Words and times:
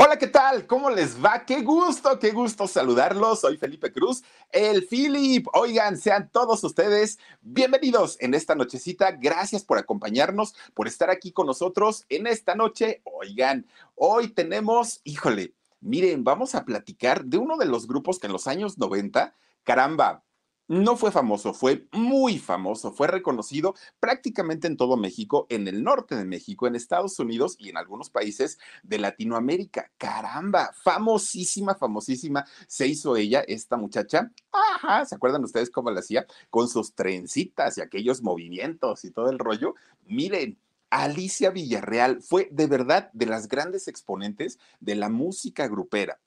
Hola, 0.00 0.16
¿qué 0.16 0.28
tal? 0.28 0.64
¿Cómo 0.68 0.90
les 0.90 1.22
va? 1.22 1.44
Qué 1.44 1.62
gusto, 1.62 2.20
qué 2.20 2.30
gusto 2.30 2.68
saludarlos. 2.68 3.40
Soy 3.40 3.56
Felipe 3.56 3.92
Cruz, 3.92 4.22
el 4.52 4.86
Philip. 4.86 5.48
Oigan, 5.54 5.98
sean 5.98 6.30
todos 6.30 6.62
ustedes 6.62 7.18
bienvenidos 7.40 8.16
en 8.20 8.32
esta 8.32 8.54
nochecita. 8.54 9.10
Gracias 9.10 9.64
por 9.64 9.76
acompañarnos, 9.76 10.54
por 10.72 10.86
estar 10.86 11.10
aquí 11.10 11.32
con 11.32 11.48
nosotros 11.48 12.06
en 12.10 12.28
esta 12.28 12.54
noche. 12.54 13.02
Oigan, 13.02 13.66
hoy 13.96 14.28
tenemos, 14.28 15.00
híjole, 15.02 15.54
miren, 15.80 16.22
vamos 16.22 16.54
a 16.54 16.64
platicar 16.64 17.24
de 17.24 17.38
uno 17.38 17.56
de 17.56 17.66
los 17.66 17.88
grupos 17.88 18.20
que 18.20 18.28
en 18.28 18.34
los 18.34 18.46
años 18.46 18.78
90, 18.78 19.34
caramba, 19.64 20.22
no 20.68 20.96
fue 20.96 21.10
famoso, 21.10 21.54
fue 21.54 21.86
muy 21.92 22.38
famoso, 22.38 22.92
fue 22.92 23.08
reconocido 23.08 23.74
prácticamente 24.00 24.66
en 24.66 24.76
todo 24.76 24.96
México, 24.98 25.46
en 25.48 25.66
el 25.66 25.82
norte 25.82 26.14
de 26.14 26.26
México, 26.26 26.66
en 26.66 26.76
Estados 26.76 27.18
Unidos 27.18 27.56
y 27.58 27.70
en 27.70 27.78
algunos 27.78 28.10
países 28.10 28.58
de 28.82 28.98
Latinoamérica. 28.98 29.90
Caramba, 29.96 30.70
famosísima, 30.74 31.74
famosísima 31.74 32.44
se 32.66 32.86
hizo 32.86 33.16
ella, 33.16 33.40
esta 33.48 33.78
muchacha. 33.78 34.30
Ajá, 34.52 35.06
¿se 35.06 35.14
acuerdan 35.14 35.42
ustedes 35.42 35.70
cómo 35.70 35.90
la 35.90 36.00
hacía? 36.00 36.26
Con 36.50 36.68
sus 36.68 36.94
trencitas 36.94 37.78
y 37.78 37.80
aquellos 37.80 38.22
movimientos 38.22 39.04
y 39.04 39.10
todo 39.10 39.30
el 39.30 39.38
rollo. 39.38 39.74
Miren, 40.04 40.58
Alicia 40.90 41.50
Villarreal 41.50 42.22
fue 42.22 42.48
de 42.50 42.66
verdad 42.66 43.10
de 43.14 43.26
las 43.26 43.48
grandes 43.48 43.88
exponentes 43.88 44.58
de 44.80 44.94
la 44.96 45.08
música 45.08 45.66
grupera. 45.66 46.18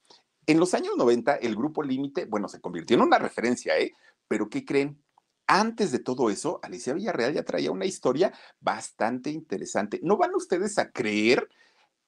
En 0.47 0.59
los 0.59 0.73
años 0.73 0.93
90, 0.97 1.35
el 1.35 1.55
grupo 1.55 1.83
Límite, 1.83 2.25
bueno, 2.25 2.47
se 2.47 2.59
convirtió 2.59 2.95
en 2.95 3.03
una 3.03 3.19
referencia, 3.19 3.77
¿eh? 3.77 3.93
Pero 4.31 4.49
¿qué 4.49 4.63
creen? 4.63 5.03
Antes 5.45 5.91
de 5.91 5.99
todo 5.99 6.29
eso, 6.29 6.61
Alicia 6.63 6.93
Villarreal 6.93 7.33
ya 7.33 7.43
traía 7.43 7.69
una 7.69 7.83
historia 7.83 8.31
bastante 8.61 9.29
interesante. 9.29 9.99
No 10.03 10.15
van 10.15 10.33
ustedes 10.33 10.77
a 10.77 10.89
creer 10.89 11.49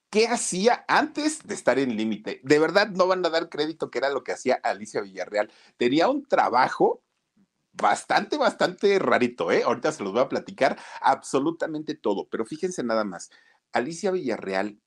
qué 0.09 0.29
hacía 0.29 0.85
antes 0.87 1.45
de 1.45 1.53
estar 1.53 1.79
en 1.79 1.97
límite. 1.97 2.39
De 2.45 2.59
verdad, 2.59 2.87
no 2.91 3.07
van 3.07 3.25
a 3.25 3.29
dar 3.29 3.49
crédito 3.49 3.91
que 3.91 3.97
era 3.97 4.09
lo 4.09 4.23
que 4.23 4.31
hacía 4.31 4.57
Alicia 4.63 5.01
Villarreal. 5.01 5.51
Tenía 5.75 6.07
un 6.07 6.25
trabajo 6.25 7.03
bastante, 7.73 8.37
bastante 8.37 8.97
rarito, 8.99 9.51
¿eh? 9.51 9.63
Ahorita 9.65 9.91
se 9.91 10.01
los 10.01 10.13
voy 10.13 10.21
a 10.21 10.29
platicar 10.29 10.79
absolutamente 11.01 11.93
todo, 11.93 12.29
pero 12.29 12.45
fíjense 12.45 12.85
nada 12.85 13.03
más. 13.03 13.31
Alicia 13.73 14.11
Villarreal 14.11 14.79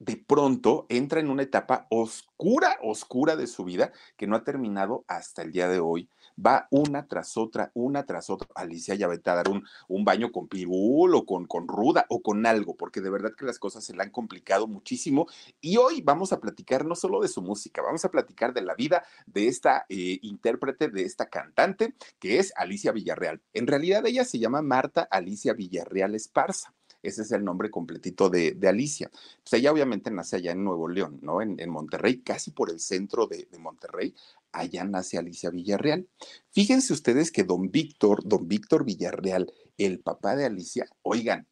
de 0.00 0.16
pronto 0.16 0.86
entra 0.88 1.20
en 1.20 1.30
una 1.30 1.44
etapa 1.44 1.86
oscura, 1.90 2.76
oscura 2.82 3.36
de 3.36 3.46
su 3.46 3.62
vida 3.62 3.92
que 4.16 4.26
no 4.26 4.34
ha 4.34 4.42
terminado 4.42 5.04
hasta 5.06 5.42
el 5.42 5.52
día 5.52 5.68
de 5.68 5.78
hoy. 5.78 6.10
Va 6.44 6.66
una 6.70 7.06
tras 7.06 7.36
otra, 7.36 7.70
una 7.74 8.04
tras 8.04 8.30
otra. 8.30 8.48
Alicia 8.54 8.94
ya 8.94 9.06
va 9.06 9.14
a 9.14 9.34
dar 9.34 9.48
un, 9.48 9.64
un 9.88 10.04
baño 10.04 10.32
con 10.32 10.48
pirul 10.48 11.14
o 11.14 11.24
con, 11.24 11.46
con 11.46 11.68
ruda 11.68 12.06
o 12.08 12.22
con 12.22 12.44
algo, 12.46 12.76
porque 12.76 13.00
de 13.00 13.10
verdad 13.10 13.32
que 13.36 13.44
las 13.44 13.58
cosas 13.58 13.84
se 13.84 13.94
le 13.94 14.02
han 14.02 14.10
complicado 14.10 14.66
muchísimo. 14.66 15.26
Y 15.60 15.76
hoy 15.76 16.02
vamos 16.02 16.32
a 16.32 16.40
platicar 16.40 16.84
no 16.84 16.94
solo 16.94 17.20
de 17.20 17.28
su 17.28 17.42
música, 17.42 17.82
vamos 17.82 18.04
a 18.04 18.10
platicar 18.10 18.52
de 18.52 18.62
la 18.62 18.74
vida 18.74 19.04
de 19.26 19.48
esta 19.48 19.86
eh, 19.88 20.18
intérprete, 20.22 20.88
de 20.88 21.04
esta 21.04 21.28
cantante, 21.28 21.94
que 22.18 22.38
es 22.38 22.52
Alicia 22.56 22.92
Villarreal. 22.92 23.40
En 23.52 23.66
realidad 23.66 24.04
ella 24.06 24.24
se 24.24 24.38
llama 24.38 24.62
Marta 24.62 25.02
Alicia 25.10 25.52
Villarreal 25.52 26.14
Esparza. 26.14 26.74
Ese 27.02 27.22
es 27.22 27.32
el 27.32 27.44
nombre 27.44 27.70
completito 27.70 28.28
de, 28.28 28.56
Alicia. 28.66 29.10
Pues 29.42 29.54
ella 29.54 29.72
obviamente 29.72 30.10
nace 30.10 30.36
allá 30.36 30.52
en 30.52 30.64
Nuevo 30.64 30.88
León, 30.88 31.18
¿no? 31.22 31.42
En, 31.42 31.70
Monterrey, 31.70 32.20
casi 32.20 32.50
por 32.50 32.70
el 32.70 32.80
centro 32.80 33.26
de, 33.26 33.48
de 33.50 33.58
Monterrey. 33.58 34.14
Allá 34.52 34.84
nace 34.84 35.18
Alicia 35.18 35.50
Villarreal. 35.50 36.06
Fíjense 36.50 36.92
ustedes 36.92 37.30
que 37.30 37.44
don 37.44 37.70
Víctor, 37.70 38.22
don 38.24 38.46
Víctor 38.46 38.84
Villarreal, 38.84 39.52
el 39.78 40.00
papá 40.00 40.36
de 40.36 40.44
Alicia, 40.44 40.86
oigan, 41.02 41.46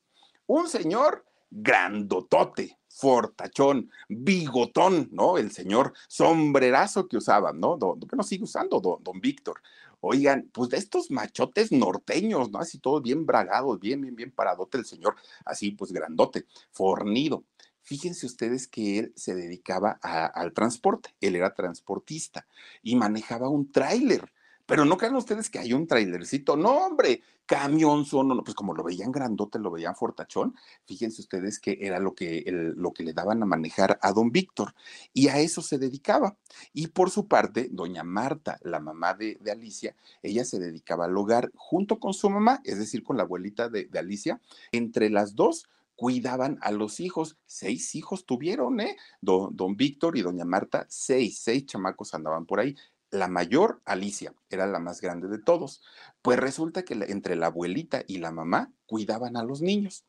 un 0.47 0.69
señor 0.69 1.25
grandotote, 1.51 2.79
fortachón, 2.89 3.91
bigotón, 4.09 5.09
¿no? 5.13 5.39
El 5.39 5.51
señor 5.51 5.93
sombrerazo 6.09 7.09
que 7.09 7.17
usaba, 7.17 7.53
¿no? 7.53 7.77
Don, 7.77 7.99
bueno, 8.01 8.23
sigue 8.23 8.45
usando 8.45 8.81
don, 8.81 9.03
don 9.03 9.21
Víctor. 9.21 9.61
Oigan, 10.01 10.49
pues 10.53 10.71
de 10.71 10.79
estos 10.79 11.11
machotes 11.11 11.73
norteños, 11.73 12.51
¿no? 12.51 12.59
Así 12.59 12.79
todos 12.79 13.03
bien 13.03 13.27
bragados, 13.27 13.79
bien, 13.79 14.01
bien, 14.01 14.17
bien 14.17 14.31
paradote 14.31 14.79
el 14.79 14.87
señor, 14.87 15.15
así 15.45 15.73
pues 15.73 15.93
grandote, 15.93 16.47
fornido. 16.71 17.45
Fíjense 17.83 18.27
ustedes 18.27 18.69
que 18.69 18.99
él 18.99 19.13
se 19.17 19.35
dedicaba 19.35 19.93
al 20.03 20.53
transporte, 20.53 21.15
él 21.21 21.37
era 21.37 21.55
transportista 21.55 22.47
y 22.83 22.97
manejaba 22.97 23.49
un 23.49 23.71
tráiler. 23.73 24.33
Pero 24.67 24.85
no 24.85 24.97
crean 24.97 25.17
ustedes 25.17 25.51
que 25.51 25.59
hay 25.59 25.73
un 25.73 25.89
trailercito, 25.89 26.57
no, 26.57 26.87
hombre, 26.87 27.23
camión 27.51 28.05
son, 28.05 28.45
pues 28.45 28.55
como 28.55 28.75
lo 28.75 28.85
veían 28.85 29.11
grandote, 29.11 29.59
lo 29.59 29.73
veían 29.73 29.97
fortachón, 29.97 30.55
fíjense 30.87 31.21
ustedes 31.21 31.59
que 31.59 31.79
era 31.81 31.99
lo 31.99 32.15
que, 32.15 32.45
lo 32.47 32.93
que 32.93 33.03
le 33.03 33.13
daban 33.13 33.43
a 33.43 33.47
manejar 33.47 33.99
a 34.03 34.13
don 34.13 34.31
Víctor, 34.31 34.73
y 35.13 35.27
a 35.27 35.41
eso 35.41 35.61
se 35.61 35.77
dedicaba. 35.77 36.37
Y 36.73 36.87
por 36.87 37.11
su 37.11 37.27
parte, 37.27 37.69
doña 37.73 38.05
Marta, 38.05 38.61
la 38.63 38.79
mamá 38.79 39.15
de, 39.15 39.37
Alicia, 39.51 39.97
ella 40.23 40.45
se 40.45 40.61
dedicaba 40.61 41.07
al 41.07 41.17
hogar 41.17 41.51
junto 41.57 41.99
con 41.99 42.15
su 42.15 42.31
mamá, 42.31 42.61
es 42.63 42.79
decir, 42.79 43.03
con 43.03 43.17
la 43.17 43.25
abuelita 43.25 43.69
de, 43.69 43.87
de 43.87 43.99
Alicia, 43.99 44.41
entre 44.71 45.11
las 45.11 45.35
dos 45.35 45.67
cuidaban 46.01 46.57
a 46.63 46.71
los 46.71 46.99
hijos. 46.99 47.37
Seis 47.45 47.95
hijos 47.95 48.25
tuvieron, 48.25 48.81
¿eh? 48.81 48.97
Don, 49.21 49.55
don 49.55 49.77
Víctor 49.77 50.17
y 50.17 50.23
doña 50.23 50.47
Marta, 50.47 50.87
seis, 50.89 51.41
seis 51.41 51.67
chamacos 51.67 52.15
andaban 52.15 52.47
por 52.47 52.61
ahí. 52.61 52.75
La 53.11 53.27
mayor, 53.27 53.81
Alicia, 53.85 54.35
era 54.51 54.67
la 54.67 54.79
más 54.79 55.01
grande 55.01 55.29
de 55.29 55.39
todos. 55.39 55.83
Pues 56.23 56.39
resulta 56.39 56.85
que 56.85 56.95
entre 57.09 57.35
la 57.35 57.47
abuelita 57.47 58.05
y 58.07 58.19
la 58.19 58.31
mamá 58.31 58.73
cuidaban 58.87 59.37
a 59.37 59.43
los 59.43 59.63
niños. 59.63 60.05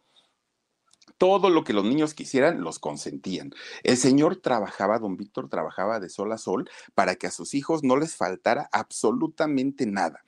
Todo 1.18 1.50
lo 1.50 1.64
que 1.64 1.74
los 1.74 1.84
niños 1.84 2.14
quisieran, 2.14 2.62
los 2.62 2.80
consentían. 2.80 3.52
El 3.84 3.98
señor 3.98 4.38
trabajaba, 4.38 5.00
don 5.00 5.18
Víctor 5.18 5.50
trabajaba 5.50 6.00
de 6.00 6.10
sol 6.10 6.32
a 6.32 6.38
sol 6.38 6.70
para 6.94 7.16
que 7.16 7.28
a 7.28 7.32
sus 7.32 7.54
hijos 7.54 7.84
no 7.84 7.98
les 7.98 8.16
faltara 8.16 8.70
absolutamente 8.72 9.86
nada. 9.86 10.24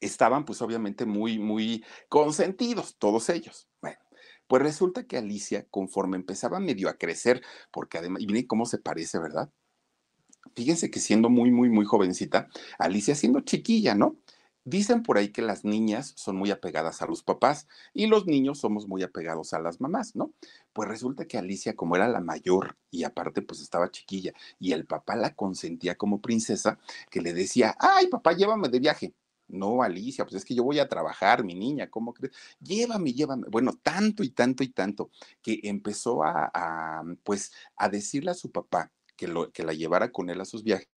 Estaban 0.00 0.44
pues 0.44 0.60
obviamente 0.62 1.06
muy, 1.06 1.38
muy 1.38 1.84
consentidos, 2.08 2.96
todos 2.98 3.28
ellos. 3.28 3.68
Bueno, 3.80 3.98
pues 4.46 4.62
resulta 4.62 5.04
que 5.06 5.18
Alicia, 5.18 5.66
conforme 5.70 6.16
empezaba 6.16 6.60
medio 6.60 6.88
a 6.88 6.98
crecer, 6.98 7.42
porque 7.72 7.98
además, 7.98 8.22
y 8.22 8.26
miren 8.26 8.46
cómo 8.46 8.66
se 8.66 8.78
parece, 8.78 9.18
¿verdad? 9.18 9.50
Fíjense 10.54 10.90
que 10.90 11.00
siendo 11.00 11.28
muy, 11.30 11.50
muy, 11.50 11.68
muy 11.68 11.84
jovencita, 11.84 12.48
Alicia 12.78 13.14
siendo 13.14 13.40
chiquilla, 13.40 13.94
¿no? 13.94 14.16
Dicen 14.64 15.04
por 15.04 15.16
ahí 15.16 15.28
que 15.28 15.42
las 15.42 15.64
niñas 15.64 16.12
son 16.16 16.36
muy 16.36 16.50
apegadas 16.50 17.00
a 17.00 17.06
los 17.06 17.22
papás 17.22 17.68
y 17.94 18.08
los 18.08 18.26
niños 18.26 18.58
somos 18.58 18.88
muy 18.88 19.04
apegados 19.04 19.52
a 19.54 19.60
las 19.60 19.80
mamás, 19.80 20.16
¿no? 20.16 20.32
Pues 20.72 20.88
resulta 20.88 21.26
que 21.26 21.38
Alicia, 21.38 21.76
como 21.76 21.94
era 21.94 22.08
la 22.08 22.20
mayor 22.20 22.76
y 22.90 23.04
aparte 23.04 23.42
pues 23.42 23.60
estaba 23.60 23.92
chiquilla 23.92 24.32
y 24.58 24.72
el 24.72 24.84
papá 24.84 25.14
la 25.14 25.34
consentía 25.36 25.94
como 25.94 26.20
princesa, 26.20 26.80
que 27.10 27.20
le 27.20 27.32
decía, 27.32 27.76
ay 27.78 28.08
papá, 28.08 28.32
llévame 28.32 28.68
de 28.68 28.80
viaje. 28.80 29.14
No, 29.48 29.82
Alicia, 29.82 30.24
pues 30.24 30.34
es 30.34 30.44
que 30.44 30.56
yo 30.56 30.64
voy 30.64 30.80
a 30.80 30.88
trabajar, 30.88 31.44
mi 31.44 31.54
niña, 31.54 31.88
¿cómo 31.88 32.12
crees? 32.12 32.34
Llévame, 32.60 33.12
llévame. 33.12 33.46
Bueno, 33.48 33.72
tanto 33.80 34.24
y 34.24 34.30
tanto 34.30 34.64
y 34.64 34.68
tanto 34.68 35.10
que 35.42 35.60
empezó 35.62 36.24
a, 36.24 37.04
pues, 37.22 37.52
a 37.76 37.88
decirle 37.88 38.32
a 38.32 38.34
su 38.34 38.50
papá 38.50 38.90
que, 39.16 39.28
lo, 39.28 39.50
que 39.52 39.64
la 39.64 39.72
llevara 39.72 40.12
con 40.12 40.30
él 40.30 40.40
a 40.40 40.44
sus 40.44 40.62
viajes 40.62 40.88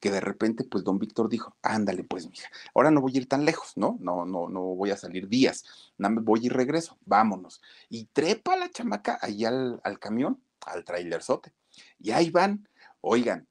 que 0.00 0.10
de 0.10 0.20
repente, 0.20 0.64
pues 0.64 0.84
don 0.84 0.98
Víctor 0.98 1.28
dijo, 1.28 1.56
ándale, 1.62 2.04
pues, 2.04 2.28
mija, 2.28 2.48
ahora 2.74 2.90
no 2.90 3.00
voy 3.00 3.12
a 3.14 3.18
ir 3.18 3.28
tan 3.28 3.44
lejos, 3.44 3.72
¿no? 3.76 3.96
No, 4.00 4.26
no, 4.26 4.48
no 4.48 4.60
voy 4.60 4.90
a 4.90 4.96
salir 4.96 5.28
días, 5.28 5.64
nada 5.96 6.14
más 6.14 6.24
voy 6.24 6.46
y 6.46 6.48
regreso, 6.48 6.98
vámonos. 7.04 7.60
Y 7.88 8.06
trepa 8.06 8.56
la 8.56 8.70
chamaca 8.70 9.18
ahí 9.20 9.44
al, 9.44 9.80
al 9.84 9.98
camión, 9.98 10.42
al 10.66 10.84
trailerzote. 10.84 11.52
Y 11.98 12.10
ahí 12.10 12.30
van, 12.30 12.68
oigan, 13.00 13.47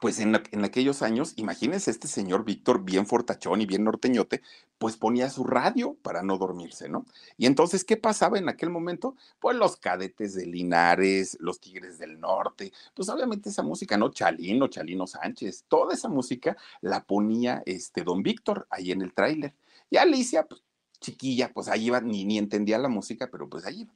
pues 0.00 0.20
en, 0.20 0.34
aquellos 0.34 1.02
años, 1.02 1.34
imagínense 1.36 1.90
este 1.90 2.08
señor 2.08 2.44
Víctor, 2.44 2.84
bien 2.84 3.06
fortachón 3.06 3.60
y 3.60 3.66
bien 3.66 3.84
norteñote, 3.84 4.42
pues 4.78 4.96
ponía 4.96 5.30
su 5.30 5.44
radio 5.44 5.96
para 6.02 6.22
no 6.22 6.38
dormirse, 6.38 6.88
¿no? 6.88 7.06
Y 7.36 7.46
entonces, 7.46 7.84
¿qué 7.84 7.96
pasaba 7.96 8.38
en 8.38 8.48
aquel 8.48 8.70
momento? 8.70 9.16
Pues 9.40 9.56
los 9.56 9.76
cadetes 9.76 10.34
de 10.34 10.46
Linares, 10.46 11.36
los 11.40 11.60
Tigres 11.60 11.98
del 11.98 12.20
Norte, 12.20 12.72
pues 12.94 13.08
obviamente 13.08 13.50
esa 13.50 13.62
música, 13.62 13.96
¿no? 13.96 14.10
Chalino, 14.10 14.68
Chalino 14.68 15.06
Sánchez, 15.06 15.64
toda 15.68 15.94
esa 15.94 16.08
música 16.08 16.56
la 16.80 17.04
ponía 17.04 17.62
este 17.66 18.02
don 18.02 18.22
Víctor 18.22 18.66
ahí 18.70 18.92
en 18.92 19.02
el 19.02 19.12
tráiler. 19.12 19.54
Y 19.90 19.96
Alicia, 19.96 20.44
pues 20.46 20.62
chiquilla, 21.00 21.52
pues 21.52 21.68
ahí 21.68 21.86
iba, 21.86 22.00
ni, 22.00 22.24
ni 22.24 22.38
entendía 22.38 22.78
la 22.78 22.88
música, 22.88 23.28
pero 23.30 23.48
pues 23.48 23.66
ahí 23.66 23.82
iba 23.82 23.92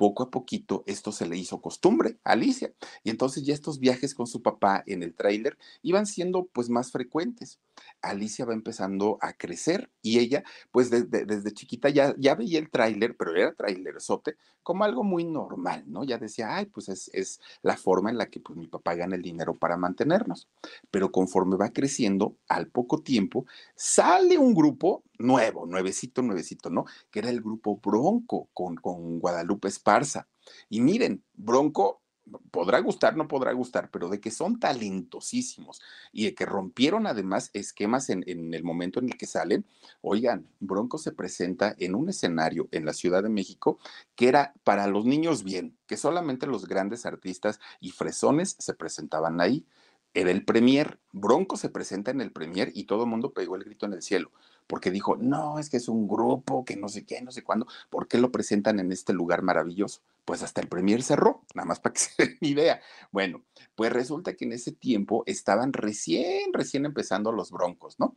poco 0.00 0.22
a 0.22 0.30
poquito 0.30 0.82
esto 0.86 1.12
se 1.12 1.26
le 1.26 1.36
hizo 1.36 1.60
costumbre 1.60 2.18
a 2.24 2.32
Alicia. 2.32 2.72
Y 3.04 3.10
entonces 3.10 3.44
ya 3.44 3.52
estos 3.52 3.80
viajes 3.80 4.14
con 4.14 4.26
su 4.26 4.40
papá 4.40 4.82
en 4.86 5.02
el 5.02 5.14
tráiler 5.14 5.58
iban 5.82 6.06
siendo 6.06 6.46
pues 6.46 6.70
más 6.70 6.90
frecuentes. 6.90 7.60
Alicia 8.02 8.44
va 8.44 8.54
empezando 8.54 9.18
a 9.20 9.32
crecer 9.32 9.90
y 10.02 10.18
ella, 10.18 10.44
pues 10.70 10.90
desde, 10.90 11.52
chiquita 11.52 11.88
ya, 11.88 12.14
ya 12.18 12.34
veía 12.34 12.58
el 12.58 12.70
tráiler, 12.70 13.16
pero 13.16 13.34
era 13.34 13.54
sote 13.98 14.36
como 14.62 14.84
algo 14.84 15.02
muy 15.02 15.24
normal, 15.24 15.84
¿no? 15.86 16.04
Ya 16.04 16.18
decía, 16.18 16.54
ay, 16.56 16.66
pues 16.66 16.88
es, 16.88 17.10
es, 17.12 17.40
la 17.62 17.76
forma 17.76 18.10
en 18.10 18.18
la 18.18 18.26
que 18.26 18.40
pues, 18.40 18.58
mi 18.58 18.66
papá 18.66 18.94
gana 18.94 19.16
el 19.16 19.22
dinero 19.22 19.56
para 19.56 19.76
mantenernos. 19.76 20.48
Pero 20.90 21.10
conforme 21.10 21.56
va 21.56 21.70
creciendo, 21.70 22.36
al 22.48 22.68
poco 22.68 23.02
tiempo, 23.02 23.46
sale 23.74 24.38
un 24.38 24.54
grupo 24.54 25.02
nuevo, 25.18 25.66
nuevecito, 25.66 26.22
nuevecito, 26.22 26.70
¿no? 26.70 26.84
Que 27.10 27.20
era 27.20 27.30
el 27.30 27.40
grupo 27.40 27.80
Bronco 27.82 28.48
con, 28.52 28.76
con 28.76 29.18
Guadalupe 29.18 29.68
Esparza. 29.68 30.28
Y 30.68 30.80
miren, 30.80 31.24
Bronco 31.34 32.02
podrá 32.50 32.80
gustar, 32.80 33.16
no 33.16 33.28
podrá 33.28 33.52
gustar, 33.52 33.90
pero 33.90 34.08
de 34.08 34.20
que 34.20 34.30
son 34.30 34.58
talentosísimos 34.58 35.80
y 36.12 36.24
de 36.24 36.34
que 36.34 36.46
rompieron 36.46 37.06
además 37.06 37.50
esquemas 37.52 38.10
en, 38.10 38.24
el 38.26 38.62
momento 38.62 39.00
en 39.00 39.06
el 39.06 39.16
que 39.16 39.26
salen. 39.26 39.64
Oigan, 40.00 40.46
Bronco 40.60 40.98
se 40.98 41.12
presenta 41.12 41.74
en 41.78 41.94
un 41.94 42.08
escenario 42.08 42.68
en 42.72 42.84
la 42.84 42.92
Ciudad 42.92 43.22
de 43.22 43.28
México 43.28 43.78
que 44.14 44.28
era 44.28 44.54
para 44.64 44.86
los 44.86 45.04
niños 45.04 45.44
bien, 45.44 45.76
que 45.86 45.96
solamente 45.96 46.46
los 46.46 46.66
grandes 46.66 47.06
artistas 47.06 47.60
y 47.80 47.90
fresones 47.90 48.56
se 48.58 48.74
presentaban 48.74 49.40
ahí. 49.40 49.66
Era 50.12 50.30
el 50.30 50.44
premier. 50.44 50.98
Bronco 51.12 51.56
se 51.56 51.68
presenta 51.68 52.10
en 52.10 52.20
el 52.20 52.32
premier 52.32 52.72
y 52.74 52.84
todo 52.84 53.04
el 53.04 53.10
mundo 53.10 53.32
pegó 53.32 53.56
el 53.56 53.64
grito 53.64 53.86
en 53.86 53.92
el 53.92 54.02
cielo 54.02 54.32
porque 54.66 54.90
dijo, 54.90 55.16
no, 55.16 55.58
es 55.58 55.68
que 55.68 55.76
es 55.78 55.88
un 55.88 56.06
grupo, 56.06 56.64
que 56.64 56.76
no 56.76 56.88
sé 56.88 57.04
qué, 57.04 57.20
no 57.22 57.32
sé 57.32 57.42
cuándo, 57.42 57.66
¿por 57.90 58.08
qué 58.08 58.18
lo 58.18 58.30
presentan 58.30 58.80
en 58.80 58.92
este 58.92 59.12
lugar 59.12 59.42
maravilloso? 59.42 60.02
Pues 60.24 60.42
hasta 60.42 60.60
el 60.60 60.68
premier 60.68 61.02
cerró, 61.02 61.42
nada 61.54 61.66
más 61.66 61.80
para 61.80 61.92
que 61.94 62.00
se 62.00 62.24
den 62.24 62.38
idea. 62.40 62.80
Bueno, 63.10 63.42
pues 63.74 63.92
resulta 63.92 64.34
que 64.34 64.44
en 64.44 64.52
ese 64.52 64.72
tiempo 64.72 65.24
estaban 65.26 65.72
recién, 65.72 66.52
recién 66.52 66.86
empezando 66.86 67.32
los 67.32 67.50
broncos, 67.50 67.98
¿no? 67.98 68.16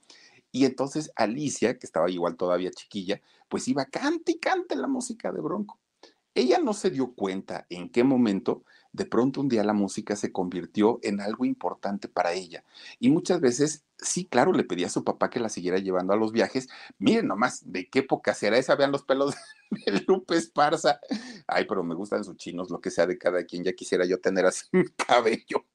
Y 0.51 0.65
entonces 0.65 1.11
Alicia, 1.15 1.79
que 1.79 1.87
estaba 1.87 2.11
igual 2.11 2.35
todavía 2.35 2.69
chiquilla, 2.69 3.21
pues 3.49 3.67
iba 3.67 3.85
cante 3.85 4.33
y 4.33 4.39
cante 4.39 4.75
la 4.75 4.87
música 4.87 5.31
de 5.31 5.41
Bronco. 5.41 5.79
Ella 6.35 6.59
no 6.59 6.73
se 6.73 6.91
dio 6.91 7.13
cuenta 7.13 7.65
en 7.69 7.89
qué 7.89 8.03
momento 8.03 8.63
de 8.91 9.05
pronto 9.05 9.41
un 9.41 9.49
día 9.49 9.63
la 9.63 9.73
música 9.73 10.15
se 10.15 10.31
convirtió 10.31 10.99
en 11.01 11.19
algo 11.19 11.45
importante 11.45 12.07
para 12.07 12.33
ella. 12.33 12.63
Y 12.99 13.09
muchas 13.09 13.41
veces, 13.41 13.83
sí, 14.03 14.25
claro, 14.25 14.53
le 14.53 14.63
pedía 14.63 14.87
a 14.87 14.89
su 14.89 15.03
papá 15.03 15.29
que 15.29 15.39
la 15.39 15.49
siguiera 15.49 15.77
llevando 15.77 16.13
a 16.13 16.17
los 16.17 16.31
viajes. 16.31 16.69
Miren 16.99 17.27
nomás, 17.27 17.71
¿de 17.71 17.89
qué 17.89 17.99
época 17.99 18.33
será 18.33 18.57
esa? 18.57 18.75
Vean 18.75 18.91
los 18.91 19.03
pelos 19.03 19.35
de 19.85 20.03
Lupe 20.07 20.35
Esparza. 20.35 20.99
Ay, 21.47 21.65
pero 21.67 21.83
me 21.83 21.95
gustan 21.95 22.23
sus 22.23 22.37
chinos, 22.37 22.69
lo 22.69 22.81
que 22.81 22.91
sea 22.91 23.07
de 23.07 23.17
cada 23.17 23.45
quien. 23.45 23.63
Ya 23.63 23.73
quisiera 23.73 24.05
yo 24.05 24.19
tener 24.19 24.45
así 24.45 24.65
mi 24.71 24.85
cabello 24.89 25.65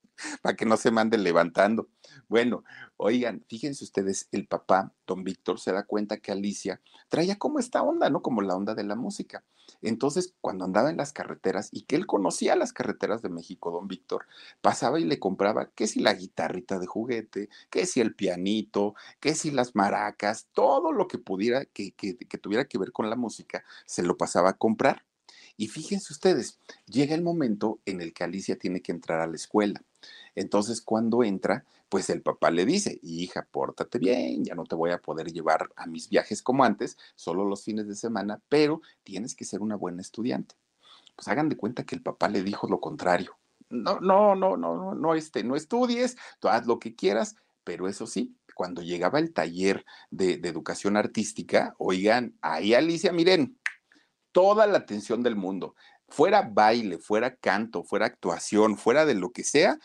para 0.42 0.56
que 0.56 0.66
no 0.66 0.76
se 0.76 0.90
manden 0.90 1.22
levantando. 1.22 1.88
Bueno, 2.28 2.64
oigan, 2.96 3.44
fíjense 3.48 3.84
ustedes, 3.84 4.28
el 4.32 4.46
papá, 4.46 4.92
don 5.06 5.24
Víctor, 5.24 5.60
se 5.60 5.72
da 5.72 5.84
cuenta 5.84 6.18
que 6.18 6.32
Alicia 6.32 6.80
traía 7.08 7.38
como 7.38 7.58
esta 7.58 7.82
onda, 7.82 8.10
¿no? 8.10 8.22
Como 8.22 8.42
la 8.42 8.56
onda 8.56 8.74
de 8.74 8.84
la 8.84 8.96
música. 8.96 9.44
Entonces, 9.82 10.34
cuando 10.40 10.64
andaba 10.64 10.90
en 10.90 10.96
las 10.96 11.12
carreteras 11.12 11.68
y 11.72 11.82
que 11.82 11.96
él 11.96 12.06
conocía 12.06 12.56
las 12.56 12.72
carreteras 12.72 13.22
de 13.22 13.28
México, 13.28 13.70
don 13.70 13.88
Víctor, 13.88 14.26
pasaba 14.60 14.98
y 14.98 15.04
le 15.04 15.18
compraba, 15.18 15.70
que 15.70 15.86
si 15.86 16.00
la 16.00 16.14
guitarrita 16.14 16.78
de 16.78 16.86
juguete, 16.86 17.48
que 17.70 17.86
si 17.86 18.00
el 18.00 18.14
pianito, 18.14 18.94
que 19.20 19.34
si 19.34 19.50
las 19.50 19.74
maracas, 19.74 20.48
todo 20.52 20.92
lo 20.92 21.08
que 21.08 21.18
pudiera, 21.18 21.64
que, 21.64 21.92
que 21.92 22.38
tuviera 22.38 22.66
que 22.66 22.78
ver 22.78 22.92
con 22.92 23.08
la 23.08 23.16
música, 23.16 23.64
se 23.86 24.02
lo 24.02 24.16
pasaba 24.16 24.50
a 24.50 24.56
comprar. 24.56 25.04
Y 25.56 25.66
fíjense 25.66 26.12
ustedes, 26.12 26.58
llega 26.86 27.16
el 27.16 27.22
momento 27.22 27.80
en 27.84 28.00
el 28.00 28.12
que 28.14 28.22
Alicia 28.22 28.56
tiene 28.56 28.80
que 28.80 28.92
entrar 28.92 29.20
a 29.20 29.26
la 29.26 29.34
escuela. 29.34 29.82
Entonces, 30.36 30.80
cuando 30.80 31.24
entra, 31.24 31.64
pues 31.88 32.10
el 32.10 32.22
papá 32.22 32.50
le 32.50 32.66
dice, 32.66 32.98
hija, 33.02 33.46
pórtate 33.50 33.98
bien, 33.98 34.44
ya 34.44 34.54
no 34.54 34.64
te 34.64 34.74
voy 34.74 34.90
a 34.90 35.00
poder 35.00 35.32
llevar 35.32 35.70
a 35.76 35.86
mis 35.86 36.08
viajes 36.08 36.42
como 36.42 36.64
antes, 36.64 36.96
solo 37.14 37.44
los 37.44 37.64
fines 37.64 37.88
de 37.88 37.94
semana, 37.94 38.40
pero 38.48 38.82
tienes 39.02 39.34
que 39.34 39.44
ser 39.44 39.60
una 39.60 39.76
buena 39.76 40.02
estudiante. 40.02 40.54
Pues 41.16 41.28
hagan 41.28 41.48
de 41.48 41.56
cuenta 41.56 41.84
que 41.84 41.94
el 41.94 42.02
papá 42.02 42.28
le 42.28 42.42
dijo 42.42 42.68
lo 42.68 42.80
contrario. 42.80 43.36
No, 43.70 44.00
no, 44.00 44.34
no, 44.34 44.56
no, 44.56 44.76
no, 44.76 44.94
no, 44.94 45.14
este, 45.14 45.44
no 45.44 45.56
estudies, 45.56 46.16
tú 46.40 46.48
haz 46.48 46.66
lo 46.66 46.78
que 46.78 46.94
quieras, 46.94 47.36
pero 47.64 47.88
eso 47.88 48.06
sí, 48.06 48.34
cuando 48.54 48.82
llegaba 48.82 49.18
el 49.18 49.32
taller 49.32 49.84
de, 50.10 50.38
de 50.38 50.48
educación 50.48 50.96
artística, 50.96 51.74
oigan, 51.78 52.34
ahí 52.40 52.74
Alicia, 52.74 53.12
miren, 53.12 53.58
toda 54.32 54.66
la 54.66 54.78
atención 54.78 55.22
del 55.22 55.36
mundo. 55.36 55.74
Fuera 56.08 56.42
baile, 56.42 56.98
fuera 56.98 57.36
canto, 57.36 57.84
fuera 57.84 58.06
actuación, 58.06 58.78
fuera 58.78 59.04
de 59.04 59.14
lo 59.14 59.30
que 59.30 59.44
sea, 59.44 59.78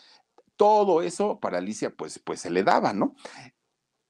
todo 0.56 1.02
eso 1.02 1.38
para 1.40 1.58
Alicia 1.58 1.90
pues, 1.90 2.18
pues 2.18 2.40
se 2.40 2.50
le 2.50 2.62
daba, 2.62 2.92
¿no? 2.92 3.14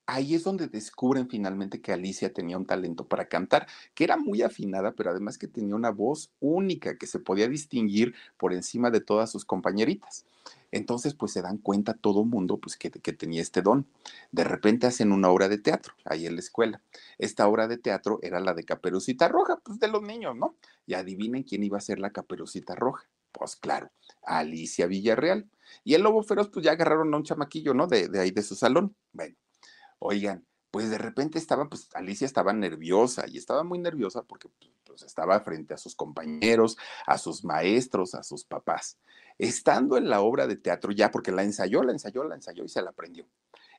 Ahí 0.06 0.35
es 0.35 0.44
donde 0.44 0.69
descubren 0.69 1.31
finalmente 1.31 1.81
que 1.81 1.93
Alicia 1.93 2.31
tenía 2.31 2.58
un 2.58 2.67
talento 2.67 3.08
para 3.08 3.26
cantar, 3.26 3.67
que 3.94 4.05
era 4.05 4.19
muy 4.19 4.43
afinada, 4.43 4.93
pero 4.93 5.11
además 5.11 5.38
que 5.38 5.49
tenía 5.49 5.75
una 5.75 5.91
voz 5.91 6.31
única 6.41 6.99
que 6.99 7.06
se 7.06 7.20
podía 7.20 7.49
distinguir 7.49 8.14
por 8.37 8.52
encima 8.52 8.91
de 8.91 9.00
todas 9.00 9.31
sus 9.31 9.46
compañeritas. 9.46 10.26
Entonces, 10.73 11.14
pues 11.14 11.32
se 11.32 11.41
dan 11.41 11.56
cuenta 11.56 11.94
todo 11.94 12.25
mundo 12.25 12.58
pues, 12.58 12.76
que, 12.76 12.91
que, 12.91 13.12
tenía 13.14 13.41
este 13.41 13.62
don. 13.62 13.87
De 14.31 14.44
repente 14.44 14.87
hacen 14.87 15.12
una 15.12 15.31
obra 15.31 15.49
de 15.49 15.56
teatro 15.56 15.94
ahí 16.05 16.26
en 16.26 16.35
la 16.35 16.41
escuela. 16.41 16.82
Esta 17.17 17.49
obra 17.49 17.67
de 17.67 17.79
teatro 17.79 18.19
era 18.23 18.41
la 18.41 18.52
de 18.52 18.64
Caperucita 18.64 19.29
Roja, 19.29 19.56
pues 19.64 19.79
de 19.79 19.88
los 19.88 20.02
niños, 20.02 20.37
¿no? 20.37 20.56
Y 20.85 20.94
adivinen 20.94 21.44
quién 21.44 21.62
iba 21.62 21.79
a 21.79 21.81
ser 21.81 21.99
la 21.99 22.11
Caperucita 22.11 22.75
Roja. 22.75 23.06
Pues 23.32 23.56
claro, 23.56 23.91
Alicia 24.27 24.87
Villarreal. 24.87 25.51
Y 25.83 25.95
el 25.95 26.03
lobo 26.03 26.23
feroz, 26.23 26.49
pues 26.51 26.65
ya 26.65 26.73
agarraron 26.73 27.13
a 27.13 27.17
un 27.17 27.25
chamaquillo, 27.25 27.75
¿no? 27.75 27.87
De, 27.87 28.09
ahí 28.21 28.31
de 28.31 28.43
su 28.43 28.55
salón. 28.55 28.97
Bueno, 29.13 29.37
oigan, 29.99 30.47
pues 30.71 30.91
de 30.91 30.99
repente 30.99 31.39
estaba, 31.39 31.69
pues 31.69 31.89
Alicia 31.95 32.27
estaba 32.27 32.53
nerviosa 32.53 33.25
y 33.29 33.39
estaba 33.39 33.65
muy 33.65 33.79
nerviosa 33.79 34.23
porque 34.23 34.49
pues, 34.85 35.03
estaba 35.03 35.41
frente 35.41 35.75
a 35.75 35.79
sus 35.79 35.95
compañeros, 35.95 36.77
a 37.07 37.19
sus 37.19 37.45
maestros, 37.45 38.15
a 38.15 38.23
sus 38.23 38.45
papás. 38.45 38.99
Estando 39.39 39.97
en 39.97 40.09
la 40.09 40.21
obra 40.21 40.47
de 40.47 40.57
teatro 40.57 40.93
ya, 40.93 41.11
porque 41.11 41.33
la 41.33 41.43
ensayó, 41.43 41.83
la 41.83 41.93
ensayó, 41.93 42.25
la 42.25 42.37
ensayó 42.37 42.65
y 42.65 42.69
se 42.69 42.83
la 42.83 42.91
aprendió. 42.91 43.27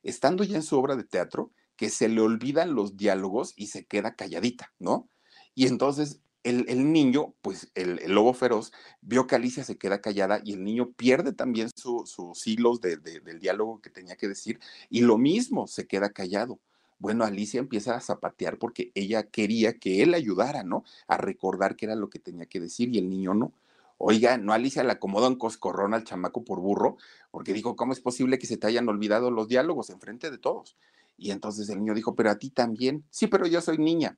Estando 0.03 0.43
ya 0.43 0.57
en 0.57 0.63
su 0.63 0.77
obra 0.77 0.95
de 0.95 1.03
teatro, 1.03 1.51
que 1.75 1.89
se 1.89 2.07
le 2.07 2.21
olvidan 2.21 2.75
los 2.75 2.95
diálogos 2.97 3.53
y 3.55 3.67
se 3.67 3.85
queda 3.85 4.15
calladita, 4.15 4.73
¿no? 4.79 5.09
Y 5.53 5.67
entonces 5.67 6.21
el, 6.45 6.93
niño, 6.93 7.33
pues 7.41 7.71
el, 7.75 7.99
lobo 8.07 8.33
feroz, 8.33 8.71
vio 9.01 9.25
que 9.27 9.35
Alicia 9.35 9.63
se 9.63 9.77
queda 9.77 9.99
callada 9.99 10.41
y 10.43 10.53
el 10.53 10.63
niño 10.63 10.91
pierde 10.91 11.33
también 11.33 11.69
sus 11.75 12.47
hilos 12.47 12.79
del 12.81 13.39
diálogo 13.39 13.81
que 13.81 13.89
tenía 13.89 14.15
que 14.15 14.27
decir 14.27 14.59
y 14.89 15.01
lo 15.01 15.17
mismo, 15.17 15.67
se 15.67 15.87
queda 15.87 16.11
callado. 16.11 16.59
Bueno, 16.99 17.25
Alicia 17.25 17.59
empieza 17.59 17.95
a 17.95 17.99
zapatear 17.99 18.57
porque 18.57 18.91
ella 18.95 19.23
quería 19.23 19.73
que 19.73 20.01
él 20.03 20.13
ayudara, 20.13 20.63
¿no? 20.63 20.83
A 21.07 21.17
recordar 21.17 21.75
qué 21.75 21.85
era 21.85 21.95
lo 21.95 22.09
que 22.09 22.19
tenía 22.19 22.45
que 22.45 22.59
decir 22.59 22.89
y 22.93 22.99
el 22.99 23.09
niño 23.09 23.33
no. 23.33 23.51
Oiga, 23.97 24.37
no 24.37 24.53
Alicia 24.53 24.83
le 24.83 24.91
acomodó 24.91 25.27
en 25.27 25.35
coscorrón 25.35 25.93
al 25.93 26.03
chamaco 26.03 26.43
por 26.43 26.59
burro, 26.59 26.97
porque 27.31 27.53
dijo, 27.53 27.75
¿cómo 27.75 27.93
es 27.93 28.01
posible 28.01 28.37
que 28.37 28.47
se 28.47 28.57
te 28.57 28.67
hayan 28.67 28.87
olvidado 28.87 29.31
los 29.31 29.47
diálogos 29.47 29.89
en 29.89 29.99
frente 29.99 30.31
de 30.31 30.37
todos? 30.37 30.77
Y 31.17 31.31
entonces 31.31 31.69
el 31.69 31.79
niño 31.79 31.93
dijo, 31.93 32.15
pero 32.15 32.29
a 32.29 32.37
ti 32.37 32.49
también. 32.49 33.05
Sí, 33.09 33.27
pero 33.27 33.47
yo 33.47 33.61
soy 33.61 33.77
niña. 33.77 34.17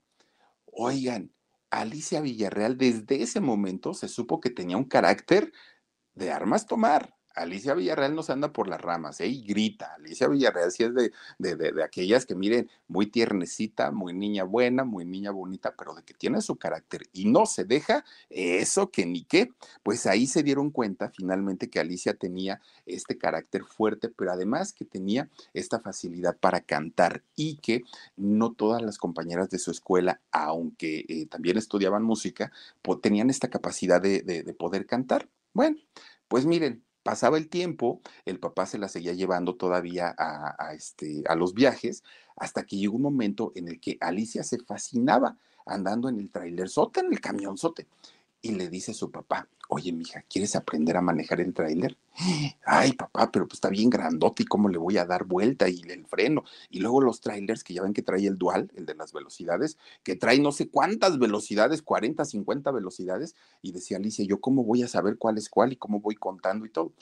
Oigan, 0.72 1.32
Alicia 1.72 2.22
Villarreal 2.22 2.78
desde 2.78 3.22
ese 3.24 3.40
momento 3.42 3.94
se 3.94 4.08
supo 4.08 4.40
que 4.40 4.50
tenía 4.50 4.78
un 4.78 4.86
carácter 4.86 5.52
de 6.16 6.32
armas 6.32 6.68
tomar. 6.68 7.17
Alicia 7.38 7.74
Villarreal 7.74 8.15
nos 8.15 8.29
anda 8.29 8.51
por 8.51 8.67
las 8.67 8.82
ramas, 8.82 9.22
¿eh? 9.22 9.27
Y 9.27 9.44
grita. 9.44 9.94
Alicia 9.96 10.27
Villarreal 10.27 10.72
sí 10.72 10.84
es 10.84 10.94
de, 10.94 11.12
de, 11.38 11.56
de, 11.56 11.84
aquellas 11.84 12.25
que, 12.25 12.36
miren, 12.36 12.70
muy 12.88 13.08
tiernecita, 13.08 13.91
muy 13.91 14.13
niña 14.13 14.44
buena, 14.44 14.84
muy 14.84 15.06
niña 15.06 15.32
bonita, 15.32 15.75
pero 15.77 15.94
de 15.94 16.03
que 16.03 16.13
tiene 16.13 16.41
su 16.41 16.56
carácter 16.56 17.08
y 17.13 17.25
no 17.25 17.46
se 17.46 17.63
deja, 17.63 18.03
eso 18.29 18.89
que 18.89 19.06
ni 19.06 19.24
qué. 19.24 19.51
Pues 19.84 20.06
ahí 20.08 20.25
se 20.27 20.44
dieron 20.44 20.72
cuenta 20.72 21.10
finalmente 21.10 21.70
que 21.70 21.79
Alicia 21.79 22.13
tenía 22.15 22.62
este 22.86 23.17
carácter 23.17 23.63
fuerte, 23.63 24.10
pero 24.10 24.32
además 24.32 24.74
que 24.74 24.86
tenía 24.86 25.29
esta 25.53 25.79
facilidad 25.79 26.38
para 26.38 26.62
cantar 26.62 27.24
y 27.36 27.58
que 27.58 27.84
no 28.15 28.53
todas 28.53 28.82
las 28.82 28.98
compañeras 28.98 29.50
de 29.50 29.60
su 29.60 29.72
escuela, 29.72 30.22
aunque 30.32 31.06
eh, 31.08 31.27
también 31.27 31.58
estudiaban 31.58 32.03
música, 32.03 32.51
tenían 33.01 33.29
esta 33.29 33.50
capacidad 33.50 34.01
de, 34.01 34.22
de 34.22 34.53
poder 34.53 34.86
cantar. 34.86 35.29
Bueno, 35.53 35.77
pues 36.27 36.46
miren, 36.46 36.84
pasaba 37.08 37.38
el 37.38 37.48
tiempo, 37.48 38.02
el 38.26 38.38
papá 38.38 38.66
se 38.66 38.78
la 38.78 38.90
seguía 38.90 39.14
llevando 39.14 39.56
todavía 39.56 40.14
a, 40.18 40.74
este, 40.74 41.24
a 41.30 41.36
los 41.36 41.54
viajes, 41.54 42.04
hasta 42.36 42.64
que 42.64 42.76
llegó 42.76 42.98
un 42.98 43.02
momento 43.04 43.54
en 43.56 43.70
el 43.70 43.80
que 43.80 43.98
Alicia 44.02 44.44
se 44.44 44.60
fascinaba 44.60 45.38
andando 45.66 46.10
en 46.10 46.20
el 46.20 46.30
trailer 46.30 46.68
sote, 46.68 47.00
en 47.00 47.14
el 47.14 47.22
camionzote 47.22 47.88
y 48.48 48.56
le 48.56 48.70
dice 48.70 48.92
a 48.92 48.94
su 48.94 49.12
papá, 49.12 49.48
oye, 49.70 49.92
mija, 49.92 50.24
¿quieres 50.30 50.56
aprender 50.56 50.98
a 50.98 51.01
manejar 51.01 51.42
el 51.42 51.54
tráiler? 51.54 51.98
Ay, 52.66 52.94
papá, 52.94 53.32
pero 53.32 53.48
pues 53.48 53.58
está 53.58 53.70
bien 53.70 53.89
grandote 53.89 54.44
y 54.44 54.46
cómo 54.46 54.70
le 54.70 54.77
voy 54.77 54.98
a 54.98 55.06
dar 55.06 55.25
vuelta 55.25 55.70
y 55.70 55.82
el 55.82 56.06
freno. 56.06 56.44
Y 56.70 56.80
luego 56.80 57.01
los 57.01 57.22
trailers 57.22 57.63
que 57.63 57.74
ya 57.74 57.82
ven 57.84 57.94
que 57.94 58.01
trae 58.01 58.25
el 58.25 58.38
dual, 58.38 58.72
el 58.75 58.86
de 58.86 58.96
las 58.96 59.13
velocidades, 59.13 59.77
que 60.04 60.16
trae 60.16 60.39
no 60.39 60.51
sé 60.51 60.70
cuántas 60.70 61.20
velocidades, 61.20 61.82
40, 61.82 62.25
50 62.25 62.72
velocidades. 62.72 63.36
Y 63.62 63.72
decía 63.72 63.98
Alicia, 63.98 64.25
¿yo 64.25 64.39
cómo 64.39 64.63
voy 64.63 64.84
a 64.84 64.88
saber 64.88 65.18
cuál 65.18 65.38
es 65.38 65.50
cuál 65.50 65.74
y 65.74 65.75
cómo 65.75 66.00
voy 66.00 66.16
contando 66.16 66.66
y 66.66 66.70
todo? 66.70 66.94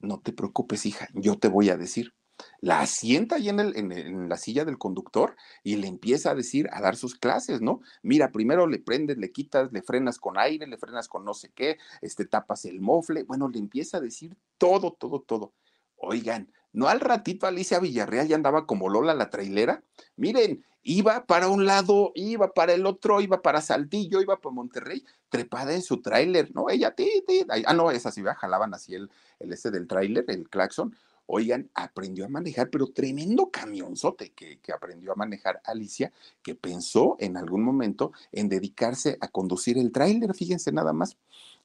No 0.00 0.20
te 0.20 0.32
preocupes, 0.32 0.86
hija, 0.86 1.08
yo 1.14 1.38
te 1.38 1.48
voy 1.48 1.68
a 1.68 1.76
decir 1.76 2.14
la 2.60 2.80
asienta 2.80 3.36
ahí 3.36 3.48
en, 3.48 3.60
el, 3.60 3.76
en, 3.76 4.28
la 4.28 4.36
silla 4.36 4.64
del 4.64 4.78
conductor 4.78 5.36
y 5.62 5.76
le 5.76 5.86
empieza 5.86 6.30
a 6.30 6.34
decir, 6.34 6.68
a 6.72 6.80
dar 6.80 6.96
sus 6.96 7.14
clases, 7.14 7.60
¿no? 7.60 7.80
Mira, 8.02 8.32
primero 8.32 8.66
le 8.66 8.78
prendes, 8.78 9.18
le 9.18 9.32
quitas, 9.32 9.72
le 9.72 9.82
frenas 9.82 10.18
con 10.18 10.38
aire, 10.38 10.66
le 10.66 10.78
frenas 10.78 11.08
con 11.08 11.24
no 11.24 11.34
sé 11.34 11.50
qué, 11.54 11.78
este, 12.02 12.24
tapas 12.24 12.64
el 12.64 12.80
mofle, 12.80 13.24
bueno, 13.24 13.48
le 13.48 13.58
empieza 13.58 13.98
a 13.98 14.00
decir 14.00 14.36
todo, 14.58 14.92
todo, 14.92 15.20
todo. 15.20 15.52
Oigan, 15.96 16.50
¿no 16.72 16.88
al 16.88 17.00
ratito 17.00 17.46
Alicia 17.46 17.78
Villarreal 17.78 18.26
ya 18.28 18.36
andaba 18.36 18.66
como 18.66 18.88
Lola 18.88 19.14
la 19.14 19.28
trailera? 19.30 19.82
Miren, 20.16 20.64
iba 20.82 21.26
para 21.26 21.48
un 21.48 21.66
lado, 21.66 22.12
iba 22.14 22.52
para 22.54 22.72
el 22.72 22.86
otro, 22.86 23.20
iba 23.20 23.42
para 23.42 23.60
Saltillo, 23.60 24.20
iba 24.20 24.40
para 24.40 24.54
Monterrey, 24.54 25.04
trepada 25.28 25.74
en 25.74 25.82
su 25.82 26.00
tráiler, 26.00 26.54
¿no? 26.54 26.70
Ella, 26.70 26.94
ti, 26.94 27.22
ti, 27.26 27.44
ah, 27.66 27.74
no, 27.74 27.90
esa 27.90 28.10
sí, 28.10 28.22
jalaban 28.36 28.72
así 28.74 28.94
el, 28.94 29.10
el 29.38 29.52
este 29.52 29.70
del 29.70 29.86
tráiler, 29.86 30.24
el 30.28 30.48
claxon, 30.48 30.96
Oigan, 31.32 31.70
aprendió 31.74 32.24
a 32.24 32.28
manejar, 32.28 32.70
pero 32.70 32.88
tremendo 32.88 33.50
camionzote 33.50 34.32
que, 34.32 34.58
que 34.58 34.72
aprendió 34.72 35.12
a 35.12 35.14
manejar 35.14 35.62
Alicia, 35.64 36.12
que 36.42 36.56
pensó 36.56 37.16
en 37.20 37.36
algún 37.36 37.62
momento 37.62 38.12
en 38.32 38.48
dedicarse 38.48 39.16
a 39.20 39.28
conducir 39.28 39.78
el 39.78 39.92
tráiler, 39.92 40.34
fíjense 40.34 40.72
nada 40.72 40.92
más. 40.92 41.16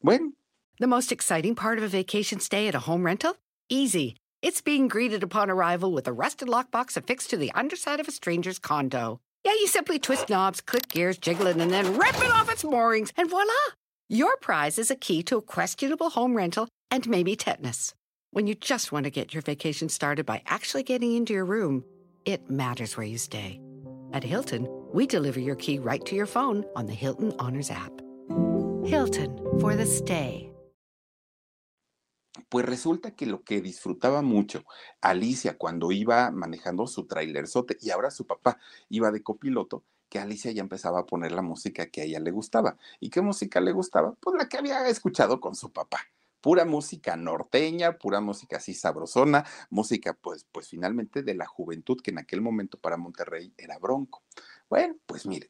Bueno. 0.01 0.33
The 0.79 0.85
most 0.85 1.11
exciting 1.11 1.55
part 1.55 1.79
of 1.79 1.83
a 1.83 1.87
vacation 1.87 2.39
stay 2.39 2.67
at 2.67 2.75
a 2.75 2.79
home 2.79 3.03
rental? 3.03 3.37
Easy. 3.67 4.17
It's 4.43 4.61
being 4.61 4.87
greeted 4.87 5.23
upon 5.23 5.49
arrival 5.49 5.91
with 5.91 6.07
a 6.07 6.13
rusted 6.13 6.47
lockbox 6.47 6.95
affixed 6.95 7.31
to 7.31 7.37
the 7.37 7.51
underside 7.55 7.99
of 7.99 8.07
a 8.07 8.11
stranger's 8.11 8.59
condo. 8.59 9.19
Yeah, 9.43 9.53
you 9.53 9.65
simply 9.65 9.97
twist 9.97 10.29
knobs, 10.29 10.61
click 10.61 10.89
gears, 10.89 11.17
jiggle 11.17 11.47
it, 11.47 11.57
and 11.57 11.71
then 11.71 11.97
rip 11.97 12.15
it 12.17 12.31
off 12.31 12.51
its 12.51 12.63
moorings, 12.63 13.11
and 13.17 13.27
voila! 13.27 13.73
Your 14.09 14.37
prize 14.37 14.77
is 14.77 14.91
a 14.91 14.95
key 14.95 15.23
to 15.23 15.37
a 15.37 15.41
questionable 15.41 16.11
home 16.11 16.37
rental 16.37 16.67
and 16.91 17.09
maybe 17.09 17.35
tetanus. 17.35 17.95
When 18.35 18.47
you 18.47 18.55
just 18.55 18.91
want 18.91 19.05
to 19.05 19.09
get 19.09 19.33
your 19.33 19.41
vacation 19.43 19.87
started 19.87 20.25
by 20.25 20.41
actually 20.45 20.83
getting 20.83 21.15
into 21.15 21.31
your 21.31 21.45
room, 21.45 21.85
it 22.25 22.49
matters 22.49 22.97
where 22.97 23.07
you 23.07 23.17
stay. 23.17 23.61
At 24.11 24.25
Hilton, 24.25 24.67
we 24.93 25.07
deliver 25.07 25.39
your 25.39 25.55
key 25.55 25.79
right 25.79 26.03
to 26.05 26.17
your 26.17 26.25
phone 26.25 26.65
on 26.75 26.85
the 26.85 26.93
Hilton 26.93 27.31
Honors 27.39 27.71
app. 27.71 27.93
Hilton 28.83 29.39
for 29.61 29.77
the 29.77 29.85
stay. 29.85 30.51
Pues 32.49 32.65
resulta 32.65 33.15
que 33.15 33.25
lo 33.25 33.41
que 33.45 33.61
disfrutaba 33.61 34.21
mucho 34.21 34.65
Alicia 34.99 35.57
cuando 35.57 35.93
iba 35.93 36.29
manejando 36.31 36.87
su 36.87 37.07
trailerzote 37.07 37.77
y 37.79 37.91
ahora 37.91 38.11
su 38.11 38.27
papá 38.27 38.59
iba 38.89 39.11
de 39.11 39.23
copiloto, 39.23 39.85
que 40.09 40.19
Alicia 40.19 40.51
ya 40.51 40.61
empezaba 40.61 40.99
a 40.99 41.05
poner 41.05 41.31
la 41.31 41.41
música 41.41 41.85
que 41.85 42.01
a 42.01 42.03
ella 42.03 42.19
le 42.19 42.31
gustaba. 42.31 42.75
¿Y 42.99 43.09
qué 43.09 43.21
música 43.21 43.61
le 43.61 43.71
gustaba? 43.71 44.13
Pues 44.19 44.35
la 44.37 44.49
que 44.49 44.57
había 44.57 44.85
escuchado 44.89 45.39
con 45.39 45.55
su 45.55 45.71
papá 45.71 45.99
pura 46.45 46.63
música 46.63 47.17
norteña, 47.17 47.97
pura 47.97 48.21
música 48.21 48.57
así 48.57 48.75
sabrosona, 48.75 49.43
música 49.71 50.13
pues, 50.13 50.45
pues 50.51 50.69
finalmente 50.69 51.23
de 51.23 51.33
la 51.33 51.47
juventud 51.47 51.99
que 51.99 52.11
en 52.11 52.19
aquel 52.19 52.39
momento 52.39 52.77
para 52.77 52.97
Monterrey 52.97 53.51
era 53.57 53.79
bronco. 53.79 54.21
Bueno, 54.69 54.95
pues 55.07 55.25
miren, 55.25 55.49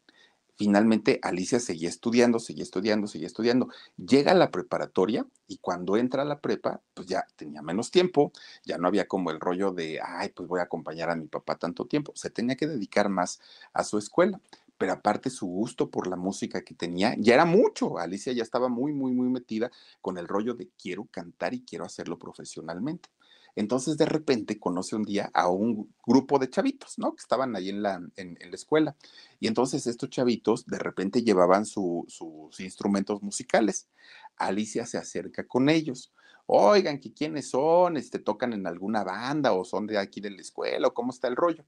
finalmente 0.55 1.19
Alicia 1.21 1.59
seguía 1.59 1.89
estudiando, 1.89 2.39
seguía 2.39 2.63
estudiando, 2.63 3.07
seguía 3.07 3.27
estudiando. 3.27 3.67
Llega 3.97 4.31
a 4.31 4.35
la 4.35 4.51
preparatoria 4.51 5.27
y 5.49 5.57
cuando 5.57 5.97
entra 5.97 6.21
a 6.21 6.25
la 6.25 6.39
prepa, 6.39 6.79
pues 6.93 7.07
ya 7.07 7.27
tenía 7.35 7.61
menos 7.61 7.91
tiempo, 7.91 8.31
ya 8.63 8.77
no 8.77 8.87
había 8.87 9.05
como 9.05 9.31
el 9.31 9.41
rollo 9.41 9.71
de, 9.71 9.99
ay, 10.01 10.29
pues 10.29 10.47
voy 10.47 10.61
a 10.61 10.63
acompañar 10.63 11.09
a 11.09 11.17
mi 11.17 11.27
papá 11.27 11.57
tanto 11.57 11.87
tiempo, 11.87 12.13
se 12.15 12.29
tenía 12.29 12.55
que 12.55 12.67
dedicar 12.67 13.09
más 13.09 13.41
a 13.73 13.83
su 13.83 13.97
escuela 13.97 14.39
pero 14.77 14.93
aparte 14.93 15.29
su 15.29 15.47
gusto 15.47 15.89
por 15.89 16.07
la 16.07 16.15
música 16.15 16.63
que 16.63 16.73
tenía, 16.73 17.15
ya 17.17 17.33
era 17.33 17.45
mucho. 17.45 17.97
Alicia 17.97 18.33
ya 18.33 18.43
estaba 18.43 18.69
muy, 18.69 18.93
muy, 18.93 19.11
muy 19.11 19.29
metida 19.29 19.71
con 20.01 20.17
el 20.17 20.27
rollo 20.27 20.53
de 20.53 20.69
quiero 20.81 21.05
cantar 21.11 21.53
y 21.53 21.63
quiero 21.63 21.85
hacerlo 21.85 22.19
profesionalmente. 22.19 23.09
Entonces 23.55 23.97
de 23.97 24.05
repente 24.05 24.59
conoce 24.59 24.95
un 24.95 25.03
día 25.03 25.31
a 25.33 25.47
un 25.49 25.93
grupo 26.05 26.39
de 26.39 26.49
chavitos, 26.49 26.99
¿no? 26.99 27.15
Que 27.15 27.21
estaban 27.21 27.55
ahí 27.55 27.69
en 27.69 27.81
la, 27.81 28.01
en, 28.17 28.37
la 28.39 28.55
escuela. 28.55 28.95
Y 29.39 29.47
entonces 29.47 29.87
estos 29.87 30.09
chavitos 30.09 30.65
de 30.65 30.77
repente 30.77 31.23
llevaban 31.23 31.65
sus 31.65 32.59
instrumentos 32.59 33.21
musicales. 33.23 33.87
Alicia 34.35 34.85
se 34.85 34.97
acerca 34.97 35.47
con 35.47 35.69
ellos. 35.69 36.11
Oigan, 36.47 36.99
¿que 36.99 37.13
quiénes 37.13 37.49
son? 37.49 37.97
Este, 37.97 38.19
¿Tocan 38.19 38.53
en 38.53 38.67
alguna 38.67 39.03
banda 39.03 39.53
o 39.53 39.63
son 39.63 39.87
de 39.87 39.97
aquí 39.97 40.19
de 40.19 40.31
la 40.31 40.41
escuela 40.41 40.89
o 40.89 40.93
cómo 40.93 41.11
está 41.11 41.27
el 41.29 41.37
rollo? 41.37 41.63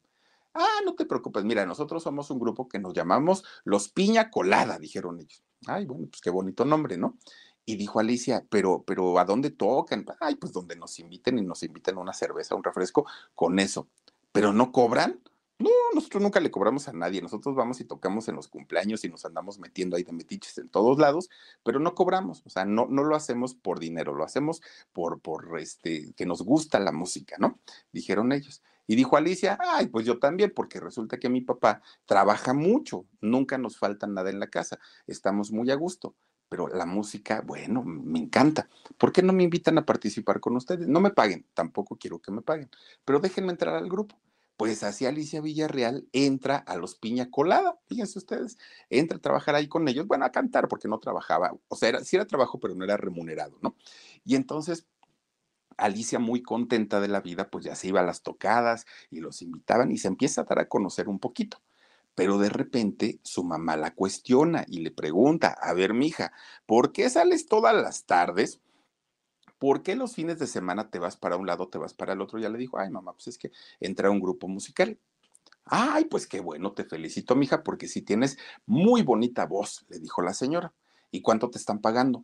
Ah, 0.59 0.81
no 0.83 0.95
te 0.95 1.05
preocupes, 1.05 1.43
mira, 1.43 1.67
nosotros 1.67 2.01
somos 2.01 2.31
un 2.31 2.39
grupo 2.39 2.67
que 2.67 2.79
nos 2.79 2.95
llamamos 2.95 3.43
Los 3.63 3.89
Piña 3.89 4.31
Colada, 4.31 4.79
dijeron 4.79 5.19
ellos. 5.19 5.43
Ay, 5.67 5.85
bueno, 5.85 6.07
pues 6.09 6.19
qué 6.19 6.31
bonito 6.31 6.65
nombre, 6.65 6.97
¿no? 6.97 7.15
Y 7.63 7.75
dijo 7.75 7.99
Alicia, 7.99 8.43
pero, 8.49 8.83
pero 8.83 9.19
¿a 9.19 9.25
dónde 9.25 9.51
tocan? 9.51 10.03
Ay, 10.19 10.35
pues 10.35 10.53
donde 10.53 10.75
nos 10.75 10.97
inviten 10.97 11.37
y 11.37 11.43
nos 11.43 11.61
inviten 11.61 11.99
una 11.99 12.11
cerveza, 12.11 12.55
un 12.55 12.63
refresco, 12.63 13.05
con 13.35 13.59
eso. 13.59 13.87
¿Pero 14.31 14.51
no 14.51 14.71
cobran? 14.71 15.21
No, 15.59 15.69
nosotros 15.93 16.23
nunca 16.23 16.39
le 16.39 16.49
cobramos 16.49 16.87
a 16.87 16.93
nadie. 16.93 17.21
Nosotros 17.21 17.55
vamos 17.55 17.79
y 17.79 17.83
tocamos 17.83 18.27
en 18.27 18.35
los 18.35 18.47
cumpleaños 18.47 19.03
y 19.03 19.09
nos 19.09 19.25
andamos 19.25 19.59
metiendo 19.59 19.95
ahí 19.95 20.03
de 20.03 20.11
metiches 20.11 20.57
en 20.57 20.69
todos 20.69 20.97
lados, 20.97 21.29
pero 21.63 21.79
no 21.79 21.93
cobramos. 21.93 22.41
O 22.45 22.49
sea, 22.49 22.65
no, 22.65 22.87
no 22.89 23.03
lo 23.03 23.15
hacemos 23.15 23.53
por 23.53 23.79
dinero, 23.79 24.15
lo 24.15 24.23
hacemos 24.23 24.61
por, 24.91 25.19
por 25.19 25.59
este, 25.59 26.13
que 26.13 26.25
nos 26.25 26.41
gusta 26.41 26.79
la 26.79 26.91
música, 26.91 27.35
¿no? 27.37 27.59
Dijeron 27.91 28.31
ellos. 28.31 28.63
Y 28.87 28.95
dijo 28.95 29.17
Alicia, 29.17 29.59
ay, 29.59 29.87
pues 29.87 30.05
yo 30.05 30.17
también, 30.17 30.51
porque 30.55 30.79
resulta 30.79 31.19
que 31.19 31.29
mi 31.29 31.41
papá 31.41 31.81
trabaja 32.05 32.53
mucho, 32.53 33.05
nunca 33.21 33.57
nos 33.57 33.77
falta 33.77 34.07
nada 34.07 34.29
en 34.29 34.39
la 34.39 34.47
casa, 34.47 34.79
estamos 35.05 35.51
muy 35.51 35.69
a 35.69 35.75
gusto, 35.75 36.15
pero 36.49 36.69
la 36.69 36.85
música, 36.85 37.41
bueno, 37.45 37.83
me 37.83 38.19
encanta. 38.19 38.69
¿Por 38.97 39.11
qué 39.11 39.21
no 39.21 39.33
me 39.33 39.43
invitan 39.43 39.77
a 39.77 39.85
participar 39.85 40.39
con 40.39 40.55
ustedes? 40.55 40.87
No 40.87 41.01
me 41.01 41.11
paguen, 41.11 41.45
tampoco 41.53 41.97
quiero 41.97 42.19
que 42.19 42.31
me 42.31 42.41
paguen, 42.41 42.69
pero 43.03 43.19
déjenme 43.19 43.51
entrar 43.51 43.75
al 43.75 43.89
grupo. 43.89 44.15
Pues 44.55 44.81
así 44.83 45.05
Alicia 45.05 45.39
Villarreal 45.39 46.07
entra 46.13 46.57
a 46.57 46.77
los 46.77 46.95
Piña 46.95 47.29
Colada, 47.29 47.77
fíjense 47.85 48.17
ustedes, 48.17 48.57
entra 48.89 49.19
a 49.19 49.21
trabajar 49.21 49.53
ahí 49.53 49.67
con 49.67 49.87
ellos, 49.87 50.07
bueno, 50.07 50.25
a 50.25 50.31
cantar 50.31 50.67
porque 50.67 50.87
no 50.87 50.97
trabajaba, 50.97 51.55
o 51.67 51.75
sea, 51.75 51.89
era, 51.89 52.03
sí 52.03 52.15
era 52.15 52.25
trabajo, 52.25 52.59
pero 52.59 52.73
no 52.73 52.83
era 52.83 52.97
remunerado, 52.97 53.59
¿no? 53.61 53.75
Y 54.25 54.35
entonces 54.35 54.87
Alicia, 55.77 56.19
muy 56.19 56.41
contenta 56.41 56.99
de 56.99 57.07
la 57.07 57.21
vida, 57.21 57.49
pues 57.49 57.65
ya 57.65 57.75
se 57.75 57.87
iba 57.87 58.01
a 58.01 58.05
las 58.05 58.23
tocadas 58.23 58.85
y 59.09 59.19
los 59.19 59.41
invitaban 59.41 59.91
y 59.91 59.97
se 59.97 60.07
empieza 60.07 60.41
a 60.41 60.43
dar 60.45 60.59
a 60.59 60.67
conocer 60.67 61.07
un 61.07 61.19
poquito. 61.19 61.61
Pero 62.15 62.39
de 62.39 62.49
repente 62.49 63.19
su 63.23 63.43
mamá 63.43 63.77
la 63.77 63.93
cuestiona 63.93 64.65
y 64.67 64.79
le 64.79 64.91
pregunta, 64.91 65.49
a 65.49 65.73
ver, 65.73 65.93
mija, 65.93 66.33
¿por 66.65 66.91
qué 66.91 67.09
sales 67.09 67.45
todas 67.47 67.75
las 67.75 68.05
tardes? 68.05 68.59
¿Por 69.59 69.83
qué 69.83 69.95
los 69.95 70.13
fines 70.13 70.39
de 70.39 70.47
semana 70.47 70.89
te 70.89 70.99
vas 70.99 71.17
para 71.17 71.37
un 71.37 71.47
lado, 71.47 71.69
te 71.69 71.77
vas 71.77 71.93
para 71.93 72.13
el 72.13 72.21
otro? 72.21 72.39
Ya 72.39 72.49
le 72.49 72.57
dijo, 72.57 72.79
ay, 72.79 72.89
mamá, 72.89 73.13
pues 73.13 73.27
es 73.27 73.37
que 73.37 73.51
entra 73.79 74.09
un 74.09 74.19
grupo 74.19 74.47
musical. 74.47 74.99
Ay, 75.65 76.05
pues 76.05 76.27
qué 76.27 76.39
bueno, 76.39 76.73
te 76.73 76.85
felicito, 76.85 77.35
mija, 77.35 77.63
porque 77.63 77.87
si 77.87 78.01
tienes 78.01 78.37
muy 78.65 79.01
bonita 79.01 79.45
voz, 79.45 79.85
le 79.89 79.99
dijo 79.99 80.21
la 80.21 80.33
señora. 80.33 80.73
¿Y 81.11 81.21
cuánto 81.21 81.49
te 81.49 81.57
están 81.57 81.81
pagando? 81.81 82.23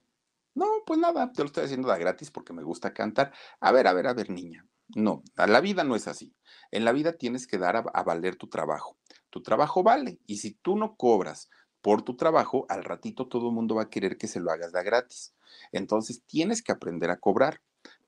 No, 0.56 0.68
pues 0.86 1.00
nada, 1.00 1.32
te 1.32 1.42
lo 1.42 1.48
estoy 1.48 1.66
haciendo 1.66 1.90
de 1.90 2.00
gratis 2.00 2.30
porque 2.32 2.54
me 2.54 2.64
gusta 2.64 2.94
cantar. 2.94 3.34
A 3.60 3.72
ver, 3.72 3.88
a 3.88 3.94
ver, 3.94 4.08
a 4.08 4.14
ver, 4.14 4.30
niña. 4.30 4.68
No, 4.96 5.24
la 5.36 5.62
vida 5.62 5.84
no 5.84 5.96
es 5.96 6.08
así. 6.08 6.36
En 6.72 6.86
la 6.86 6.92
vida 6.92 7.14
tienes 7.14 7.48
que 7.48 7.58
dar 7.58 7.76
a, 7.92 8.04
valer 8.04 8.36
tu 8.36 8.48
trabajo. 8.48 8.98
Tu 9.30 9.42
trabajo 9.42 9.82
vale. 9.82 10.20
Y 10.28 10.38
si 10.38 10.54
tú 10.54 10.76
no 10.76 10.96
cobras 10.96 11.50
por 11.82 12.04
tu 12.04 12.16
trabajo, 12.16 12.66
al 12.70 12.84
ratito 12.84 13.28
todo 13.28 13.48
el 13.48 13.56
mundo 13.56 13.76
va 13.76 13.84
a 13.84 13.90
querer 13.90 14.18
que 14.18 14.28
se 14.28 14.40
lo 14.40 14.52
hagas 14.52 14.72
de 14.72 14.84
gratis. 14.84 15.34
Entonces 15.72 16.24
tienes 16.26 16.62
que 16.62 16.72
aprender 16.72 17.10
a 17.10 17.20
cobrar. 17.20 17.62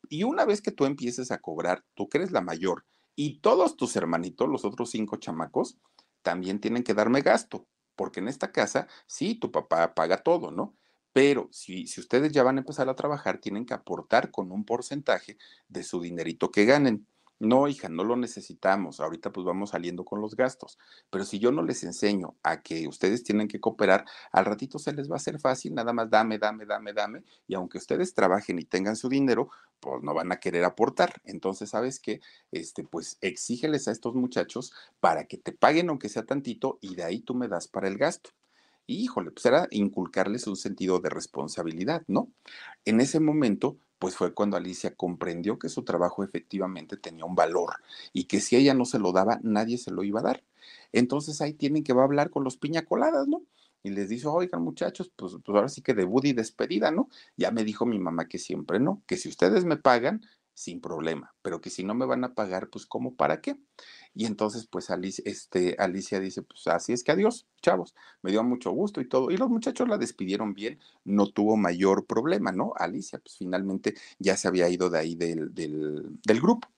Y 0.09 0.23
una 0.23 0.45
vez 0.45 0.61
que 0.61 0.71
tú 0.71 0.85
empieces 0.85 1.31
a 1.31 1.39
cobrar, 1.39 1.83
tú 1.95 2.07
que 2.07 2.19
eres 2.19 2.31
la 2.31 2.41
mayor, 2.41 2.85
y 3.15 3.39
todos 3.39 3.77
tus 3.77 3.95
hermanitos, 3.95 4.47
los 4.49 4.65
otros 4.65 4.91
cinco 4.91 5.17
chamacos, 5.17 5.77
también 6.21 6.59
tienen 6.59 6.83
que 6.83 6.93
darme 6.93 7.21
gasto, 7.21 7.65
porque 7.95 8.19
en 8.19 8.27
esta 8.27 8.51
casa, 8.51 8.87
sí, 9.07 9.35
tu 9.35 9.51
papá 9.51 9.95
paga 9.95 10.17
todo, 10.17 10.51
¿no? 10.51 10.75
Pero 11.15 11.47
si, 11.53 11.87
si 11.87 12.01
ustedes 12.01 12.33
ya 12.33 12.43
van 12.43 12.57
a 12.57 12.59
empezar 12.59 12.89
a 12.89 12.95
trabajar, 12.95 13.37
tienen 13.39 13.65
que 13.65 13.73
aportar 13.73 14.31
con 14.31 14.51
un 14.51 14.65
porcentaje 14.65 15.37
de 15.69 15.81
su 15.83 16.01
dinerito 16.01 16.51
que 16.51 16.65
ganen. 16.65 17.07
No, 17.39 17.69
hija, 17.69 17.87
no 17.87 18.03
lo 18.03 18.17
necesitamos. 18.17 18.99
Ahorita 18.99 19.31
pues 19.31 19.45
vamos 19.45 19.69
saliendo 19.69 20.03
con 20.03 20.19
los 20.19 20.35
gastos. 20.35 20.77
Pero 21.09 21.23
si 21.23 21.39
yo 21.39 21.53
no 21.53 21.61
les 21.63 21.85
enseño 21.85 22.35
a 22.43 22.61
que 22.61 22.85
ustedes 22.89 23.23
tienen 23.23 23.47
que 23.47 23.61
cooperar, 23.61 24.03
al 24.33 24.43
ratito 24.43 24.77
se 24.77 24.91
les 24.91 25.09
va 25.09 25.13
a 25.13 25.15
hacer 25.15 25.39
fácil, 25.39 25.73
nada 25.73 25.93
más 25.93 26.09
dame, 26.09 26.37
dame, 26.37 26.65
dame, 26.65 26.91
dame. 26.91 27.23
Y 27.47 27.55
aunque 27.55 27.77
ustedes 27.77 28.13
trabajen 28.13 28.59
y 28.59 28.65
tengan 28.65 28.97
su 28.97 29.07
dinero, 29.07 29.49
pues 29.79 30.03
no 30.03 30.13
van 30.13 30.33
a 30.33 30.39
querer 30.41 30.65
aportar. 30.65 31.21
Entonces, 31.23 31.69
¿sabes 31.69 32.01
qué? 32.01 32.19
Este, 32.51 32.83
pues 32.83 33.17
exígeles 33.21 33.87
a 33.87 33.93
estos 33.93 34.15
muchachos 34.15 34.73
para 34.99 35.27
que 35.27 35.37
te 35.37 35.53
paguen 35.53 35.87
aunque 35.87 36.09
sea 36.09 36.25
tantito 36.25 36.77
y 36.81 36.95
de 36.95 37.05
ahí 37.05 37.21
tú 37.21 37.35
me 37.35 37.47
das 37.47 37.69
para 37.69 37.87
el 37.87 37.97
gasto. 37.97 38.31
Híjole, 38.87 39.31
pues 39.31 39.45
era 39.47 39.67
inculcarles 39.71 40.45
un 40.45 40.55
sentido 40.55 40.99
de 40.99 41.09
responsabilidad, 41.09 42.03
¿no? 42.07 42.31
En 42.85 43.01
ese 43.01 43.19
momento, 43.19 43.77
pues 43.97 44.15
fue 44.15 44.33
cuando 44.33 44.57
Alicia 44.57 44.95
comprendió 44.95 45.57
que 45.57 45.69
su 45.69 45.83
trabajo 45.83 46.23
efectivamente 46.23 46.95
tenía 46.97 47.25
un 47.25 47.33
valor 47.35 47.77
y 48.13 48.25
que 48.25 48.41
si 48.41 48.55
ella 48.55 48.75
no 48.75 48.85
se 48.85 48.99
lo 48.99 49.11
daba, 49.11 49.39
nadie 49.41 49.79
se 49.79 49.89
lo 49.91 50.03
iba 50.03 50.19
a 50.19 50.23
dar. 50.23 50.43
Entonces 50.91 51.41
ahí 51.41 51.53
tienen 51.53 51.83
que 51.83 51.93
va 51.93 52.01
a 52.03 52.05
hablar 52.05 52.29
con 52.29 52.43
los 52.43 52.57
piñacoladas, 52.57 53.27
¿no? 53.27 53.41
Y 53.81 53.89
les 53.91 54.09
dice, 54.09 54.27
oigan 54.27 54.61
muchachos, 54.63 55.11
pues, 55.15 55.33
pues 55.43 55.55
ahora 55.55 55.69
sí 55.69 55.81
que 55.81 55.93
debut 55.95 56.25
y 56.25 56.33
despedida, 56.33 56.91
¿no? 56.91 57.09
Ya 57.37 57.51
me 57.51 57.63
dijo 57.63 57.85
mi 57.87 57.97
mamá 57.99 58.27
que 58.27 58.37
siempre 58.37 58.79
no, 58.79 59.01
que 59.07 59.17
si 59.17 59.29
ustedes 59.29 59.65
me 59.65 59.77
pagan, 59.77 60.21
sin 60.55 60.81
problema, 60.81 61.35
pero 61.41 61.61
que 61.61 61.69
si 61.69 61.83
no 61.83 61.93
me 61.93 62.05
van 62.05 62.23
a 62.23 62.33
pagar, 62.33 62.69
pues 62.69 62.85
¿cómo 62.85 63.13
para 63.15 63.41
qué? 63.41 63.57
Y 64.15 64.25
entonces, 64.25 64.65
pues 64.65 64.89
Alicia, 64.89 65.21
este, 65.27 65.75
Alicia 65.77 66.19
dice, 66.19 66.41
pues 66.41 66.65
así 66.67 66.93
es 66.93 67.03
que 67.03 67.11
adiós, 67.11 67.45
chavos, 67.61 67.93
me 68.21 68.31
dio 68.31 68.41
mucho 68.43 68.71
gusto 68.71 69.01
y 69.01 69.07
todo. 69.07 69.29
Y 69.31 69.37
los 69.37 69.49
muchachos 69.49 69.89
la 69.89 69.97
despidieron 69.97 70.53
bien, 70.53 70.79
no 71.03 71.27
tuvo 71.27 71.57
mayor 71.57 72.05
problema, 72.05 72.53
¿no? 72.53 72.73
Alicia, 72.77 73.19
pues 73.19 73.35
finalmente 73.37 73.95
ya 74.17 74.37
se 74.37 74.47
había 74.47 74.69
ido 74.69 74.89
de 74.89 74.97
ahí 74.97 75.15
del, 75.15 75.53
del, 75.53 76.17
del 76.25 76.41
grupo. 76.41 76.69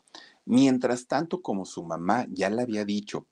Mientras 0.45 1.07
tanto, 1.07 1.41
como 1.41 1.65
su 1.65 1.83
mamá 1.83 2.25
ya 2.29 2.49
le 2.49 2.63
había 2.63 2.83
dicho 2.83 3.27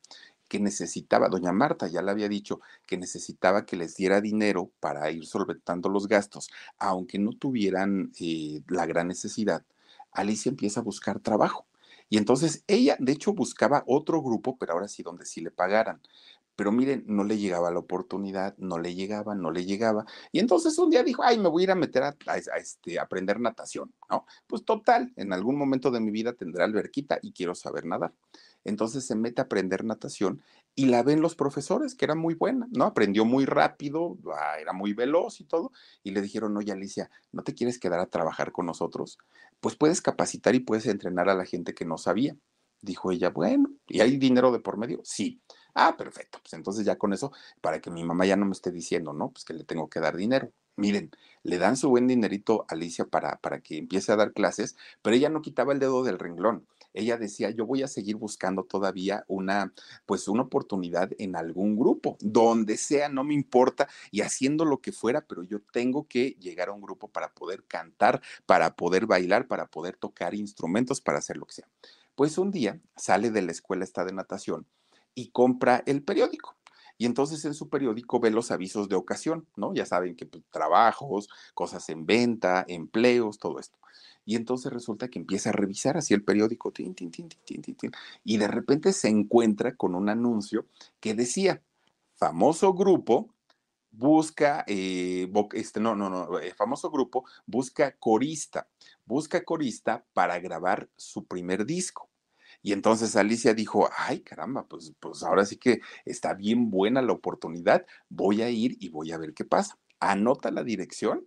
que 0.47 0.59
necesitaba, 0.59 1.29
doña 1.29 1.51
Marta 1.51 1.87
ya 1.87 2.01
le 2.01 2.11
había 2.11 2.29
dicho 2.29 2.61
que 2.85 2.97
necesitaba 2.97 3.65
que 3.65 3.77
les 3.77 3.95
diera 3.95 4.21
dinero 4.21 4.71
para 4.79 5.09
ir 5.09 5.25
solventando 5.25 5.89
los 5.89 6.07
gastos, 6.07 6.49
aunque 6.77 7.17
no 7.17 7.31
tuvieran 7.31 8.11
eh, 8.19 8.61
la 8.67 8.85
gran 8.85 9.07
necesidad, 9.07 9.65
Alicia 10.15 10.49
empieza 10.49 10.79
a 10.79 10.83
buscar 10.83 11.19
trabajo. 11.19 11.67
Y 12.09 12.17
entonces 12.17 12.63
ella, 12.67 12.97
de 12.99 13.11
hecho, 13.13 13.33
buscaba 13.33 13.83
otro 13.87 14.21
grupo, 14.21 14.57
pero 14.57 14.73
ahora 14.73 14.87
sí 14.87 15.03
donde 15.03 15.25
sí 15.25 15.41
le 15.41 15.51
pagaran. 15.51 16.01
Pero 16.55 16.71
miren, 16.71 17.03
no 17.07 17.23
le 17.23 17.37
llegaba 17.37 17.71
la 17.71 17.79
oportunidad, 17.79 18.55
no 18.57 18.79
le 18.79 18.95
llegaba, 18.95 19.35
no 19.35 19.51
le 19.51 19.65
llegaba. 19.65 20.05
Y 20.31 20.39
entonces 20.39 20.77
un 20.77 20.89
día 20.89 21.03
dijo, 21.03 21.23
ay, 21.23 21.37
me 21.37 21.49
voy 21.49 21.63
a 21.63 21.65
ir 21.65 21.71
a 21.71 21.75
meter 21.75 22.03
a, 22.03 22.15
este, 22.57 22.99
aprender 22.99 23.39
natación, 23.39 23.93
¿no? 24.09 24.25
Pues 24.47 24.63
total, 24.63 25.11
en 25.17 25.33
algún 25.33 25.57
momento 25.57 25.91
de 25.91 25.99
mi 25.99 26.11
vida 26.11 26.33
tendré 26.33 26.63
alberquita 26.63 27.19
y 27.21 27.33
quiero 27.33 27.55
saber 27.55 27.85
nadar. 27.85 28.13
Entonces 28.63 29.05
se 29.05 29.15
mete 29.15 29.41
a 29.41 29.45
aprender 29.45 29.83
natación 29.83 30.41
y 30.75 30.87
la 30.87 31.03
ven 31.03 31.21
los 31.21 31.35
profesores, 31.35 31.95
que 31.95 32.05
era 32.05 32.15
muy 32.15 32.33
buena, 32.33 32.67
¿no? 32.71 32.83
Aprendió 32.85 33.23
muy 33.23 33.45
rápido, 33.45 34.17
ah, 34.37 34.59
era 34.59 34.73
muy 34.73 34.93
veloz 34.93 35.39
y 35.39 35.45
todo. 35.45 35.71
Y 36.03 36.11
le 36.11 36.21
dijeron, 36.21 36.55
oye, 36.57 36.73
Alicia, 36.73 37.09
¿no 37.31 37.43
te 37.43 37.55
quieres 37.55 37.79
quedar 37.79 38.01
a 38.01 38.07
trabajar 38.07 38.51
con 38.51 38.65
nosotros? 38.65 39.17
Pues 39.61 39.75
puedes 39.77 40.01
capacitar 40.01 40.53
y 40.53 40.59
puedes 40.59 40.85
entrenar 40.87 41.29
a 41.29 41.35
la 41.35 41.45
gente 41.45 41.73
que 41.73 41.85
no 41.85 41.97
sabía. 41.97 42.35
Dijo 42.81 43.11
ella, 43.11 43.29
bueno, 43.29 43.69
¿y 43.87 44.01
hay 44.01 44.17
dinero 44.17 44.51
de 44.51 44.59
por 44.59 44.77
medio? 44.77 44.99
Sí. 45.03 45.41
Ah, 45.73 45.95
perfecto. 45.97 46.39
Pues 46.41 46.53
entonces 46.53 46.85
ya 46.85 46.97
con 46.97 47.13
eso, 47.13 47.31
para 47.61 47.79
que 47.79 47.89
mi 47.89 48.03
mamá 48.03 48.25
ya 48.25 48.35
no 48.35 48.45
me 48.45 48.51
esté 48.51 48.71
diciendo, 48.71 49.13
¿no? 49.13 49.31
Pues 49.31 49.45
que 49.45 49.53
le 49.53 49.63
tengo 49.63 49.89
que 49.89 50.01
dar 50.01 50.15
dinero. 50.17 50.51
Miren, 50.75 51.09
le 51.43 51.57
dan 51.57 51.77
su 51.77 51.89
buen 51.89 52.07
dinerito 52.07 52.65
a 52.67 52.73
Alicia 52.73 53.05
para, 53.05 53.37
para 53.37 53.61
que 53.61 53.77
empiece 53.77 54.11
a 54.11 54.17
dar 54.17 54.33
clases, 54.33 54.75
pero 55.01 55.15
ella 55.15 55.29
no 55.29 55.41
quitaba 55.41 55.71
el 55.71 55.79
dedo 55.79 56.03
del 56.03 56.19
renglón 56.19 56.67
ella 56.95 57.17
decía, 57.17 57.51
yo 57.51 57.65
voy 57.65 57.83
a 57.83 57.87
seguir 57.87 58.15
buscando 58.15 58.63
todavía 58.63 59.23
una, 59.27 59.73
pues 60.05 60.27
una 60.27 60.43
oportunidad 60.43 61.11
en 61.19 61.35
algún 61.35 61.75
grupo, 61.75 62.17
donde 62.19 62.77
sea, 62.77 63.09
no 63.09 63.23
me 63.23 63.33
importa, 63.33 63.87
y 64.11 64.21
haciendo 64.21 64.65
lo 64.65 64.79
que 64.81 64.91
fuera, 64.91 65.21
pero 65.21 65.43
yo 65.43 65.59
tengo 65.61 66.07
que 66.07 66.31
llegar 66.39 66.69
a 66.69 66.73
un 66.73 66.81
grupo 66.81 67.07
para 67.07 67.33
poder 67.33 67.63
cantar, 67.65 68.21
para 68.45 68.75
poder 68.75 69.05
bailar, 69.05 69.47
para 69.47 69.67
poder 69.67 69.97
tocar 69.97 70.33
instrumentos, 70.33 71.01
para 71.01 71.19
hacer 71.19 71.37
lo 71.37 71.45
que 71.45 71.55
sea. 71.55 71.67
Pues 72.15 72.37
un 72.37 72.51
día 72.51 72.79
sale 72.95 73.29
de 73.29 73.41
la 73.41 73.51
escuela 73.51 73.83
esta 73.83 74.05
de 74.05 74.13
natación 74.13 74.65
y 75.13 75.29
compra 75.29 75.83
el 75.85 76.01
periódico. 76.01 76.55
Y 76.97 77.05
entonces 77.05 77.43
en 77.43 77.53
su 77.53 77.69
periódico 77.69 78.21
ve 78.21 78.31
los 78.31 78.51
avisos 78.51 78.87
de 78.87 78.95
ocasión, 78.95 79.47
¿no? 79.57 79.73
Ya 79.73 79.85
saben 79.85 80.15
que 80.15 80.25
pues, 80.25 80.43
trabajos, 80.49 81.29
cosas 81.53 81.89
en 81.89 82.05
venta, 82.05 82.63
empleos, 82.69 83.37
todo 83.37 83.59
esto. 83.59 83.77
Y 84.25 84.35
entonces 84.35 84.73
resulta 84.73 85.07
que 85.07 85.19
empieza 85.19 85.49
a 85.49 85.53
revisar 85.53 85.97
así 85.97 86.13
el 86.13 86.23
periódico, 86.23 86.71
tin, 86.71 86.95
tin, 86.95 87.11
tin, 87.11 87.29
y 88.23 88.37
de 88.37 88.47
repente 88.47 88.91
se 88.91 89.07
encuentra 89.07 89.75
con 89.75 89.95
un 89.95 90.09
anuncio 90.09 90.65
que 90.99 91.13
decía, 91.13 91.61
famoso 92.15 92.73
grupo 92.73 93.35
busca, 93.91 94.63
eh, 94.67 95.31
este, 95.53 95.79
no, 95.79 95.95
no, 95.95 96.09
no, 96.09 96.39
eh, 96.39 96.53
famoso 96.53 96.91
grupo 96.91 97.25
busca 97.45 97.95
corista, 97.97 98.67
busca 99.05 99.43
corista 99.43 100.05
para 100.13 100.39
grabar 100.39 100.89
su 100.97 101.25
primer 101.25 101.65
disco. 101.65 102.09
Y 102.61 102.73
entonces 102.73 103.15
Alicia 103.15 103.53
dijo, 103.53 103.89
ay 103.95 104.21
caramba, 104.21 104.67
pues, 104.67 104.93
pues 104.99 105.23
ahora 105.23 105.45
sí 105.45 105.57
que 105.57 105.81
está 106.03 106.33
bien 106.33 106.71
buena 106.71 107.01
la 107.01 107.13
oportunidad, 107.13 107.85
voy 108.09 108.41
a 108.41 108.49
ir 108.49 108.75
y 108.79 108.89
voy 108.89 109.11
a 109.11 109.17
ver 109.17 109.33
qué 109.33 109.45
pasa. 109.45 109.77
Anota 109.99 110.51
la 110.51 110.63
dirección 110.63 111.25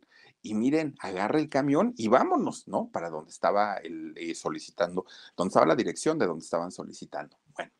y 0.48 0.54
miren, 0.54 0.94
agarra 1.00 1.38
el 1.38 1.50
camión 1.50 1.92
y 1.98 2.08
vámonos, 2.08 2.66
¿no? 2.68 2.88
Para 2.90 3.10
donde 3.10 3.30
estaba 3.30 3.74
el, 3.76 4.14
eh, 4.16 4.34
solicitando, 4.34 5.04
donde 5.36 5.50
estaba 5.50 5.66
la 5.66 5.76
dirección 5.76 6.18
de 6.18 6.26
donde 6.26 6.42
estaban 6.42 6.72
solicitando. 6.72 7.36
Bueno, 7.54 7.70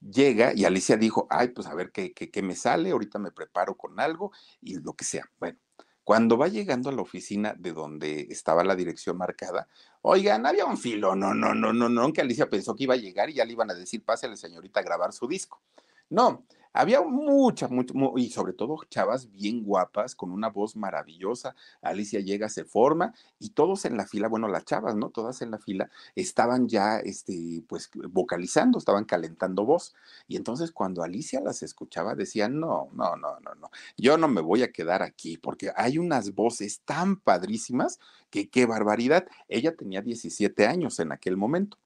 llega 0.00 0.52
y 0.52 0.64
Alicia 0.64 0.96
dijo, 0.96 1.28
ay, 1.30 1.48
pues 1.48 1.68
a 1.68 1.74
ver 1.74 1.92
qué, 1.92 2.42
me 2.42 2.56
sale, 2.56 2.90
ahorita 2.90 3.20
me 3.20 3.30
preparo 3.30 3.76
con 3.76 4.00
algo 4.00 4.32
y 4.60 4.80
lo 4.80 4.94
que 4.94 5.04
sea. 5.04 5.30
Bueno, 5.38 5.60
cuando 6.02 6.36
va 6.36 6.48
llegando 6.48 6.90
a 6.90 6.92
la 6.92 7.02
oficina 7.02 7.54
de 7.56 7.72
donde 7.72 8.22
estaba 8.30 8.64
la 8.64 8.74
dirección 8.74 9.16
marcada, 9.16 9.68
oigan, 10.02 10.44
había 10.44 10.64
un 10.64 10.76
filo, 10.76 11.14
no, 11.14 11.34
no, 11.34 11.54
no, 11.54 11.72
no, 11.72 11.88
no, 11.88 12.12
que 12.12 12.22
Alicia 12.22 12.50
pensó 12.50 12.74
que 12.74 12.82
iba 12.82 12.94
a 12.94 12.98
llegar 12.98 13.30
y 13.30 13.34
ya 13.34 13.44
le 13.44 13.52
iban 13.52 13.70
a 13.70 13.74
decir, 13.74 14.04
pásale 14.04 14.36
señorita 14.36 14.80
a 14.80 14.82
grabar 14.82 15.12
su 15.12 15.28
disco. 15.28 15.62
No, 16.10 16.46
había 16.72 17.02
muchas, 17.02 17.70
mucho, 17.70 17.94
y 18.16 18.30
sobre 18.30 18.52
todo 18.52 18.78
chavas 18.90 19.30
bien 19.32 19.64
guapas, 19.64 20.14
con 20.14 20.30
una 20.30 20.48
voz 20.48 20.76
maravillosa. 20.76 21.54
Alicia 21.82 22.20
llega, 22.20 22.48
se 22.48 22.64
forma, 22.64 23.14
y 23.38 23.50
todos 23.50 23.84
en 23.84 23.96
la 23.96 24.06
fila, 24.06 24.28
bueno, 24.28 24.48
las 24.48 24.64
chavas, 24.64 24.94
¿no? 24.96 25.10
Todas 25.10 25.42
en 25.42 25.50
la 25.50 25.58
fila 25.58 25.90
estaban 26.14 26.68
ya, 26.68 26.98
este, 26.98 27.62
pues, 27.68 27.90
vocalizando, 28.10 28.78
estaban 28.78 29.04
calentando 29.04 29.64
voz. 29.64 29.94
Y 30.26 30.36
entonces 30.36 30.72
cuando 30.72 31.02
Alicia 31.02 31.40
las 31.40 31.62
escuchaba, 31.62 32.14
decía, 32.14 32.48
no, 32.48 32.88
no, 32.92 33.16
no, 33.16 33.40
no, 33.40 33.54
no, 33.54 33.70
yo 33.96 34.18
no 34.18 34.28
me 34.28 34.40
voy 34.40 34.62
a 34.62 34.72
quedar 34.72 35.02
aquí, 35.02 35.36
porque 35.38 35.72
hay 35.76 35.98
unas 35.98 36.34
voces 36.34 36.80
tan 36.84 37.16
padrísimas 37.16 37.98
que 38.30 38.48
qué 38.48 38.66
barbaridad. 38.66 39.26
Ella 39.48 39.74
tenía 39.76 40.02
17 40.02 40.66
años 40.66 40.98
en 41.00 41.12
aquel 41.12 41.36
momento. 41.36 41.78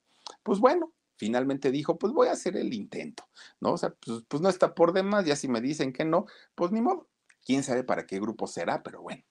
Pues 0.42 0.58
bueno, 0.58 0.92
finalmente 1.22 1.70
dijo, 1.70 1.98
pues 1.98 2.12
voy 2.12 2.26
a 2.26 2.32
hacer 2.32 2.56
el 2.56 2.74
intento, 2.74 3.22
¿no? 3.60 3.74
O 3.74 3.78
sea, 3.78 3.90
pues, 3.90 4.24
pues, 4.26 4.42
no 4.42 4.48
está 4.48 4.74
por 4.74 4.92
demás, 4.92 5.24
ya 5.24 5.36
si 5.36 5.46
me 5.46 5.60
dicen 5.60 5.92
que 5.92 6.04
no, 6.04 6.26
pues 6.56 6.72
ni 6.72 6.80
modo. 6.80 7.06
Quién 7.46 7.62
sabe 7.62 7.84
para 7.84 8.06
qué 8.06 8.18
grupo 8.18 8.48
será, 8.48 8.82
pero 8.82 9.02
bueno. 9.02 9.22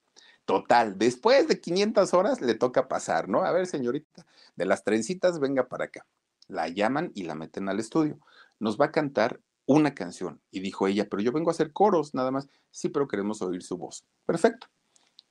Total, 0.45 0.97
después 0.97 1.49
de 1.49 1.59
500 1.59 2.13
horas 2.13 2.39
le 2.39 2.55
toca 2.55 2.87
pasar, 2.87 3.27
¿no? 3.27 3.43
A 3.43 3.51
ver, 3.51 3.67
señorita, 3.67 4.25
de 4.55 4.65
las 4.65 4.85
trencitas, 4.85 5.41
venga 5.41 5.67
para 5.67 5.83
acá. 5.85 6.07
La 6.47 6.69
llaman 6.69 7.11
y 7.13 7.23
la 7.23 7.35
meten 7.35 7.67
al 7.67 7.81
estudio. 7.81 8.21
Nos 8.57 8.79
va 8.79 8.85
a 8.85 8.91
cantar 8.93 9.41
una 9.65 9.93
canción. 9.93 10.41
Y 10.49 10.61
dijo 10.61 10.87
ella, 10.87 11.09
pero 11.09 11.21
yo 11.21 11.33
vengo 11.33 11.49
a 11.49 11.51
hacer 11.51 11.73
coros, 11.73 12.13
nada 12.13 12.31
más. 12.31 12.47
Sí, 12.69 12.87
pero 12.87 13.09
queremos 13.09 13.41
oír 13.41 13.63
su 13.63 13.75
voz. 13.75 14.05
Perfecto. 14.25 14.67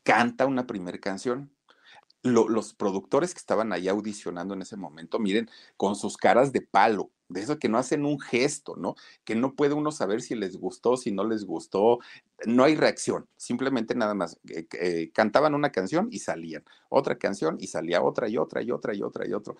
Canta 0.02 0.44
una 0.44 0.66
primera 0.66 0.98
canción 0.98 1.50
los 2.22 2.74
productores 2.74 3.32
que 3.32 3.38
estaban 3.38 3.72
ahí 3.72 3.88
audicionando 3.88 4.54
en 4.54 4.62
ese 4.62 4.76
momento, 4.76 5.18
miren, 5.18 5.48
con 5.76 5.96
sus 5.96 6.16
caras 6.16 6.52
de 6.52 6.60
palo, 6.60 7.10
de 7.28 7.40
eso 7.40 7.58
que 7.58 7.68
no 7.68 7.78
hacen 7.78 8.04
un 8.04 8.20
gesto, 8.20 8.74
¿no? 8.76 8.94
Que 9.24 9.34
no 9.34 9.54
puede 9.54 9.74
uno 9.74 9.92
saber 9.92 10.20
si 10.20 10.34
les 10.34 10.56
gustó, 10.56 10.96
si 10.96 11.12
no 11.12 11.24
les 11.24 11.44
gustó, 11.44 12.00
no 12.46 12.64
hay 12.64 12.74
reacción, 12.74 13.26
simplemente 13.36 13.94
nada 13.94 14.14
más 14.14 14.38
eh, 14.48 14.66
eh, 14.78 15.10
cantaban 15.14 15.54
una 15.54 15.70
canción 15.70 16.08
y 16.10 16.18
salían, 16.18 16.64
otra 16.88 17.16
canción 17.16 17.56
y 17.60 17.68
salía 17.68 18.02
otra 18.02 18.28
y 18.28 18.36
otra 18.36 18.62
y 18.62 18.70
otra 18.70 18.94
y 18.94 19.02
otra 19.02 19.26
y 19.26 19.32
otra. 19.32 19.54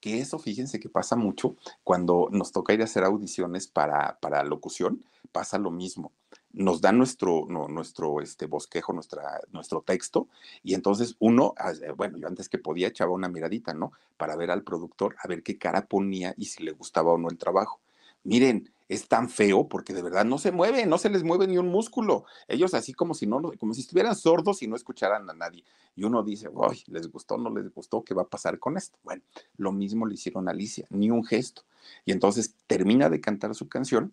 Que 0.00 0.20
eso, 0.20 0.38
fíjense 0.38 0.78
que 0.78 0.88
pasa 0.88 1.16
mucho 1.16 1.56
cuando 1.82 2.28
nos 2.30 2.52
toca 2.52 2.72
ir 2.74 2.80
a 2.82 2.84
hacer 2.84 3.02
audiciones 3.04 3.66
para, 3.66 4.18
para 4.20 4.44
locución, 4.44 5.04
pasa 5.32 5.58
lo 5.58 5.70
mismo 5.70 6.12
nos 6.56 6.80
dan 6.80 6.96
nuestro, 6.96 7.44
nuestro 7.46 8.20
este, 8.22 8.46
bosquejo, 8.46 8.94
nuestra, 8.94 9.40
nuestro 9.52 9.82
texto, 9.82 10.26
y 10.62 10.74
entonces 10.74 11.14
uno, 11.18 11.54
eh, 11.82 11.92
bueno, 11.92 12.16
yo 12.16 12.26
antes 12.26 12.48
que 12.48 12.58
podía 12.58 12.88
echaba 12.88 13.12
una 13.12 13.28
miradita, 13.28 13.74
¿no? 13.74 13.92
Para 14.16 14.36
ver 14.36 14.50
al 14.50 14.62
productor, 14.62 15.16
a 15.22 15.28
ver 15.28 15.42
qué 15.42 15.58
cara 15.58 15.86
ponía 15.86 16.34
y 16.38 16.46
si 16.46 16.64
le 16.64 16.72
gustaba 16.72 17.12
o 17.12 17.18
no 17.18 17.28
el 17.28 17.36
trabajo. 17.36 17.80
Miren, 18.24 18.70
es 18.88 19.06
tan 19.06 19.28
feo 19.28 19.68
porque 19.68 19.92
de 19.92 20.02
verdad 20.02 20.24
no 20.24 20.38
se 20.38 20.50
mueve, 20.50 20.86
no 20.86 20.96
se 20.96 21.10
les 21.10 21.24
mueve 21.24 21.46
ni 21.46 21.58
un 21.58 21.68
músculo. 21.68 22.24
Ellos 22.48 22.72
así 22.72 22.94
como 22.94 23.14
si 23.14 23.26
no, 23.26 23.40
como 23.58 23.74
si 23.74 23.82
estuvieran 23.82 24.16
sordos 24.16 24.62
y 24.62 24.66
no 24.66 24.76
escucharan 24.76 25.28
a 25.28 25.34
nadie. 25.34 25.62
Y 25.94 26.04
uno 26.04 26.22
dice, 26.22 26.48
uy, 26.48 26.82
les 26.86 27.10
gustó, 27.10 27.36
no 27.36 27.50
les 27.50 27.72
gustó, 27.72 28.02
¿qué 28.02 28.14
va 28.14 28.22
a 28.22 28.28
pasar 28.28 28.58
con 28.58 28.76
esto? 28.76 28.98
Bueno, 29.02 29.22
lo 29.58 29.72
mismo 29.72 30.06
le 30.06 30.14
hicieron 30.14 30.48
a 30.48 30.52
Alicia, 30.52 30.86
ni 30.90 31.10
un 31.10 31.24
gesto. 31.24 31.62
Y 32.04 32.12
entonces 32.12 32.54
termina 32.66 33.10
de 33.10 33.20
cantar 33.20 33.54
su 33.54 33.68
canción 33.68 34.12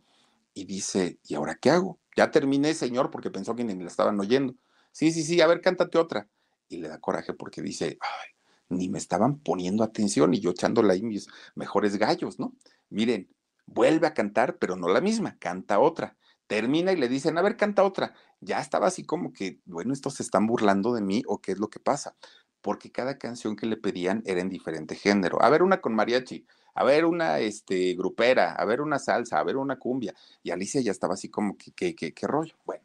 y 0.53 0.65
dice, 0.65 1.19
¿y 1.23 1.35
ahora 1.35 1.55
qué 1.55 1.71
hago? 1.71 1.99
Ya 2.15 2.31
terminé, 2.31 2.73
señor, 2.73 3.09
porque 3.11 3.31
pensó 3.31 3.55
que 3.55 3.63
ni 3.63 3.75
la 3.75 3.87
estaban 3.87 4.19
oyendo. 4.19 4.55
Sí, 4.91 5.11
sí, 5.11 5.23
sí, 5.23 5.41
a 5.41 5.47
ver, 5.47 5.61
cántate 5.61 5.97
otra. 5.97 6.29
Y 6.69 6.77
le 6.77 6.87
da 6.89 6.99
coraje 6.99 7.33
porque 7.33 7.61
dice, 7.61 7.97
ay, 7.99 8.29
ni 8.69 8.89
me 8.89 8.99
estaban 8.99 9.39
poniendo 9.39 9.83
atención 9.83 10.33
y 10.33 10.39
yo 10.39 10.51
echándole 10.51 10.93
ahí 10.93 11.03
mis 11.03 11.27
mejores 11.55 11.97
gallos, 11.97 12.39
¿no? 12.39 12.53
Miren, 12.89 13.29
Vuelve 13.65 14.07
a 14.07 14.13
cantar, 14.13 14.57
pero 14.57 14.75
no 14.75 14.87
la 14.89 15.01
misma, 15.01 15.37
canta 15.39 15.79
otra. 15.79 16.17
Termina 16.47 16.91
y 16.91 16.97
le 16.97 17.07
dicen, 17.07 17.37
a 17.37 17.41
ver, 17.41 17.55
canta 17.57 17.83
otra. 17.83 18.13
Ya 18.41 18.59
estaba 18.59 18.87
así 18.87 19.05
como 19.05 19.31
que, 19.31 19.61
bueno, 19.65 19.93
estos 19.93 20.15
se 20.15 20.23
están 20.23 20.47
burlando 20.47 20.93
de 20.93 21.01
mí 21.01 21.23
o 21.27 21.41
qué 21.41 21.53
es 21.53 21.59
lo 21.59 21.69
que 21.69 21.79
pasa. 21.79 22.15
Porque 22.61 22.91
cada 22.91 23.17
canción 23.17 23.55
que 23.55 23.65
le 23.65 23.77
pedían 23.77 24.21
era 24.25 24.41
en 24.41 24.49
diferente 24.49 24.95
género. 24.95 25.41
A 25.41 25.49
ver, 25.49 25.63
una 25.63 25.81
con 25.81 25.95
mariachi, 25.95 26.45
a 26.73 26.83
ver, 26.83 27.05
una 27.05 27.39
este, 27.39 27.93
grupera, 27.93 28.53
a 28.53 28.65
ver, 28.65 28.81
una 28.81 28.99
salsa, 28.99 29.39
a 29.39 29.43
ver, 29.43 29.57
una 29.57 29.77
cumbia. 29.77 30.13
Y 30.41 30.51
Alicia 30.51 30.81
ya 30.81 30.91
estaba 30.91 31.13
así 31.13 31.29
como 31.29 31.57
que, 31.57 31.71
¿qué, 31.71 31.95
qué, 31.95 32.13
qué 32.13 32.27
rollo? 32.27 32.55
Bueno, 32.65 32.83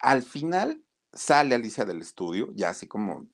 al 0.00 0.22
final 0.22 0.82
sale 1.12 1.54
Alicia 1.54 1.84
del 1.84 2.00
estudio, 2.00 2.50
ya 2.54 2.70
así 2.70 2.86
como, 2.86 3.26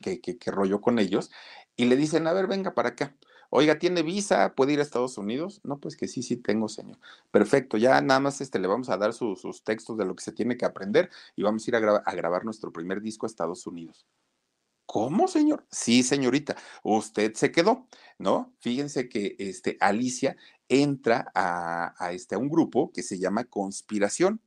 ¿qué, 0.00 0.20
qué, 0.20 0.38
qué 0.38 0.50
rollo 0.50 0.80
con 0.80 0.98
ellos? 0.98 1.30
Y 1.76 1.86
le 1.86 1.96
dicen, 1.96 2.26
a 2.26 2.32
ver, 2.32 2.46
venga 2.46 2.74
para 2.74 2.90
acá. 2.90 3.14
Oiga, 3.50 3.78
¿tiene 3.78 4.02
visa? 4.02 4.54
¿Puede 4.56 4.72
ir 4.72 4.80
a 4.80 4.82
Estados 4.82 5.16
Unidos? 5.16 5.60
No, 5.62 5.78
pues 5.78 5.96
que 5.96 6.08
sí, 6.08 6.22
sí 6.22 6.36
tengo, 6.36 6.68
señor. 6.68 6.98
Perfecto, 7.30 7.76
ya 7.76 8.00
nada 8.00 8.18
más 8.18 8.40
este, 8.40 8.58
le 8.58 8.66
vamos 8.66 8.88
a 8.90 8.96
dar 8.96 9.12
sus 9.12 9.62
textos 9.62 9.96
de 9.96 10.04
lo 10.04 10.16
que 10.16 10.24
se 10.24 10.32
tiene 10.32 10.56
que 10.56 10.64
aprender 10.64 11.08
y 11.36 11.44
vamos 11.44 11.64
a 11.66 11.70
ir 11.70 11.76
a, 11.76 11.78
a 11.78 12.14
grabar 12.14 12.44
nuestro 12.44 12.72
primer 12.72 13.00
disco 13.00 13.26
a 13.26 13.28
Estados 13.28 13.66
Unidos. 13.66 14.06
¿Cómo, 14.86 15.28
señor? 15.28 15.66
Sí, 15.70 16.02
señorita, 16.02 16.56
usted 16.82 17.34
se 17.34 17.50
quedó, 17.50 17.88
¿no? 18.18 18.54
Fíjense 18.60 19.08
que 19.08 19.34
este, 19.38 19.76
Alicia 19.80 20.36
entra 20.68 21.30
a, 21.34 22.12
este, 22.12 22.34
a 22.34 22.38
un 22.38 22.48
grupo 22.48 22.92
que 22.92 23.02
se 23.02 23.18
llama 23.18 23.44
Conspiración. 23.44 24.40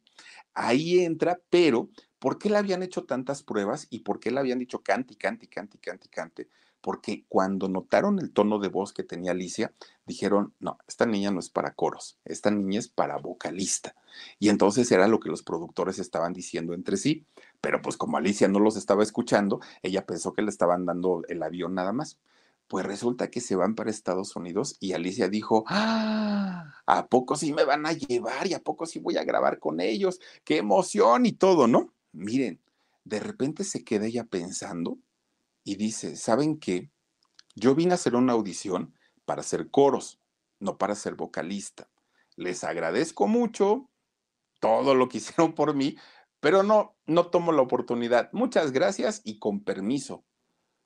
Ahí 0.54 1.00
entra, 1.00 1.40
pero 1.50 1.90
¿por 2.20 2.38
qué 2.38 2.50
le 2.50 2.58
habían 2.58 2.84
hecho 2.84 3.06
tantas 3.06 3.44
pruebas 3.44 3.88
y 3.90 4.00
por 4.00 4.20
qué 4.20 4.32
le 4.32 4.40
habían 4.40 4.60
dicho 4.60 4.82
cante, 4.84 5.16
cante, 5.16 5.48
cante, 5.48 5.80
cante, 5.80 6.10
cante? 6.10 6.50
porque 6.88 7.26
cuando 7.28 7.68
notaron 7.68 8.20
el 8.20 8.32
tono 8.32 8.60
de 8.60 8.70
voz 8.70 8.94
que 8.94 9.04
tenía 9.04 9.32
Alicia, 9.32 9.74
dijeron, 10.06 10.54
no, 10.60 10.78
esta 10.88 11.06
niña 11.06 11.32
no 11.32 11.40
es 11.40 11.50
para 11.50 11.74
coros, 11.74 12.18
esta 12.24 12.50
niña 12.50 12.80
es 12.80 12.88
para 12.88 13.18
vocalista. 13.18 13.94
Y 14.40 14.48
entonces 14.50 14.90
era 14.92 15.08
lo 15.08 15.20
que 15.20 15.30
los 15.30 15.44
productores 15.44 16.00
estaban 16.00 16.32
diciendo 16.32 16.74
entre 16.74 16.96
sí, 16.96 17.26
pero 17.62 17.82
pues 17.82 17.98
como 17.98 18.18
Alicia 18.18 18.48
no 18.48 18.60
los 18.60 18.78
estaba 18.78 19.04
escuchando, 19.04 19.60
ella 19.82 20.06
pensó 20.06 20.34
que 20.34 20.42
le 20.42 20.50
estaban 20.50 20.86
dando 20.86 21.24
el 21.28 21.42
avión 21.44 21.74
nada 21.76 21.94
más. 21.94 22.20
Pues 22.68 22.86
resulta 22.86 23.30
que 23.30 23.40
se 23.40 23.56
van 23.56 23.76
para 23.76 23.90
Estados 23.90 24.36
Unidos 24.36 24.76
y 24.82 24.92
Alicia 24.92 25.30
dijo, 25.30 25.64
ah, 25.68 26.74
¿a 26.86 27.08
poco 27.08 27.38
sí 27.38 27.54
me 27.54 27.64
van 27.64 27.86
a 27.86 27.94
llevar 27.94 28.48
y 28.48 28.54
a 28.54 28.60
poco 28.60 28.86
sí 28.86 29.00
voy 29.00 29.18
a 29.18 29.24
grabar 29.24 29.60
con 29.60 29.80
ellos? 29.80 30.20
¡Qué 30.44 30.58
emoción 30.58 31.26
y 31.26 31.32
todo, 31.32 31.68
¿no? 31.68 31.94
Miren, 32.12 32.62
de 33.06 33.20
repente 33.22 33.64
se 33.64 33.86
queda 33.86 34.06
ella 34.06 34.26
pensando 34.26 34.98
y 35.64 35.76
dice, 35.76 36.18
¿saben 36.18 36.60
qué? 36.60 36.92
Yo 37.56 37.74
vine 37.74 37.94
a 37.94 37.96
hacer 37.96 38.16
una 38.16 38.34
audición 38.34 38.94
para 39.26 39.42
hacer 39.42 39.70
coros, 39.70 40.20
no 40.60 40.78
para 40.78 40.96
ser 40.96 41.16
vocalista. 41.16 41.90
Les 42.36 42.64
agradezco 42.64 43.28
mucho 43.28 43.90
todo 44.60 44.96
lo 44.96 45.10
que 45.10 45.18
hicieron 45.20 45.54
por 45.54 45.74
mí, 45.74 45.98
pero 46.40 46.64
no, 46.64 46.96
no 47.06 47.28
tomo 47.28 47.52
la 47.52 47.62
oportunidad. 47.62 48.30
Muchas 48.34 48.72
gracias 48.72 49.22
y 49.24 49.40
con 49.40 49.64
permiso. 49.64 50.26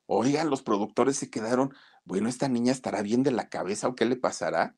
Oigan, 0.06 0.50
los 0.50 0.62
productores 0.62 1.18
se 1.18 1.30
quedaron, 1.30 1.74
bueno, 2.04 2.30
esta 2.30 2.50
niña 2.50 2.72
estará 2.72 3.02
bien 3.02 3.24
de 3.24 3.32
la 3.32 3.50
cabeza 3.50 3.88
o 3.88 3.96
qué 3.96 4.06
le 4.06 4.16
pasará. 4.16 4.76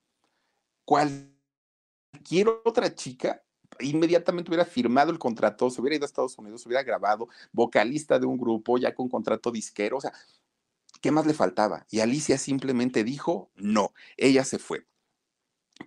Cualquier 0.86 2.50
otra 2.66 2.94
chica 2.94 3.44
inmediatamente 3.80 4.50
hubiera 4.50 4.66
firmado 4.66 5.12
el 5.12 5.20
contrato, 5.20 5.70
se 5.70 5.82
hubiera 5.82 5.96
ido 5.96 6.06
a 6.06 6.08
Estados 6.08 6.38
Unidos, 6.38 6.66
hubiera 6.66 6.84
grabado, 6.84 7.28
vocalista 7.52 8.20
de 8.20 8.26
un 8.26 8.38
grupo, 8.38 8.78
ya 8.78 8.94
con 8.94 9.10
contrato 9.10 9.52
disquero, 9.52 9.98
o 9.98 10.02
sea, 10.02 10.14
¿qué 11.02 11.12
más 11.12 11.26
le 11.26 11.34
faltaba? 11.34 11.86
Y 11.90 12.00
Alicia 12.00 12.38
simplemente 12.38 13.04
dijo, 13.04 13.52
no, 13.56 13.94
ella 14.18 14.44
se 14.44 14.60
fue. 14.60 14.86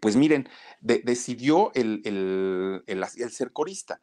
Pues 0.00 0.16
miren, 0.16 0.48
de, 0.80 1.00
decidió 1.04 1.72
el, 1.74 2.02
el, 2.04 2.82
el 2.86 3.30
ser 3.30 3.52
corista, 3.52 4.02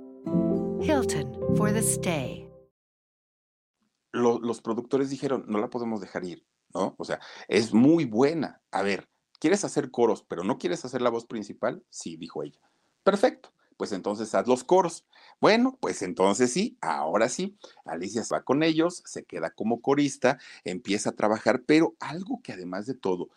For 1.55 1.71
the 1.71 1.79
stay. 1.79 2.49
Lo, 4.11 4.39
los 4.39 4.61
productores 4.61 5.09
dijeron, 5.09 5.45
no 5.47 5.59
la 5.59 5.69
podemos 5.69 6.01
dejar 6.01 6.25
ir, 6.25 6.45
¿no? 6.73 6.95
O 6.97 7.05
sea, 7.05 7.19
es 7.47 7.73
muy 7.73 8.05
buena. 8.05 8.61
A 8.71 8.81
ver, 8.81 9.07
¿Quieres 9.41 9.65
hacer 9.65 9.89
coros, 9.89 10.23
pero 10.27 10.43
no 10.43 10.59
quieres 10.59 10.85
hacer 10.85 11.01
la 11.01 11.09
voz 11.09 11.25
principal? 11.25 11.83
Sí, 11.89 12.15
dijo 12.15 12.43
ella. 12.43 12.61
Perfecto, 13.01 13.51
pues 13.75 13.91
entonces 13.91 14.35
haz 14.35 14.45
los 14.45 14.63
coros. 14.63 15.03
Bueno, 15.39 15.79
pues 15.81 16.03
entonces 16.03 16.53
sí, 16.53 16.77
ahora 16.79 17.27
sí, 17.27 17.57
Alicia 17.83 18.21
va 18.31 18.43
con 18.43 18.61
ellos, 18.61 19.01
se 19.03 19.23
queda 19.23 19.49
como 19.49 19.81
corista, 19.81 20.37
empieza 20.63 21.09
a 21.09 21.15
trabajar, 21.15 21.63
pero 21.65 21.95
algo 21.99 22.39
que 22.43 22.53
además 22.53 22.85
de 22.85 22.93
todo 22.93 23.29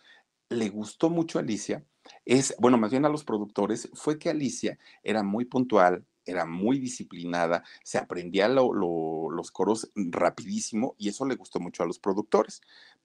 le 0.50 0.68
gustó 0.68 1.08
mucho 1.08 1.38
a 1.38 1.40
Alicia 1.40 1.82
es, 2.26 2.54
bueno, 2.58 2.76
más 2.76 2.90
bien 2.90 3.06
a 3.06 3.08
los 3.08 3.24
productores, 3.24 3.88
fue 3.94 4.18
que 4.18 4.28
Alicia 4.28 4.78
era 5.02 5.22
muy 5.22 5.46
puntual, 5.46 6.04
era 6.26 6.46
muy 6.46 6.78
disciplinada, 6.78 7.64
se 7.82 7.98
aprendía 7.98 8.48
lo, 8.48 8.72
lo, 8.72 9.30
los 9.30 9.50
coros 9.50 9.90
rapidísimo 9.94 10.94
y 10.98 11.08
eso 11.08 11.24
le 11.24 11.36
gustó 11.36 11.60
mucho 11.60 11.82
a 11.82 11.86
los 11.86 11.98
productores 11.98 12.60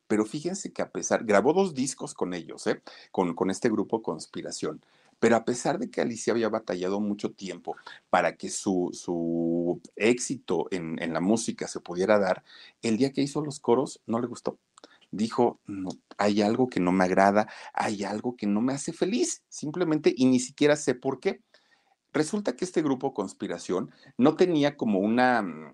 pero 0.09 0.25
fíjense 0.25 0.73
que 0.73 0.81
a 0.81 0.91
pesar, 0.91 1.23
grabó 1.23 1.53
dos 1.53 1.75
discos 1.75 2.15
con 2.15 2.33
ellos, 2.33 2.65
¿eh? 2.65 2.81
con, 3.11 3.35
con 3.35 3.51
este 3.51 3.69
grupo 3.69 4.01
Conspiración, 4.01 4.83
pero 5.19 5.35
a 5.35 5.45
pesar 5.45 5.77
de 5.77 5.91
que 5.91 6.01
Alicia 6.01 6.33
había 6.33 6.49
batallado 6.49 6.99
mucho 6.99 7.31
tiempo 7.31 7.75
para 8.09 8.35
que 8.35 8.49
su, 8.49 8.89
su 8.91 9.79
éxito 9.95 10.67
en, 10.71 11.01
en, 11.01 11.13
la 11.13 11.19
música 11.21 11.67
se 11.67 11.79
pudiera 11.79 12.17
dar, 12.17 12.43
el 12.81 12.97
día 12.97 13.11
que 13.11 13.21
hizo 13.21 13.45
los 13.45 13.59
coros 13.59 14.01
no 14.07 14.19
le 14.19 14.25
gustó. 14.25 14.57
Dijo, 15.11 15.59
no, 15.67 15.91
hay 16.17 16.41
algo 16.41 16.69
que 16.69 16.79
no 16.79 16.91
me 16.91 17.03
agrada, 17.03 17.47
hay 17.73 18.03
algo 18.03 18.35
que 18.35 18.47
no 18.47 18.61
me 18.61 18.73
hace 18.73 18.93
feliz, 18.93 19.43
simplemente, 19.47 20.11
y 20.15 20.25
ni 20.25 20.39
siquiera 20.39 20.75
sé 20.75 20.95
por 20.95 21.19
qué. 21.19 21.41
Resulta 22.13 22.55
que 22.55 22.65
este 22.65 22.81
grupo 22.81 23.13
Conspiración 23.13 23.91
no 24.17 24.35
tenía 24.35 24.77
como 24.77 24.99
una, 24.99 25.73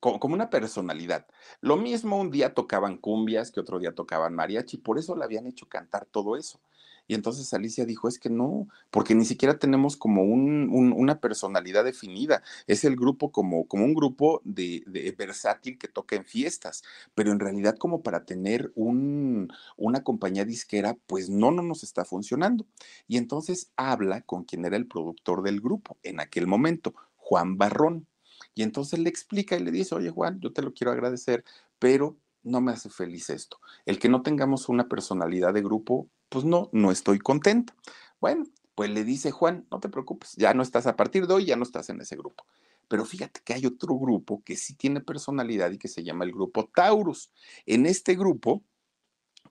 como 0.00 0.34
una 0.34 0.50
personalidad. 0.50 1.26
Lo 1.60 1.76
mismo 1.76 2.18
un 2.18 2.30
día 2.30 2.54
tocaban 2.54 2.98
cumbias, 2.98 3.50
que 3.50 3.60
otro 3.60 3.78
día 3.78 3.94
tocaban 3.94 4.34
mariachi, 4.34 4.78
por 4.78 4.98
eso 4.98 5.16
le 5.16 5.24
habían 5.24 5.46
hecho 5.46 5.68
cantar 5.68 6.06
todo 6.06 6.36
eso. 6.36 6.60
Y 7.06 7.14
entonces 7.14 7.52
Alicia 7.52 7.84
dijo, 7.84 8.08
es 8.08 8.18
que 8.18 8.30
no, 8.30 8.68
porque 8.90 9.14
ni 9.14 9.24
siquiera 9.24 9.58
tenemos 9.58 9.96
como 9.96 10.22
un, 10.22 10.68
un, 10.70 10.92
una 10.92 11.20
personalidad 11.20 11.84
definida. 11.84 12.42
Es 12.66 12.84
el 12.84 12.96
grupo 12.96 13.32
como, 13.32 13.66
como 13.66 13.84
un 13.84 13.94
grupo 13.94 14.40
de, 14.44 14.82
de, 14.86 15.10
versátil 15.12 15.78
que 15.78 15.88
toca 15.88 16.16
en 16.16 16.24
fiestas, 16.24 16.82
pero 17.14 17.32
en 17.32 17.40
realidad 17.40 17.76
como 17.76 18.02
para 18.02 18.24
tener 18.24 18.72
un, 18.74 19.52
una 19.76 20.02
compañía 20.02 20.44
disquera, 20.44 20.96
pues 21.06 21.28
no, 21.28 21.50
no 21.50 21.62
nos 21.62 21.82
está 21.82 22.04
funcionando. 22.04 22.66
Y 23.08 23.16
entonces 23.16 23.72
habla 23.76 24.22
con 24.22 24.44
quien 24.44 24.64
era 24.64 24.76
el 24.76 24.86
productor 24.86 25.42
del 25.42 25.60
grupo 25.60 25.98
en 26.02 26.20
aquel 26.20 26.46
momento, 26.46 26.94
Juan 27.16 27.58
Barrón. 27.58 28.06
Y 28.54 28.62
entonces 28.62 28.98
le 28.98 29.08
explica 29.08 29.56
y 29.56 29.62
le 29.62 29.70
dice, 29.70 29.94
oye 29.94 30.10
Juan, 30.10 30.40
yo 30.40 30.52
te 30.52 30.62
lo 30.62 30.72
quiero 30.72 30.92
agradecer, 30.92 31.44
pero 31.78 32.16
no 32.42 32.60
me 32.60 32.72
hace 32.72 32.90
feliz 32.90 33.30
esto. 33.30 33.58
El 33.86 33.98
que 33.98 34.08
no 34.08 34.22
tengamos 34.22 34.68
una 34.68 34.88
personalidad 34.88 35.54
de 35.54 35.62
grupo, 35.62 36.08
pues 36.28 36.44
no, 36.44 36.68
no 36.72 36.90
estoy 36.90 37.18
contenta. 37.18 37.74
Bueno, 38.20 38.44
pues 38.74 38.90
le 38.90 39.04
dice 39.04 39.30
Juan, 39.30 39.66
no 39.70 39.80
te 39.80 39.88
preocupes, 39.88 40.34
ya 40.36 40.54
no 40.54 40.62
estás 40.62 40.86
a 40.86 40.96
partir 40.96 41.26
de 41.26 41.34
hoy, 41.34 41.44
ya 41.44 41.56
no 41.56 41.62
estás 41.62 41.88
en 41.90 42.00
ese 42.00 42.16
grupo. 42.16 42.44
Pero 42.88 43.04
fíjate 43.04 43.40
que 43.44 43.54
hay 43.54 43.66
otro 43.66 43.96
grupo 43.96 44.42
que 44.44 44.56
sí 44.56 44.74
tiene 44.74 45.00
personalidad 45.00 45.70
y 45.70 45.78
que 45.78 45.88
se 45.88 46.02
llama 46.02 46.24
el 46.24 46.32
grupo 46.32 46.68
Taurus. 46.74 47.30
En 47.64 47.86
este 47.86 48.14
grupo, 48.14 48.62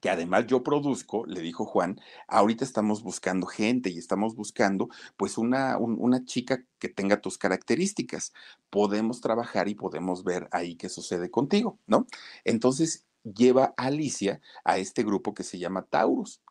que 0.01 0.09
además 0.09 0.47
yo 0.47 0.63
produzco, 0.63 1.25
le 1.25 1.41
dijo 1.41 1.65
Juan, 1.65 2.01
ahorita 2.27 2.65
estamos 2.65 3.03
buscando 3.03 3.45
gente 3.47 3.89
y 3.89 3.97
estamos 3.97 4.35
buscando 4.35 4.89
pues 5.15 5.37
una, 5.37 5.77
una 5.77 6.25
chica 6.25 6.65
que 6.79 6.89
tenga 6.89 7.21
tus 7.21 7.37
características. 7.37 8.33
Podemos 8.69 9.21
trabajar 9.21 9.69
y 9.69 9.75
podemos 9.75 10.23
ver 10.23 10.49
ahí 10.51 10.75
qué 10.75 10.89
sucede 10.89 11.29
contigo, 11.29 11.79
¿no? 11.85 12.07
Entonces 12.43 13.05
lleva 13.23 13.73
a 13.77 13.85
Alicia 13.85 14.41
a 14.63 14.79
este 14.79 15.03
grupo 15.03 15.33
que 15.33 15.43
se 15.43 15.59
llama 15.59 15.83
Taurus. 15.83 16.41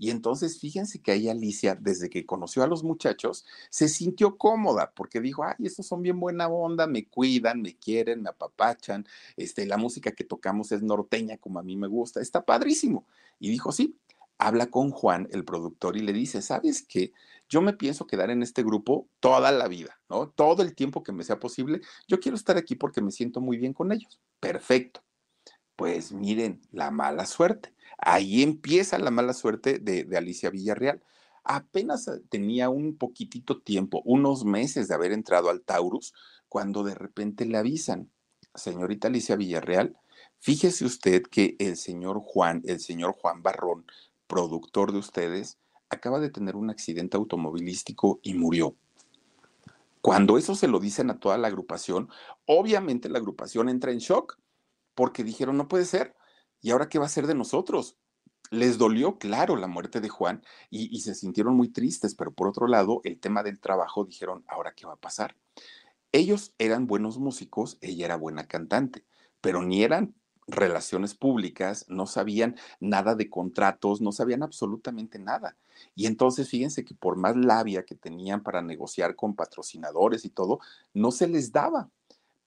Y 0.00 0.08
entonces 0.08 0.58
fíjense 0.58 1.02
que 1.02 1.12
ahí 1.12 1.28
Alicia, 1.28 1.76
desde 1.78 2.08
que 2.08 2.24
conoció 2.24 2.62
a 2.62 2.66
los 2.66 2.82
muchachos, 2.82 3.44
se 3.68 3.86
sintió 3.86 4.38
cómoda 4.38 4.92
porque 4.96 5.20
dijo, 5.20 5.44
ay, 5.44 5.66
estos 5.66 5.86
son 5.86 6.00
bien 6.00 6.18
buena 6.18 6.48
onda, 6.48 6.86
me 6.86 7.06
cuidan, 7.06 7.60
me 7.60 7.76
quieren, 7.76 8.22
me 8.22 8.30
apapachan, 8.30 9.06
este, 9.36 9.66
la 9.66 9.76
música 9.76 10.12
que 10.12 10.24
tocamos 10.24 10.72
es 10.72 10.80
norteña 10.82 11.36
como 11.36 11.58
a 11.58 11.62
mí 11.62 11.76
me 11.76 11.86
gusta, 11.86 12.22
está 12.22 12.46
padrísimo. 12.46 13.06
Y 13.38 13.50
dijo, 13.50 13.72
sí, 13.72 13.98
habla 14.38 14.70
con 14.70 14.90
Juan, 14.90 15.28
el 15.32 15.44
productor, 15.44 15.98
y 15.98 16.00
le 16.00 16.14
dice, 16.14 16.40
¿sabes 16.40 16.82
qué? 16.82 17.12
Yo 17.50 17.60
me 17.60 17.74
pienso 17.74 18.06
quedar 18.06 18.30
en 18.30 18.42
este 18.42 18.62
grupo 18.62 19.06
toda 19.20 19.52
la 19.52 19.68
vida, 19.68 20.00
¿no? 20.08 20.30
Todo 20.30 20.62
el 20.62 20.74
tiempo 20.74 21.02
que 21.02 21.12
me 21.12 21.24
sea 21.24 21.38
posible. 21.38 21.82
Yo 22.08 22.20
quiero 22.20 22.36
estar 22.36 22.56
aquí 22.56 22.74
porque 22.74 23.02
me 23.02 23.10
siento 23.10 23.42
muy 23.42 23.58
bien 23.58 23.74
con 23.74 23.92
ellos. 23.92 24.18
Perfecto. 24.40 25.02
Pues 25.76 26.10
miren, 26.10 26.62
la 26.72 26.90
mala 26.90 27.26
suerte. 27.26 27.74
Ahí 28.02 28.42
empieza 28.42 28.98
la 28.98 29.10
mala 29.10 29.34
suerte 29.34 29.78
de, 29.78 30.06
Alicia 30.16 30.50
Villarreal. 30.50 31.02
Apenas 31.44 32.08
eh, 32.08 32.20
tenía 32.30 32.70
un 32.70 32.96
poquitito 32.96 33.60
tiempo, 33.60 34.00
unos 34.04 34.44
meses 34.44 34.88
de 34.88 34.94
haber 34.94 35.12
entrado 35.12 35.50
al 35.50 35.62
Taurus, 35.62 36.14
cuando 36.48 36.82
de 36.82 36.94
repente 36.94 37.44
le 37.44 37.58
avisan, 37.58 38.10
señorita 38.54 39.08
Alicia 39.08 39.36
Villarreal, 39.36 39.96
fíjese 40.38 40.84
usted 40.84 41.22
que 41.22 41.56
el 41.58 41.76
señor 41.76 42.20
Juan, 42.20 42.62
el 42.64 42.80
señor 42.80 43.12
Juan 43.12 43.42
Barrón, 43.42 43.84
productor 44.26 44.92
de 44.92 44.98
ustedes, 44.98 45.58
acaba 45.90 46.20
de 46.20 46.30
tener 46.30 46.56
un 46.56 46.70
accidente 46.70 47.16
automovilístico 47.16 48.20
y 48.22 48.34
murió. 48.34 48.74
Cuando 50.00 50.38
eso 50.38 50.54
se 50.54 50.68
lo 50.68 50.80
dicen 50.80 51.10
a 51.10 51.18
toda 51.20 51.36
la 51.36 51.48
agrupación, 51.48 52.08
obviamente 52.46 53.10
la 53.10 53.18
agrupación 53.18 53.68
entra 53.68 53.92
en 53.92 53.98
shock 53.98 54.38
porque 54.94 55.24
dijeron, 55.24 55.56
no 55.56 55.68
puede 55.68 55.84
ser. 55.84 56.14
¿Y 56.60 56.70
ahora 56.70 56.88
qué 56.88 56.98
va 56.98 57.06
a 57.06 57.10
ser 57.10 57.26
de 57.26 57.34
nosotros? 57.34 57.96
Les 58.50 58.78
dolió, 58.78 59.18
claro, 59.18 59.56
la 59.56 59.68
muerte 59.68 60.00
de 60.00 60.08
Juan 60.08 60.42
y, 60.70 61.00
se 61.00 61.14
sintieron 61.14 61.56
muy 61.56 61.68
tristes, 61.68 62.14
pero 62.14 62.32
por 62.32 62.48
otro 62.48 62.66
lado, 62.66 63.00
el 63.04 63.20
tema 63.20 63.42
del 63.42 63.60
trabajo 63.60 64.04
dijeron, 64.04 64.44
¿ahora 64.48 64.74
qué 64.74 64.86
va 64.86 64.94
a 64.94 65.00
pasar? 65.00 65.36
Ellos 66.12 66.54
eran 66.58 66.86
buenos 66.86 67.18
músicos, 67.18 67.78
ella 67.80 68.06
era 68.06 68.16
buena 68.16 68.48
cantante, 68.48 69.04
pero 69.40 69.62
ni 69.62 69.84
eran 69.84 70.14
relaciones 70.48 71.14
públicas, 71.14 71.86
no 71.88 72.06
sabían 72.06 72.56
nada 72.80 73.14
de 73.14 73.30
contratos, 73.30 74.00
no 74.00 74.10
sabían 74.10 74.42
absolutamente 74.42 75.20
nada. 75.20 75.56
Y 75.94 76.06
entonces 76.06 76.48
fíjense 76.48 76.84
que 76.84 76.94
por 76.94 77.16
más 77.16 77.36
labia 77.36 77.84
que 77.84 77.94
tenían 77.94 78.42
para 78.42 78.60
negociar 78.60 79.14
con 79.14 79.36
patrocinadores 79.36 80.24
y 80.24 80.30
todo, 80.30 80.58
no 80.92 81.12
se 81.12 81.28
les 81.28 81.52
daba 81.52 81.88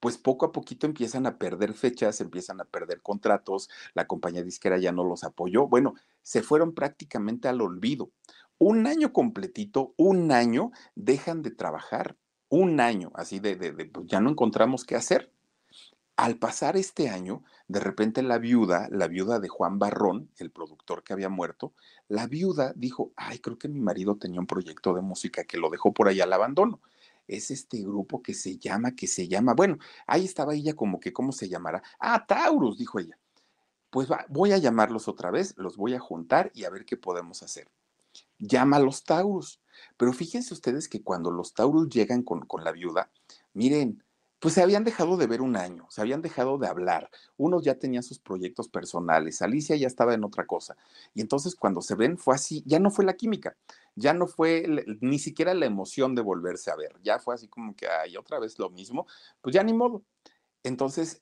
pues 0.03 0.17
poco 0.17 0.45
a 0.45 0.51
poquito 0.51 0.85
empiezan 0.85 1.25
a 1.25 1.37
perder 1.37 1.73
fechas, 1.73 2.19
empiezan 2.19 2.59
a 2.59 2.65
perder 2.65 3.01
contratos, 3.01 3.69
la 3.93 4.05
compañía 4.05 4.43
disquera 4.43 4.77
ya 4.77 4.91
no 4.91 5.05
los 5.05 5.23
apoyó, 5.23 5.65
bueno, 5.69 5.93
se 6.21 6.43
fueron 6.43 6.73
prácticamente 6.73 7.47
al 7.47 7.61
olvido. 7.61 8.11
Un 8.57 8.85
año 8.85 9.13
completito, 9.13 9.93
un 9.95 10.33
año, 10.33 10.71
dejan 10.95 11.41
de 11.41 11.51
trabajar, 11.51 12.17
un 12.49 12.81
año, 12.81 13.13
así 13.15 13.39
de, 13.39 13.55
de, 13.55 13.71
pues 13.85 14.07
ya 14.07 14.19
no 14.19 14.29
encontramos 14.29 14.83
qué 14.83 14.97
hacer. 14.97 15.31
Al 16.17 16.35
pasar 16.35 16.75
este 16.75 17.07
año, 17.07 17.41
de 17.69 17.79
repente 17.79 18.23
la 18.23 18.39
viuda, 18.39 18.89
la 18.91 19.07
viuda 19.07 19.39
de 19.39 19.47
Juan 19.47 19.79
Barrón, 19.79 20.29
el 20.35 20.51
productor 20.51 21.05
que 21.05 21.13
había 21.13 21.29
muerto, 21.29 21.71
la 22.09 22.27
viuda 22.27 22.73
dijo, 22.75 23.13
ay, 23.15 23.39
creo 23.39 23.57
que 23.57 23.69
mi 23.69 23.79
marido 23.79 24.17
tenía 24.17 24.41
un 24.41 24.47
proyecto 24.47 24.93
de 24.93 25.01
música 25.01 25.45
que 25.45 25.57
lo 25.57 25.69
dejó 25.69 25.93
por 25.93 26.09
ahí 26.09 26.19
al 26.19 26.33
abandono 26.33 26.81
es 27.27 27.51
este 27.51 27.81
grupo 27.81 28.21
que 28.21 28.33
se 28.33 28.57
llama, 28.57 28.95
que 28.95 29.07
se 29.07 29.27
llama, 29.27 29.53
bueno, 29.53 29.77
ahí 30.07 30.25
estaba 30.25 30.53
ella 30.53 30.75
como 30.75 30.99
que, 30.99 31.13
¿cómo 31.13 31.31
se 31.31 31.49
llamará? 31.49 31.81
Ah, 31.99 32.25
Taurus, 32.25 32.77
dijo 32.77 32.99
ella. 32.99 33.17
Pues 33.89 34.07
voy 34.29 34.51
a 34.51 34.57
llamarlos 34.57 35.07
otra 35.07 35.29
vez, 35.29 35.53
los 35.57 35.77
voy 35.77 35.93
a 35.93 35.99
juntar 35.99 36.51
y 36.55 36.63
a 36.63 36.69
ver 36.69 36.85
qué 36.85 36.97
podemos 36.97 37.43
hacer. 37.43 37.69
Llama 38.39 38.77
a 38.77 38.79
los 38.79 39.03
Taurus. 39.03 39.61
Pero 39.97 40.13
fíjense 40.13 40.53
ustedes 40.53 40.89
que 40.89 41.03
cuando 41.03 41.31
los 41.31 41.53
Taurus 41.53 41.89
llegan 41.89 42.23
con, 42.23 42.41
con 42.45 42.63
la 42.63 42.71
viuda, 42.71 43.11
miren, 43.53 44.03
pues 44.43 44.55
se 44.55 44.61
habían 44.61 44.83
dejado 44.83 45.15
de 45.15 45.25
ver 45.25 45.41
un 45.41 45.55
año, 45.55 45.87
se 45.89 46.01
habían 46.01 46.21
dejado 46.21 46.57
de 46.57 46.67
hablar. 46.67 47.09
Unos 47.37 47.63
ya 47.63 47.75
tenían 47.75 48.03
sus 48.03 48.19
proyectos 48.19 48.67
personales, 48.67 49.41
Alicia 49.41 49.77
ya 49.77 49.87
estaba 49.87 50.13
en 50.13 50.25
otra 50.25 50.45
cosa. 50.45 50.75
Y 51.13 51.21
entonces 51.21 51.55
cuando 51.55 51.81
se 51.81 51.95
ven 51.95 52.17
fue 52.17 52.35
así, 52.35 52.61
ya 52.65 52.77
no 52.77 52.91
fue 52.91 53.05
la 53.05 53.13
química, 53.13 53.55
ya 53.95 54.13
no 54.13 54.27
fue 54.27 54.65
ni 55.01 55.19
siquiera 55.19 55.53
la 55.53 55.65
emoción 55.65 56.15
de 56.15 56.21
volverse 56.21 56.71
a 56.71 56.75
ver, 56.75 56.95
ya 57.03 57.19
fue 57.19 57.35
así 57.35 57.47
como 57.47 57.75
que, 57.75 57.87
ay, 57.87 58.17
otra 58.17 58.39
vez 58.39 58.57
lo 58.59 58.69
mismo, 58.69 59.07
pues 59.41 59.53
ya 59.53 59.63
ni 59.63 59.73
modo. 59.73 60.03
Entonces, 60.63 61.21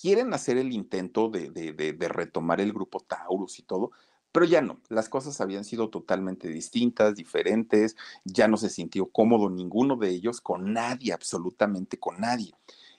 quieren 0.00 0.34
hacer 0.34 0.58
el 0.58 0.72
intento 0.72 1.28
de, 1.28 1.50
de, 1.50 1.72
de 1.72 2.08
retomar 2.08 2.60
el 2.60 2.72
grupo 2.72 3.00
Taurus 3.00 3.58
y 3.58 3.62
todo, 3.62 3.90
pero 4.34 4.46
ya 4.46 4.60
no, 4.60 4.80
las 4.88 5.08
cosas 5.08 5.40
habían 5.40 5.64
sido 5.64 5.90
totalmente 5.90 6.48
distintas, 6.48 7.14
diferentes, 7.14 7.94
ya 8.24 8.48
no 8.48 8.56
se 8.56 8.68
sintió 8.68 9.06
cómodo 9.06 9.48
ninguno 9.48 9.96
de 9.96 10.10
ellos 10.10 10.40
con 10.40 10.72
nadie, 10.72 11.12
absolutamente 11.12 12.00
con 12.00 12.20
nadie. 12.20 12.52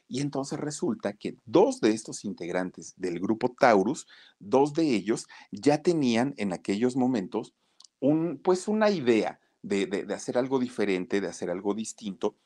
Y 0.07 0.21
entonces 0.21 0.59
resulta 0.59 1.11
que 1.13 1.35
dos 1.45 1.81
de 1.81 1.89
estos 1.89 2.23
integrantes 2.23 2.93
del 2.95 3.19
grupo 3.19 3.53
Taurus, 3.59 4.07
dos 4.39 4.73
de 4.73 4.95
ellos 4.95 5.27
ya 5.51 5.81
tenían 5.81 6.35
en 6.37 6.53
aquellos 6.53 6.95
momentos 6.95 7.53
un, 8.05 8.37
pues 8.37 8.67
una 8.67 8.89
idea 8.89 9.39
de, 9.61 10.05
hacer 10.13 10.37
algo 10.37 10.59
diferente, 10.59 11.21
de 11.21 11.27
hacer 11.27 11.49
algo 11.49 11.73
distinto, 11.73 12.37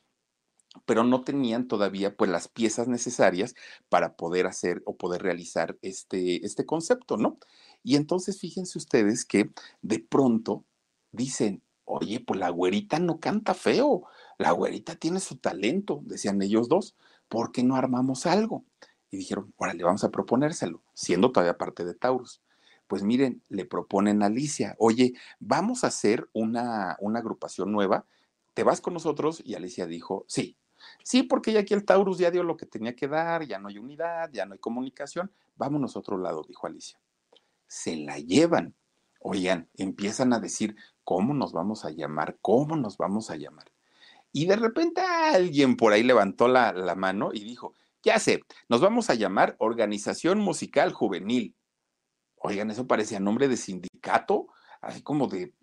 pero 0.85 1.03
no 1.03 1.21
tenían 1.21 1.67
todavía 1.67 2.15
pues 2.15 2.29
las 2.31 2.47
piezas 2.47 2.87
necesarias 2.87 3.55
para 3.89 4.15
poder 4.15 4.45
hacer 4.47 4.81
o 4.85 4.95
poder 4.95 5.23
realizar 5.23 5.77
este, 5.81 6.45
este 6.45 6.65
concepto, 6.65 7.17
¿no? 7.17 7.39
Y 7.83 7.95
entonces 7.95 8.39
fíjense 8.39 8.77
ustedes 8.77 9.25
que 9.25 9.51
de 9.81 9.99
pronto 9.99 10.63
dicen, 11.11 11.63
oye, 11.85 12.19
pues 12.19 12.39
la 12.39 12.49
güerita 12.49 12.99
no 12.99 13.19
canta 13.19 13.53
feo, 13.53 14.03
la 14.37 14.51
güerita 14.51 14.95
tiene 14.95 15.19
su 15.19 15.37
talento, 15.37 16.01
decían 16.05 16.41
ellos 16.41 16.69
dos, 16.69 16.95
¿por 17.27 17.51
qué 17.51 17.63
no 17.63 17.75
armamos 17.75 18.25
algo? 18.25 18.63
Y 19.11 19.17
dijeron, 19.17 19.53
órale, 19.57 19.83
vamos 19.83 20.03
a 20.03 20.11
proponérselo, 20.11 20.83
siendo 20.93 21.31
todavía 21.31 21.57
parte 21.57 21.83
de 21.83 21.95
Taurus. 21.95 22.41
Pues 22.89 23.03
miren, 23.03 23.41
le 23.47 23.63
proponen 23.63 24.21
a 24.21 24.25
Alicia, 24.25 24.75
oye, 24.79 25.13
vamos 25.39 25.85
a 25.85 25.87
hacer 25.87 26.29
una, 26.33 26.97
una 26.99 27.19
agrupación 27.19 27.71
nueva, 27.71 28.05
¿te 28.53 28.63
vas 28.63 28.81
con 28.81 28.93
nosotros? 28.93 29.41
Y 29.45 29.55
Alicia 29.55 29.85
dijo, 29.85 30.25
sí, 30.27 30.57
sí, 31.03 31.23
porque 31.23 31.53
ya 31.53 31.61
aquí 31.61 31.73
el 31.73 31.85
Taurus 31.85 32.17
ya 32.17 32.31
dio 32.31 32.43
lo 32.43 32.57
que 32.57 32.65
tenía 32.65 32.97
que 32.97 33.07
dar, 33.07 33.45
ya 33.45 33.59
no 33.59 33.69
hay 33.69 33.77
unidad, 33.77 34.29
ya 34.33 34.45
no 34.45 34.53
hay 34.53 34.59
comunicación, 34.59 35.31
vámonos 35.55 35.95
a 35.95 35.99
otro 35.99 36.17
lado, 36.17 36.43
dijo 36.45 36.67
Alicia 36.67 36.99
se 37.69 37.95
la 37.95 38.17
llevan. 38.19 38.75
Oigan, 39.21 39.69
empiezan 39.77 40.33
a 40.33 40.39
decir, 40.39 40.75
¿cómo 41.05 41.33
nos 41.33 41.53
vamos 41.53 41.85
a 41.85 41.91
llamar? 41.91 42.37
¿Cómo 42.41 42.75
nos 42.75 42.97
vamos 42.97 43.29
a 43.29 43.37
llamar? 43.37 43.71
Y 44.31 44.45
de 44.45 44.55
repente 44.55 45.01
alguien 45.01 45.77
por 45.77 45.93
ahí 45.93 46.03
levantó 46.03 46.47
la, 46.47 46.73
la 46.73 46.95
mano 46.95 47.31
y 47.33 47.43
dijo, 47.43 47.73
ya 48.03 48.19
sé, 48.19 48.43
nos 48.67 48.81
vamos 48.81 49.09
a 49.09 49.15
llamar 49.15 49.55
Organización 49.59 50.39
Musical 50.39 50.93
Juvenil. 50.93 51.55
Oigan, 52.39 52.71
eso 52.71 52.87
parecía 52.87 53.19
nombre 53.19 53.47
de 53.47 53.57
sindicato, 53.57 54.47
así 54.81 55.01
como 55.01 55.27
de, 55.27 55.53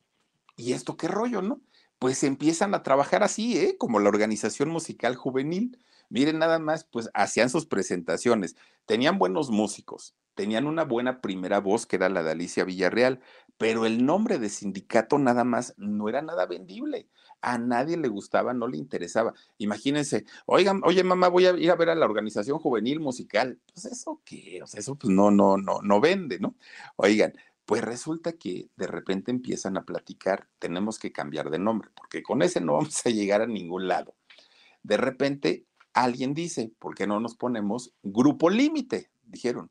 ¿y 0.56 0.72
esto 0.72 0.96
qué 0.96 1.08
rollo, 1.08 1.42
no? 1.42 1.60
Pues 1.98 2.22
empiezan 2.24 2.74
a 2.74 2.82
trabajar 2.82 3.22
así, 3.22 3.58
¿eh? 3.58 3.76
Como 3.78 4.00
la 4.00 4.08
Organización 4.08 4.68
Musical 4.68 5.16
Juvenil. 5.16 5.78
Miren 6.08 6.38
nada 6.38 6.58
más, 6.58 6.84
pues 6.84 7.10
hacían 7.14 7.50
sus 7.50 7.66
presentaciones, 7.66 8.54
tenían 8.84 9.18
buenos 9.18 9.50
músicos, 9.50 10.14
tenían 10.34 10.66
una 10.66 10.84
buena 10.84 11.20
primera 11.20 11.58
voz 11.58 11.86
que 11.86 11.96
era 11.96 12.08
la 12.08 12.22
de 12.22 12.30
Alicia 12.30 12.64
Villarreal, 12.64 13.20
pero 13.58 13.86
el 13.86 14.04
nombre 14.04 14.38
de 14.38 14.48
sindicato 14.48 15.18
nada 15.18 15.44
más 15.44 15.74
no 15.76 16.08
era 16.08 16.22
nada 16.22 16.46
vendible. 16.46 17.08
A 17.40 17.58
nadie 17.58 17.96
le 17.96 18.08
gustaba, 18.08 18.54
no 18.54 18.66
le 18.66 18.76
interesaba. 18.76 19.34
Imagínense, 19.58 20.24
oigan, 20.46 20.80
oye 20.84 21.04
mamá, 21.04 21.28
voy 21.28 21.46
a 21.46 21.52
ir 21.52 21.70
a 21.70 21.76
ver 21.76 21.90
a 21.90 21.94
la 21.94 22.06
organización 22.06 22.58
juvenil 22.58 23.00
musical. 23.00 23.60
Pues 23.72 23.86
eso 23.86 24.20
qué, 24.24 24.60
o 24.62 24.66
sea, 24.66 24.80
eso 24.80 24.96
pues 24.96 25.12
no, 25.12 25.30
no, 25.30 25.56
no, 25.56 25.80
no 25.82 26.00
vende, 26.00 26.38
¿no? 26.38 26.56
Oigan, 26.96 27.34
pues 27.66 27.82
resulta 27.82 28.32
que 28.34 28.70
de 28.76 28.86
repente 28.86 29.30
empiezan 29.30 29.76
a 29.76 29.84
platicar, 29.84 30.48
tenemos 30.58 30.98
que 30.98 31.12
cambiar 31.12 31.50
de 31.50 31.58
nombre, 31.58 31.90
porque 31.94 32.22
con 32.22 32.42
ese 32.42 32.60
no 32.60 32.74
vamos 32.74 33.04
a 33.06 33.10
llegar 33.10 33.42
a 33.42 33.46
ningún 33.46 33.88
lado. 33.88 34.14
De 34.82 34.96
repente 34.96 35.66
alguien 35.92 36.34
dice, 36.34 36.72
¿por 36.78 36.94
qué 36.94 37.06
no 37.06 37.20
nos 37.20 37.34
ponemos 37.34 37.92
grupo 38.02 38.50
límite? 38.50 39.10
Dijeron, 39.24 39.70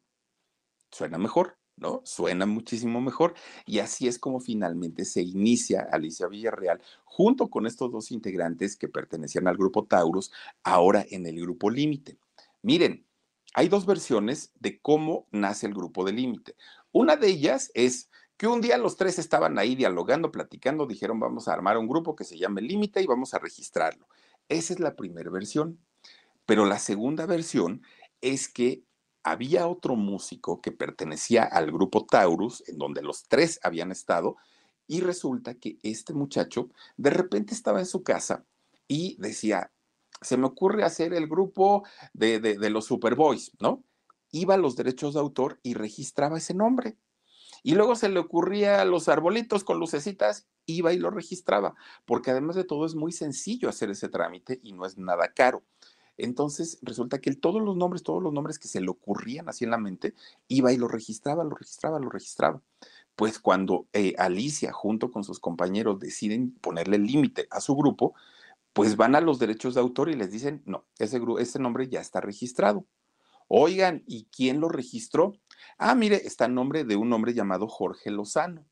suena 0.91 1.17
mejor. 1.17 1.57
¿No? 1.77 2.01
Suena 2.03 2.45
muchísimo 2.45 3.01
mejor. 3.01 3.33
Y 3.65 3.79
así 3.79 4.07
es 4.07 4.19
como 4.19 4.39
finalmente 4.39 5.05
se 5.05 5.21
inicia 5.21 5.87
Alicia 5.91 6.27
Villarreal 6.27 6.81
junto 7.03 7.49
con 7.49 7.65
estos 7.65 7.91
dos 7.91 8.11
integrantes 8.11 8.75
que 8.75 8.87
pertenecían 8.87 9.47
al 9.47 9.57
grupo 9.57 9.85
Taurus, 9.85 10.31
ahora 10.63 11.05
en 11.09 11.25
el 11.25 11.39
grupo 11.39 11.69
Límite. 11.69 12.17
Miren, 12.61 13.05
hay 13.53 13.69
dos 13.69 13.85
versiones 13.85 14.51
de 14.59 14.79
cómo 14.81 15.27
nace 15.31 15.67
el 15.67 15.73
grupo 15.73 16.03
de 16.03 16.13
Límite. 16.13 16.55
Una 16.91 17.15
de 17.15 17.27
ellas 17.27 17.71
es 17.73 18.09
que 18.37 18.47
un 18.47 18.59
día 18.59 18.77
los 18.77 18.97
tres 18.97 19.17
estaban 19.17 19.57
ahí 19.57 19.75
dialogando, 19.75 20.31
platicando, 20.31 20.85
dijeron 20.85 21.19
vamos 21.19 21.47
a 21.47 21.53
armar 21.53 21.77
un 21.77 21.87
grupo 21.87 22.15
que 22.15 22.25
se 22.25 22.37
llame 22.37 22.61
Límite 22.61 23.01
y 23.01 23.05
vamos 23.05 23.33
a 23.33 23.39
registrarlo. 23.39 24.07
Esa 24.49 24.73
es 24.73 24.79
la 24.79 24.95
primera 24.95 25.29
versión. 25.29 25.79
Pero 26.45 26.65
la 26.65 26.79
segunda 26.79 27.25
versión 27.25 27.81
es 28.21 28.49
que 28.49 28.83
había 29.25 29.67
otro 29.67 29.95
músico 29.95 30.61
que 30.61 30.71
pertenecía 30.71 31.43
al 31.43 31.71
grupo 31.71 32.05
Taurus, 32.05 32.63
en 32.67 32.77
donde 32.77 33.01
los 33.01 33.27
tres 33.27 33.59
habían 33.63 33.91
estado, 33.91 34.37
y 34.87 35.01
resulta 35.01 35.55
que 35.55 35.79
este 35.81 36.13
muchacho 36.13 36.69
de 36.95 37.09
repente 37.09 37.55
estaba 37.55 37.79
en 37.79 37.87
su 37.87 38.03
casa 38.03 38.45
y 38.87 39.17
decía, 39.19 39.71
se 40.21 40.37
me 40.37 40.45
ocurre 40.45 40.83
hacer 40.83 41.15
el 41.15 41.27
grupo 41.27 41.83
de, 42.13 42.39
de, 42.39 42.69
los 42.69 42.85
Superboys, 42.85 43.51
¿no? 43.59 43.83
Iba 44.31 44.53
a 44.53 44.57
los 44.57 44.75
derechos 44.75 45.15
de 45.15 45.21
autor 45.21 45.59
y 45.63 45.73
registraba 45.73 46.37
ese 46.37 46.53
nombre. 46.53 46.95
Y 47.63 47.73
luego 47.73 47.95
se 47.95 48.09
le 48.09 48.19
ocurría 48.19 48.79
a 48.79 48.85
los 48.85 49.09
arbolitos 49.09 49.63
con 49.63 49.79
lucecitas, 49.79 50.45
iba 50.67 50.93
y 50.93 50.99
lo 50.99 51.09
registraba, 51.09 51.73
porque 52.05 52.29
además 52.29 52.55
de 52.55 52.63
todo 52.63 52.85
es 52.85 52.93
muy 52.93 53.11
sencillo 53.11 53.69
hacer 53.69 53.89
ese 53.89 54.07
trámite 54.07 54.59
y 54.61 54.73
no 54.73 54.85
es 54.85 54.99
nada 54.99 55.33
caro. 55.33 55.63
Entonces 56.17 56.79
resulta 56.81 57.19
que 57.19 57.29
él, 57.29 57.39
todos 57.39 57.61
los 57.61 57.75
nombres, 57.75 58.03
todos 58.03 58.21
los 58.21 58.33
nombres 58.33 58.59
que 58.59 58.67
se 58.67 58.81
le 58.81 58.89
ocurrían 58.89 59.49
así 59.49 59.65
en 59.65 59.71
la 59.71 59.77
mente, 59.77 60.13
iba 60.47 60.71
y 60.71 60.77
lo 60.77 60.87
registraba, 60.87 61.43
lo 61.43 61.55
registraba, 61.55 61.99
lo 61.99 62.09
registraba. 62.09 62.61
Pues 63.15 63.39
cuando 63.39 63.87
eh, 63.93 64.13
Alicia 64.17 64.71
junto 64.71 65.11
con 65.11 65.23
sus 65.23 65.39
compañeros 65.39 65.99
deciden 65.99 66.51
ponerle 66.61 66.97
límite 66.97 67.47
a 67.49 67.61
su 67.61 67.75
grupo, 67.75 68.13
pues 68.73 68.97
van 68.97 69.15
a 69.15 69.21
los 69.21 69.39
derechos 69.39 69.75
de 69.75 69.81
autor 69.81 70.09
y 70.09 70.15
les 70.15 70.31
dicen, 70.31 70.61
no, 70.65 70.85
ese, 70.99 71.21
ese 71.39 71.59
nombre 71.59 71.87
ya 71.87 72.01
está 72.01 72.19
registrado. 72.19 72.85
Oigan, 73.47 74.03
¿y 74.07 74.25
quién 74.25 74.59
lo 74.59 74.69
registró? 74.69 75.33
Ah, 75.77 75.95
mire, 75.95 76.17
está 76.27 76.45
el 76.45 76.55
nombre 76.55 76.83
de 76.83 76.95
un 76.95 77.13
hombre 77.13 77.33
llamado 77.33 77.67
Jorge 77.67 78.11
Lozano. 78.11 78.65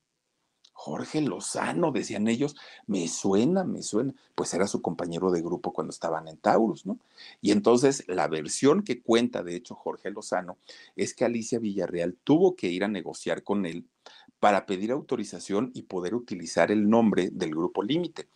Jorge 0.74 1.22
Lozano, 1.22 1.92
decían 1.92 2.28
ellos, 2.28 2.56
me 2.88 3.08
suena, 3.08 3.64
me 3.64 3.84
suena, 3.84 4.14
pues 4.36 4.54
era 4.54 4.68
su 4.68 4.82
compañero 4.82 5.32
de 5.32 5.42
grupo 5.42 5.72
cuando 5.72 5.92
estaban 5.92 6.28
en 6.28 6.38
Taurus, 6.38 6.86
¿no? 6.86 7.00
Y 7.42 7.52
entonces 7.52 8.04
la 8.08 8.28
versión 8.28 8.84
que 8.84 9.02
cuenta, 9.02 9.44
de 9.44 9.56
hecho, 9.56 9.76
Jorge 9.76 10.12
Lozano, 10.12 10.58
es 10.96 11.14
que 11.14 11.26
Alicia 11.26 11.60
Villarreal 11.60 12.18
tuvo 12.24 12.56
que 12.56 12.68
ir 12.68 12.84
a 12.84 12.88
negociar 12.88 13.44
con 13.44 13.66
él 13.66 13.86
para 14.40 14.66
pedir 14.66 14.92
autorización 14.92 15.72
y 15.74 15.84
poder 15.84 16.16
utilizar 16.16 16.70
el 16.70 16.90
nombre 16.90 17.30
del 17.32 17.52
grupo 17.52 17.82
límite. 17.82 18.28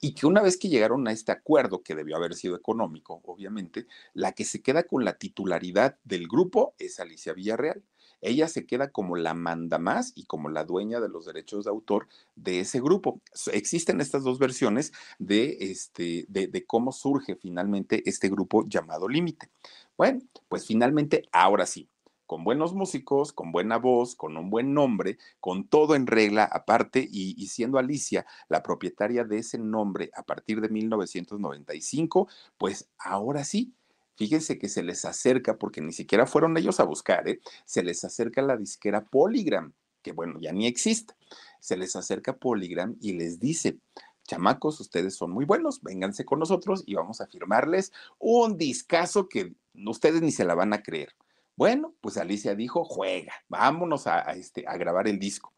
Y 0.00 0.14
que 0.14 0.26
una 0.26 0.40
vez 0.40 0.56
que 0.56 0.68
llegaron 0.68 1.06
a 1.06 1.12
este 1.12 1.30
acuerdo, 1.30 1.82
que 1.82 1.94
debió 1.94 2.16
haber 2.16 2.34
sido 2.34 2.56
económico, 2.56 3.20
obviamente, 3.24 3.86
la 4.14 4.32
que 4.32 4.44
se 4.44 4.62
queda 4.62 4.84
con 4.84 5.04
la 5.04 5.18
titularidad 5.18 5.98
del 6.04 6.26
grupo 6.26 6.74
es 6.78 6.98
Alicia 7.00 7.34
Villarreal 7.34 7.82
ella 8.22 8.48
se 8.48 8.64
queda 8.64 8.90
como 8.90 9.16
la 9.16 9.34
manda 9.34 9.78
más 9.78 10.12
y 10.14 10.24
como 10.24 10.48
la 10.48 10.64
dueña 10.64 11.00
de 11.00 11.08
los 11.08 11.26
derechos 11.26 11.64
de 11.64 11.70
autor 11.70 12.08
de 12.36 12.60
ese 12.60 12.80
grupo. 12.80 13.20
Existen 13.52 14.00
estas 14.00 14.22
dos 14.22 14.38
versiones 14.38 14.92
de, 15.18 15.58
este, 15.60 16.24
de, 16.28 16.64
cómo 16.64 16.92
surge 16.92 17.36
finalmente 17.36 18.08
este 18.08 18.28
grupo 18.28 18.64
llamado 18.66 19.08
Límite. 19.08 19.50
Bueno, 19.98 20.20
pues 20.48 20.66
finalmente, 20.66 21.24
ahora 21.32 21.66
sí, 21.66 21.88
con 22.26 22.44
buenos 22.44 22.72
músicos, 22.72 23.32
con 23.32 23.52
buena 23.52 23.76
voz, 23.76 24.14
con 24.14 24.36
un 24.36 24.48
buen 24.48 24.72
nombre, 24.72 25.18
con 25.40 25.64
todo 25.64 25.94
en 25.94 26.06
regla 26.06 26.44
aparte 26.44 27.06
y, 27.10 27.34
y, 27.36 27.48
siendo 27.48 27.78
Alicia 27.78 28.24
la 28.48 28.62
propietaria 28.62 29.24
de 29.24 29.38
ese 29.38 29.58
nombre 29.58 30.10
a 30.14 30.22
partir 30.22 30.60
de 30.60 30.70
1995, 30.70 32.28
pues 32.56 32.88
ahora 32.96 33.44
sí 33.44 33.74
Fíjense 34.16 34.58
que 34.58 34.68
se 34.68 34.82
les 34.82 35.04
acerca, 35.04 35.56
porque 35.58 35.80
ni 35.80 35.92
siquiera 35.92 36.26
fueron 36.26 36.56
ellos 36.56 36.80
a 36.80 36.84
buscar, 36.84 37.28
¿eh? 37.28 37.40
se 37.64 37.82
les 37.82 38.04
acerca 38.04 38.42
la 38.42 38.56
disquera 38.56 39.04
Polygram, 39.04 39.72
que 40.02 40.12
bueno, 40.12 40.38
ya 40.40 40.52
ni 40.52 40.66
existe. 40.66 41.14
Se 41.60 41.76
les 41.76 41.96
acerca 41.96 42.36
Polygram 42.36 42.96
y 43.00 43.12
les 43.12 43.40
dice, 43.40 43.78
chamacos, 44.24 44.80
ustedes 44.80 45.14
son 45.14 45.30
muy 45.30 45.44
buenos, 45.44 45.82
vénganse 45.82 46.24
con 46.24 46.40
nosotros 46.40 46.82
y 46.86 46.94
vamos 46.94 47.20
a 47.20 47.26
firmarles 47.26 47.92
un 48.18 48.58
discazo 48.58 49.28
que 49.28 49.54
ustedes 49.86 50.22
ni 50.22 50.32
se 50.32 50.44
la 50.44 50.54
van 50.54 50.72
a 50.72 50.82
creer. 50.82 51.14
Bueno, 51.56 51.94
pues 52.00 52.16
Alicia 52.16 52.54
dijo, 52.54 52.84
juega, 52.84 53.32
vámonos 53.48 54.06
a, 54.06 54.20
este, 54.32 54.64
a 54.66 54.76
grabar 54.76 55.06
el 55.06 55.18
disco. 55.18 55.52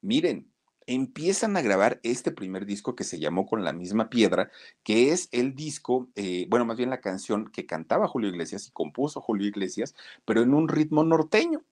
Miren, 0.00 0.50
empiezan 0.88 1.56
a 1.56 1.62
grabar 1.62 2.00
este 2.02 2.32
primer 2.32 2.66
disco 2.66 2.96
que 2.96 3.04
se 3.04 3.18
llamó 3.18 3.46
Con 3.46 3.62
la 3.62 3.72
misma 3.72 4.08
piedra, 4.08 4.50
que 4.82 5.12
es 5.12 5.28
el 5.32 5.54
disco, 5.54 6.08
eh, 6.16 6.46
bueno, 6.48 6.64
más 6.64 6.78
bien 6.78 6.90
la 6.90 7.00
canción 7.00 7.50
que 7.52 7.66
cantaba 7.66 8.08
Julio 8.08 8.30
Iglesias 8.30 8.66
y 8.66 8.72
compuso 8.72 9.20
Julio 9.20 9.46
Iglesias, 9.46 9.94
pero 10.24 10.42
en 10.42 10.54
un 10.54 10.68
ritmo 10.68 11.04
norteño 11.04 11.62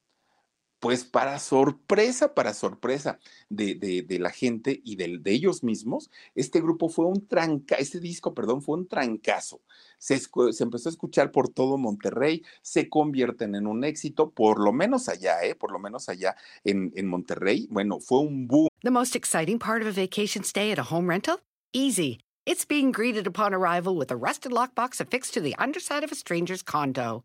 pues 0.81 1.05
para 1.05 1.39
sorpresa, 1.39 2.35
para 2.35 2.53
sorpresa 2.55 3.19
de, 3.49 4.05
la 4.21 4.31
gente 4.31 4.81
y 4.85 4.97
de, 4.97 5.19
de, 5.19 5.33
ellos 5.33 5.63
mismos, 5.63 6.11
este 6.35 6.61
grupo 6.61 6.89
fue 6.89 7.07
un 7.07 7.27
tranca, 7.27 7.77
este 7.77 8.01
disco, 8.01 8.35
perdón, 8.35 8.63
fue 8.63 8.77
un 8.77 8.87
trancazo. 8.87 9.63
Se, 9.99 10.21
empezó 10.61 10.89
a 10.89 10.93
escuchar 10.93 11.33
por 11.33 11.49
todo 11.49 11.79
Monterrey, 11.79 12.45
se 12.63 12.89
convierten 12.89 13.55
en 13.55 13.67
un 13.67 13.85
éxito, 13.85 14.31
por 14.31 14.63
lo 14.63 14.73
menos 14.73 15.09
allá, 15.09 15.43
¿eh? 15.43 15.55
Por 15.55 15.73
lo 15.73 15.79
menos 15.79 16.09
allá 16.09 16.37
en, 16.65 16.93
en 16.95 17.07
Monterrey. 17.07 17.67
Bueno, 17.71 18.01
fue 18.01 18.21
un 18.21 18.47
boom. 18.47 18.69
The 18.83 18.91
most 18.91 19.17
exciting 19.17 19.59
part 19.59 19.83
of 19.83 19.89
a 19.89 19.93
vacation 19.93 20.45
stay 20.45 20.71
at 20.71 20.79
a 20.79 20.85
home 20.85 21.09
rental? 21.09 21.41
Easy. 21.73 22.21
It's 22.45 22.65
being 22.65 22.93
greeted 22.93 23.27
upon 23.27 23.55
arrival 23.55 23.97
with 23.97 24.11
a 24.13 24.17
rusted 24.17 24.53
lockbox 24.53 25.01
affixed 25.01 25.35
to 25.35 25.41
the 25.41 25.57
underside 25.59 26.05
of 26.05 26.13
a 26.13 26.15
stranger's 26.15 26.63
condo. 26.63 27.25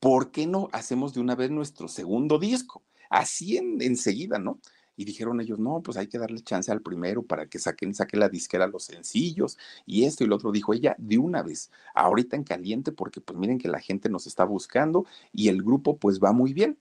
¿Por 0.00 0.30
qué 0.32 0.46
no 0.46 0.68
hacemos 0.72 1.14
de 1.14 1.20
una 1.20 1.36
vez 1.36 1.50
nuestro 1.50 1.88
segundo 1.88 2.38
disco? 2.38 2.82
Así 3.10 3.56
en, 3.56 3.80
enseguida, 3.82 4.38
¿no? 4.38 4.60
Y 4.96 5.04
dijeron 5.04 5.40
ellos, 5.40 5.58
no, 5.58 5.82
pues 5.82 5.96
hay 5.96 6.08
que 6.08 6.18
darle 6.18 6.40
chance 6.42 6.70
al 6.70 6.82
primero 6.82 7.22
para 7.22 7.46
que 7.46 7.58
saquen, 7.58 7.94
saque 7.94 8.16
la 8.16 8.28
disquera 8.28 8.66
los 8.66 8.84
sencillos 8.84 9.56
y 9.86 10.04
esto 10.04 10.24
y 10.24 10.26
lo 10.26 10.36
otro. 10.36 10.52
Dijo 10.52 10.74
ella, 10.74 10.94
de 10.98 11.16
una 11.18 11.42
vez, 11.42 11.70
ahorita 11.94 12.36
en 12.36 12.44
caliente, 12.44 12.92
porque 12.92 13.20
pues 13.20 13.38
miren 13.38 13.58
que 13.58 13.68
la 13.68 13.80
gente 13.80 14.10
nos 14.10 14.26
está 14.26 14.44
buscando 14.44 15.06
y 15.32 15.48
el 15.48 15.62
grupo 15.62 15.96
pues 15.96 16.20
va 16.20 16.32
muy 16.32 16.52
bien. 16.52 16.78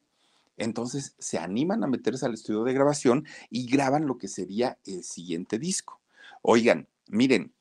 Entonces 0.57 1.15
se 1.17 1.37
animan 1.37 1.83
a 1.83 1.87
meterse 1.87 2.25
al 2.25 2.33
estudio 2.33 2.65
de 2.65 2.73
grabación 2.73 3.25
y 3.49 3.67
graban 3.67 4.05
lo 4.05 4.17
que 4.17 4.27
sería 4.27 4.77
el 4.85 5.03
siguiente 5.03 5.57
disco. 5.57 6.01
Oigan, 6.41 6.89
miren, 7.07 7.53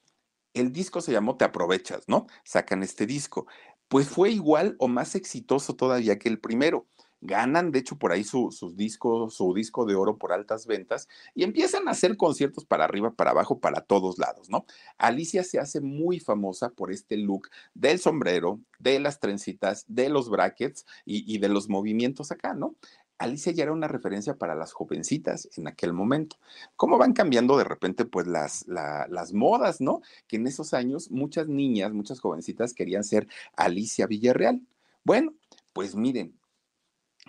el 0.54 0.72
disco 0.72 1.00
se 1.00 1.12
llamó 1.12 1.36
Te 1.36 1.44
aprovechas, 1.44 2.08
¿no? 2.08 2.26
Sacan 2.44 2.82
este 2.82 3.06
disco 3.06 3.46
pues 3.88 4.08
fue 4.08 4.30
igual 4.30 4.76
o 4.78 4.88
más 4.88 5.14
exitoso 5.14 5.74
todavía 5.74 6.18
que 6.18 6.28
el 6.28 6.38
primero. 6.40 6.86
Ganan, 7.20 7.72
de 7.72 7.80
hecho, 7.80 7.98
por 7.98 8.12
ahí 8.12 8.22
su, 8.22 8.52
sus 8.52 8.76
discos, 8.76 9.34
su 9.34 9.52
disco 9.52 9.84
de 9.86 9.96
oro 9.96 10.18
por 10.18 10.32
altas 10.32 10.66
ventas 10.66 11.08
y 11.34 11.42
empiezan 11.42 11.88
a 11.88 11.90
hacer 11.90 12.16
conciertos 12.16 12.64
para 12.64 12.84
arriba, 12.84 13.12
para 13.12 13.32
abajo, 13.32 13.58
para 13.58 13.80
todos 13.80 14.18
lados, 14.18 14.48
¿no? 14.50 14.66
Alicia 14.98 15.42
se 15.42 15.58
hace 15.58 15.80
muy 15.80 16.20
famosa 16.20 16.70
por 16.70 16.92
este 16.92 17.16
look 17.16 17.48
del 17.74 17.98
sombrero, 17.98 18.60
de 18.78 19.00
las 19.00 19.18
trencitas, 19.18 19.84
de 19.88 20.10
los 20.10 20.30
brackets 20.30 20.86
y, 21.04 21.34
y 21.34 21.38
de 21.38 21.48
los 21.48 21.68
movimientos 21.68 22.30
acá, 22.30 22.54
¿no? 22.54 22.76
Alicia 23.18 23.52
ya 23.52 23.64
era 23.64 23.72
una 23.72 23.88
referencia 23.88 24.36
para 24.36 24.54
las 24.54 24.72
jovencitas 24.72 25.48
en 25.56 25.66
aquel 25.66 25.92
momento. 25.92 26.36
¿Cómo 26.76 26.98
van 26.98 27.12
cambiando 27.12 27.58
de 27.58 27.64
repente 27.64 28.04
pues 28.04 28.26
las, 28.26 28.66
las 28.68 29.32
modas, 29.32 29.80
¿no? 29.80 30.02
Que 30.28 30.36
en 30.36 30.46
esos 30.46 30.72
años 30.72 31.10
muchas 31.10 31.48
niñas, 31.48 31.92
muchas 31.92 32.20
jovencitas 32.20 32.74
querían 32.74 33.04
ser 33.04 33.26
Alicia 33.56 34.06
Villarreal. 34.06 34.62
Bueno, 35.04 35.34
pues 35.72 35.96
miren, 35.96 36.38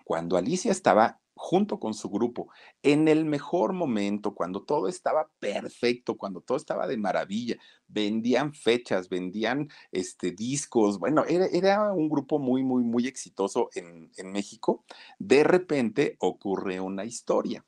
cuando 0.03 0.37
Alicia 0.37 0.71
estaba 0.71 1.19
junto 1.41 1.79
con 1.79 1.93
su 1.93 2.09
grupo, 2.09 2.49
en 2.83 3.07
el 3.07 3.23
mejor 3.23 3.71
momento, 3.71 4.35
cuando 4.35 4.63
todo 4.63 4.89
estaba 4.89 5.29
perfecto, 5.39 6.17
cuando 6.17 6.41
todo 6.41 6.57
estaba 6.57 6.85
de 6.85 6.97
maravilla, 6.97 7.55
vendían 7.87 8.53
fechas, 8.53 9.07
vendían 9.07 9.69
este, 9.93 10.31
discos, 10.31 10.99
bueno, 10.99 11.23
era, 11.25 11.93
un 11.93 12.09
grupo 12.09 12.39
muy, 12.39 12.61
muy, 12.63 12.83
muy 12.83 13.07
exitoso 13.07 13.69
en, 13.73 14.11
en 14.17 14.33
México. 14.33 14.83
De 15.17 15.45
repente 15.45 16.17
ocurre 16.19 16.81
una 16.81 17.05
historia. 17.05 17.65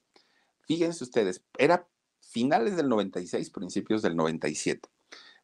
Fíjense 0.68 1.06
ustedes, 1.06 1.42
era 1.58 1.88
finales 2.20 2.76
del 2.76 2.90
96, 2.90 3.52
principios 3.52 4.02
del 4.02 4.18
97. 4.18 4.90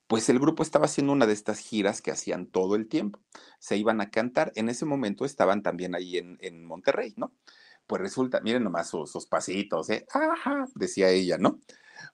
Pues 0.05 0.27
el 0.27 0.39
grupo 0.39 0.63
estaba 0.63 0.85
haciendo 0.85 1.13
una 1.13 1.27
de 1.27 1.33
estas 1.33 1.59
giras 1.59 2.01
que 2.01 2.11
hacían 2.11 2.45
todo 2.47 2.75
el 2.75 2.89
tiempo. 2.89 3.21
Se 3.59 3.77
iban 3.77 4.01
a 4.01 4.09
cantar. 4.09 4.51
En 4.55 4.67
ese 4.67 4.83
momento 4.83 5.23
estaban 5.23 5.63
también 5.63 5.95
ahí 5.95 6.17
en, 6.17 6.37
en 6.41 6.65
Monterrey, 6.65 7.13
¿no? 7.15 7.31
Pues 7.87 8.01
resulta, 8.01 8.41
miren 8.41 8.63
nomás 8.63 8.89
sus, 8.89 9.25
pasitos, 9.27 9.89
¿eh? 9.89 10.05
Ajá, 10.11 10.67
decía 10.75 11.09
ella, 11.09 11.37
¿no? 11.37 11.61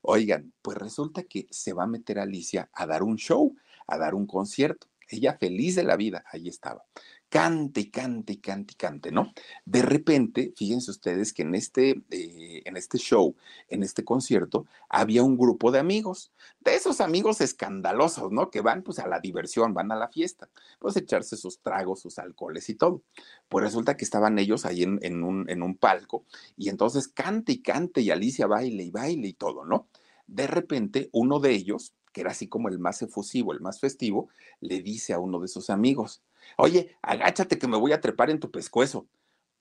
Oigan, 0.02 0.54
pues 0.62 0.78
resulta 0.78 1.24
que 1.24 1.48
se 1.50 1.74
va 1.74 1.84
a 1.84 1.88
meter 1.88 2.20
Alicia 2.20 2.70
a 2.74 2.86
dar 2.86 3.04
un 3.04 3.18
show, 3.18 3.56
a 3.88 3.98
dar 3.98 4.16
un 4.16 4.28
concierto. 4.28 4.88
Ella 5.10 5.38
feliz 5.38 5.76
de 5.76 5.84
la 5.84 5.98
vida, 5.98 6.24
ahí 6.32 6.48
estaba 6.48 6.86
cante 7.34 7.82
y 7.82 7.86
cante 7.90 8.34
y 8.34 8.38
cante 8.38 8.74
y 8.74 8.76
cante, 8.76 9.12
¿no? 9.12 9.34
De 9.66 9.82
repente, 9.82 10.54
fíjense 10.56 10.92
ustedes 10.92 11.34
que 11.34 11.42
en 11.42 11.56
este, 11.56 12.04
eh, 12.12 12.62
en 12.64 12.78
este 12.78 13.00
show, 13.00 13.36
en 13.70 13.82
este 13.82 14.06
concierto, 14.06 14.68
había 14.88 15.24
un 15.24 15.36
grupo 15.36 15.72
de 15.72 15.80
amigos, 15.80 16.32
de 16.60 16.76
esos 16.76 17.02
amigos 17.02 17.42
escandalosos, 17.42 18.32
¿no? 18.32 18.52
Que 18.52 18.62
van 18.62 18.84
pues 18.84 19.00
a 19.00 19.08
la 19.08 19.20
diversión, 19.20 19.74
van 19.74 19.92
a 19.92 19.96
la 19.96 20.10
fiesta, 20.10 20.48
pues 20.78 20.96
echarse 20.96 21.36
sus 21.36 21.60
tragos, 21.60 22.02
sus 22.02 22.20
alcoholes 22.20 22.70
y 22.70 22.76
todo. 22.76 23.02
Pues 23.50 23.66
resulta 23.66 23.98
que 23.98 24.06
estaban 24.06 24.38
ellos 24.38 24.64
ahí 24.68 24.84
en, 24.84 25.00
en, 25.02 25.24
un, 25.24 25.50
en 25.50 25.64
un 25.64 25.76
palco 25.76 26.26
y 26.56 26.70
entonces 26.70 27.08
cante 27.08 27.54
y 27.54 27.62
cante 27.64 28.02
y 28.02 28.12
Alicia 28.12 28.46
baile 28.46 28.84
y 28.84 28.92
baile 28.92 29.30
y 29.30 29.34
todo, 29.34 29.66
¿no? 29.66 29.88
De 30.28 30.46
repente, 30.46 31.10
uno 31.12 31.40
de 31.40 31.50
ellos, 31.50 31.96
que 32.12 32.22
era 32.22 32.30
así 32.30 32.48
como 32.48 32.70
el 32.70 32.78
más 32.78 33.02
efusivo, 33.02 33.54
el 33.54 33.60
más 33.60 33.80
festivo, 33.80 34.30
le 34.60 34.84
dice 34.84 35.14
a 35.14 35.20
uno 35.20 35.40
de 35.40 35.48
sus 35.48 35.72
amigos, 35.72 36.22
Oye, 36.58 36.96
agáchate 37.02 37.58
que 37.60 37.68
me 37.68 37.78
voy 37.78 37.92
a 37.94 38.02
trepar 38.02 38.30
en 38.30 38.40
tu 38.40 38.52
pescuezo. 38.52 39.08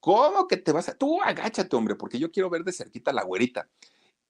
¿Cómo 0.01 0.49
que 0.49 0.57
te 0.57 0.73
vas 0.73 0.89
a.? 0.89 0.95
Tú 0.99 1.23
agáchate, 1.23 1.77
hombre, 1.77 1.95
porque 1.97 2.19
yo 2.19 2.33
quiero 2.33 2.51
ver 2.51 2.65
de 2.65 2.73
cerquita 2.73 3.13
la 3.13 3.25
güerita. 3.25 3.69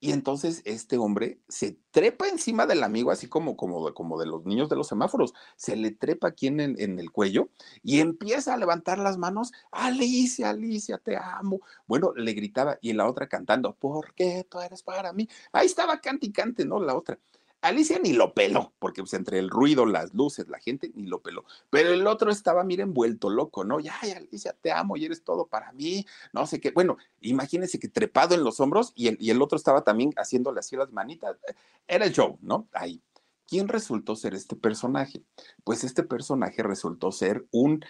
Y 0.00 0.10
entonces 0.12 0.62
este 0.64 0.98
hombre 0.98 1.38
se 1.48 1.78
trepa 1.92 2.26
encima 2.28 2.66
del 2.66 2.82
amigo, 2.82 3.12
así 3.12 3.28
como, 3.28 3.56
como, 3.56 3.94
como 3.94 4.18
de 4.20 4.26
los 4.26 4.44
niños 4.44 4.68
de 4.68 4.74
los 4.76 4.88
semáforos. 4.88 5.32
Se 5.56 5.76
le 5.76 5.92
trepa 5.92 6.26
aquí 6.28 6.48
en 6.48 6.58
el, 6.60 6.80
en 6.80 6.98
el 6.98 7.12
cuello 7.12 7.50
y 7.84 8.00
empieza 8.00 8.52
a 8.54 8.56
levantar 8.56 8.98
las 8.98 9.16
manos. 9.16 9.52
Alicia, 9.70 10.50
Alicia, 10.50 10.98
te 10.98 11.16
amo. 11.16 11.60
Bueno, 11.86 12.12
le 12.16 12.32
gritaba 12.32 12.78
y 12.82 12.94
la 12.94 13.08
otra 13.08 13.28
cantando, 13.28 13.74
¿por 13.76 14.12
qué 14.14 14.44
tú 14.50 14.60
eres 14.60 14.82
para 14.82 15.12
mí? 15.12 15.28
Ahí 15.52 15.66
estaba 15.66 16.00
cante 16.00 16.26
y 16.26 16.32
cante, 16.32 16.64
¿no? 16.64 16.80
La 16.80 16.96
otra. 16.96 17.18
Alicia 17.62 17.98
ni 18.00 18.12
lo 18.12 18.34
peló, 18.34 18.72
porque 18.78 19.02
pues, 19.02 19.14
entre 19.14 19.38
el 19.38 19.48
ruido, 19.48 19.86
las 19.86 20.12
luces, 20.12 20.48
la 20.48 20.58
gente, 20.58 20.90
ni 20.94 21.06
lo 21.06 21.22
peló. 21.22 21.44
Pero 21.70 21.92
el 21.92 22.06
otro 22.06 22.30
estaba, 22.30 22.64
miren, 22.64 22.92
vuelto 22.92 23.30
loco, 23.30 23.64
¿no? 23.64 23.80
Ya, 23.80 23.96
Alicia, 24.16 24.54
te 24.60 24.72
amo 24.72 24.96
y 24.96 25.04
eres 25.04 25.22
todo 25.22 25.46
para 25.46 25.72
mí, 25.72 26.04
no 26.32 26.46
sé 26.46 26.60
qué. 26.60 26.72
Bueno, 26.72 26.98
imagínense 27.20 27.78
que 27.78 27.88
trepado 27.88 28.34
en 28.34 28.44
los 28.44 28.60
hombros 28.60 28.92
y 28.96 29.08
el, 29.08 29.16
y 29.20 29.30
el 29.30 29.40
otro 29.40 29.56
estaba 29.56 29.84
también 29.84 30.12
haciéndole 30.16 30.58
así 30.60 30.76
las 30.76 30.92
manitas. 30.92 31.36
Era 31.86 32.04
el 32.04 32.12
show, 32.12 32.36
¿no? 32.42 32.68
Ahí. 32.72 33.00
¿Quién 33.46 33.68
resultó 33.68 34.16
ser 34.16 34.34
este 34.34 34.56
personaje? 34.56 35.22
Pues 35.62 35.84
este 35.84 36.02
personaje 36.02 36.62
resultó 36.62 37.12
ser 37.12 37.46
un 37.50 37.84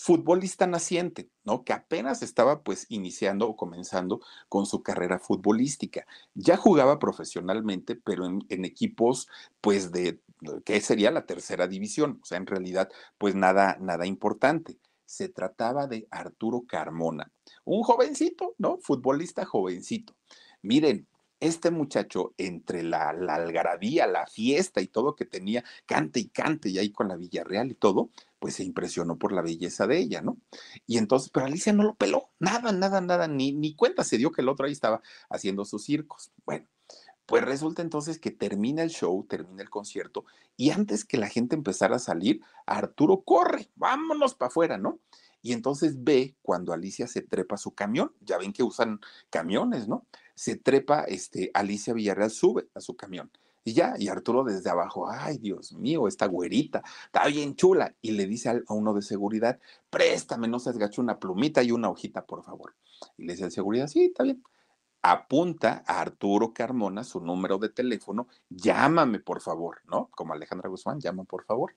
futbolista 0.00 0.68
naciente, 0.68 1.28
¿no? 1.42 1.64
Que 1.64 1.72
apenas 1.72 2.22
estaba 2.22 2.62
pues 2.62 2.86
iniciando 2.88 3.48
o 3.48 3.56
comenzando 3.56 4.20
con 4.48 4.64
su 4.64 4.80
carrera 4.80 5.18
futbolística. 5.18 6.06
Ya 6.34 6.56
jugaba 6.56 7.00
profesionalmente, 7.00 7.96
pero 7.96 8.24
en, 8.24 8.64
equipos 8.64 9.26
pues 9.60 9.90
de, 9.90 10.20
¿qué 10.64 10.80
sería 10.80 11.10
la 11.10 11.26
tercera 11.26 11.66
división? 11.66 12.20
O 12.22 12.26
sea, 12.26 12.38
en 12.38 12.46
realidad 12.46 12.88
pues 13.18 13.34
nada, 13.34 13.76
nada 13.80 14.06
importante. 14.06 14.78
Se 15.04 15.28
trataba 15.28 15.88
de 15.88 16.06
Arturo 16.12 16.62
Carmona, 16.68 17.32
un 17.64 17.82
jovencito, 17.82 18.54
¿no? 18.56 18.78
Futbolista 18.80 19.44
jovencito. 19.44 20.14
Miren, 20.62 21.08
este 21.40 21.70
muchacho, 21.70 22.34
entre 22.38 22.82
la, 22.82 23.10
algarabía, 23.10 24.06
la 24.06 24.26
fiesta 24.26 24.80
y 24.80 24.88
todo 24.88 25.14
que 25.16 25.24
tenía, 25.24 25.64
cante 25.86 26.20
y 26.20 26.28
cante, 26.28 26.68
y 26.70 26.78
ahí 26.78 26.90
con 26.90 27.08
la 27.08 27.16
Villarreal 27.16 27.70
y 27.70 27.74
todo, 27.74 28.10
pues 28.38 28.54
se 28.54 28.64
impresionó 28.64 29.18
por 29.18 29.32
la 29.32 29.42
belleza 29.42 29.86
de 29.86 29.98
ella, 29.98 30.20
¿no? 30.20 30.36
Y 30.86 30.98
entonces, 30.98 31.30
pero 31.32 31.46
Alicia 31.46 31.72
no 31.72 31.84
lo 31.84 31.94
peló, 31.94 32.30
nada, 32.38 32.72
nada, 32.72 33.00
nada, 33.00 33.28
ni, 33.28 33.52
ni 33.52 33.74
cuenta 33.74 34.04
se 34.04 34.18
dio 34.18 34.32
que 34.32 34.42
el 34.42 34.48
otro 34.48 34.66
ahí 34.66 34.72
estaba 34.72 35.02
haciendo 35.28 35.64
sus 35.64 35.84
circos. 35.84 36.30
Bueno, 36.44 36.66
pues 37.26 37.44
resulta 37.44 37.82
entonces 37.82 38.18
que 38.18 38.30
termina 38.30 38.82
el 38.82 38.90
show, 38.90 39.24
termina 39.28 39.62
el 39.62 39.70
concierto, 39.70 40.24
y 40.56 40.70
antes 40.70 41.04
que 41.04 41.18
la 41.18 41.28
gente 41.28 41.54
empezara 41.54 41.96
a 41.96 42.00
salir, 42.00 42.40
Arturo 42.66 43.22
corre, 43.22 43.68
vámonos 43.76 44.34
para 44.34 44.48
afuera, 44.48 44.78
¿no? 44.78 44.98
Y 45.48 45.54
entonces 45.54 46.04
ve 46.04 46.36
cuando 46.42 46.74
Alicia 46.74 47.06
se 47.06 47.22
trepa 47.22 47.56
su 47.56 47.70
camión, 47.70 48.12
ya 48.20 48.36
ven 48.36 48.52
que 48.52 48.62
usan 48.62 49.00
camiones, 49.30 49.88
¿no? 49.88 50.06
Se 50.34 50.56
trepa, 50.56 51.04
este, 51.04 51.50
Alicia 51.54 51.94
Villarreal 51.94 52.30
sube 52.30 52.68
a 52.74 52.80
su 52.80 52.96
camión 52.96 53.30
y 53.64 53.72
ya, 53.72 53.94
y 53.98 54.08
Arturo 54.08 54.44
desde 54.44 54.68
abajo, 54.68 55.10
ay 55.10 55.38
Dios 55.38 55.72
mío, 55.72 56.06
esta 56.06 56.26
güerita, 56.26 56.82
está 57.06 57.26
bien 57.28 57.56
chula. 57.56 57.94
Y 58.02 58.10
le 58.10 58.26
dice 58.26 58.50
a 58.50 58.74
uno 58.74 58.92
de 58.92 59.00
seguridad, 59.00 59.58
préstame, 59.88 60.48
no 60.48 60.58
se 60.58 60.70
gacho, 60.74 61.00
una 61.00 61.18
plumita 61.18 61.62
y 61.62 61.72
una 61.72 61.88
hojita, 61.88 62.26
por 62.26 62.42
favor. 62.42 62.74
Y 63.16 63.24
le 63.24 63.32
dice 63.32 63.44
al 63.44 63.50
seguridad, 63.50 63.86
sí, 63.86 64.04
está 64.04 64.24
bien. 64.24 64.44
Apunta 65.00 65.82
a 65.86 66.02
Arturo 66.02 66.52
Carmona 66.52 67.04
su 67.04 67.20
número 67.20 67.56
de 67.56 67.70
teléfono, 67.70 68.28
llámame, 68.50 69.20
por 69.20 69.40
favor, 69.40 69.80
¿no? 69.86 70.10
Como 70.14 70.34
Alejandra 70.34 70.68
Guzmán, 70.68 71.00
llama, 71.00 71.24
por 71.24 71.44
favor. 71.44 71.74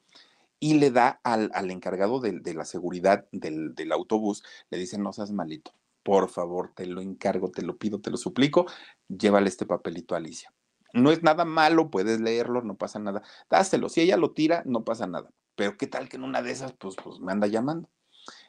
Y 0.61 0.75
le 0.75 0.91
da 0.91 1.19
al, 1.23 1.51
al 1.53 1.71
encargado 1.71 2.21
de, 2.21 2.39
de, 2.39 2.53
la 2.53 2.63
seguridad 2.63 3.27
del, 3.33 3.75
del 3.75 3.91
autobús, 3.91 4.43
le 4.69 4.77
dice, 4.77 4.97
no 4.97 5.11
seas 5.11 5.33
malito, 5.33 5.73
por 6.03 6.29
favor, 6.29 6.71
te 6.73 6.85
lo 6.85 7.01
encargo, 7.01 7.51
te 7.51 7.63
lo 7.63 7.77
pido, 7.77 7.99
te 7.99 8.11
lo 8.11 8.17
suplico, 8.17 8.67
llévale 9.09 9.49
este 9.49 9.65
papelito 9.65 10.15
a 10.15 10.19
Alicia 10.19 10.53
no 10.93 11.11
es 11.11 11.23
nada 11.23 11.45
malo, 11.45 11.89
puedes 11.89 12.19
leerlo, 12.19 12.61
no 12.61 12.75
pasa 12.75 12.99
nada. 12.99 13.21
Dáselo. 13.49 13.89
Si 13.89 14.01
ella 14.01 14.17
lo 14.17 14.31
tira, 14.31 14.63
no 14.65 14.83
pasa 14.83 15.07
nada. 15.07 15.29
Pero 15.55 15.77
qué 15.77 15.87
tal 15.87 16.09
que 16.09 16.17
en 16.17 16.23
una 16.23 16.41
de 16.41 16.51
esas, 16.51 16.73
pues, 16.73 16.95
pues 17.01 17.19
me 17.19 17.31
anda 17.31 17.47
llamando. 17.47 17.89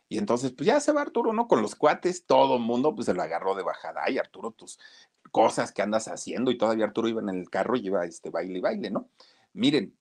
Y 0.09 0.19
entonces, 0.19 0.53
pues 0.53 0.67
ya 0.67 0.81
se 0.81 0.93
va 0.93 1.03
Arturo, 1.03 1.33
¿no? 1.33 1.49
Con 1.49 1.63
los 1.63 1.75
cuates, 1.75 2.27
todo 2.27 2.57
el 2.57 2.63
mundo, 2.63 2.95
pues 2.95 3.07
se 3.07 3.15
lo 3.15 3.23
agarró 3.23 3.55
de 3.55 3.63
bajada. 3.63 4.03
Ay, 4.05 4.19
Arturo, 4.19 4.51
tus 4.51 4.79
cosas 5.31 5.73
que 5.73 5.83
andas 5.83 6.09
haciendo. 6.09 6.51
Y 6.51 6.59
todavía 6.59 6.85
Arturo 6.85 7.09
iba 7.09 7.23
en 7.23 7.31
el 7.31 7.49
carro 7.49 7.77
y 7.77 7.87
iba 7.87 8.05
este 8.05 8.31
baile 8.31 8.59
y 8.59 8.61
baile, 8.61 8.91
¿no? 8.91 9.09
Miren, 9.55 9.97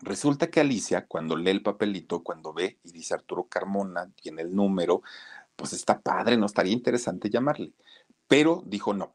resulta 0.00 0.50
que 0.50 0.60
Alicia, 0.60 1.06
cuando 1.06 1.36
lee 1.36 1.50
el 1.50 1.62
papelito, 1.62 2.22
cuando 2.22 2.52
ve 2.52 2.78
y 2.84 2.92
dice 2.92 3.14
Arturo 3.14 3.44
Carmona, 3.44 4.10
tiene 4.20 4.42
el 4.42 4.54
número, 4.54 5.02
pues 5.56 5.72
está 5.72 6.00
padre, 6.00 6.36
no 6.36 6.46
estaría 6.46 6.72
interesante 6.72 7.30
llamarle. 7.30 7.72
Pero 8.28 8.62
dijo 8.66 8.94
no, 8.94 9.12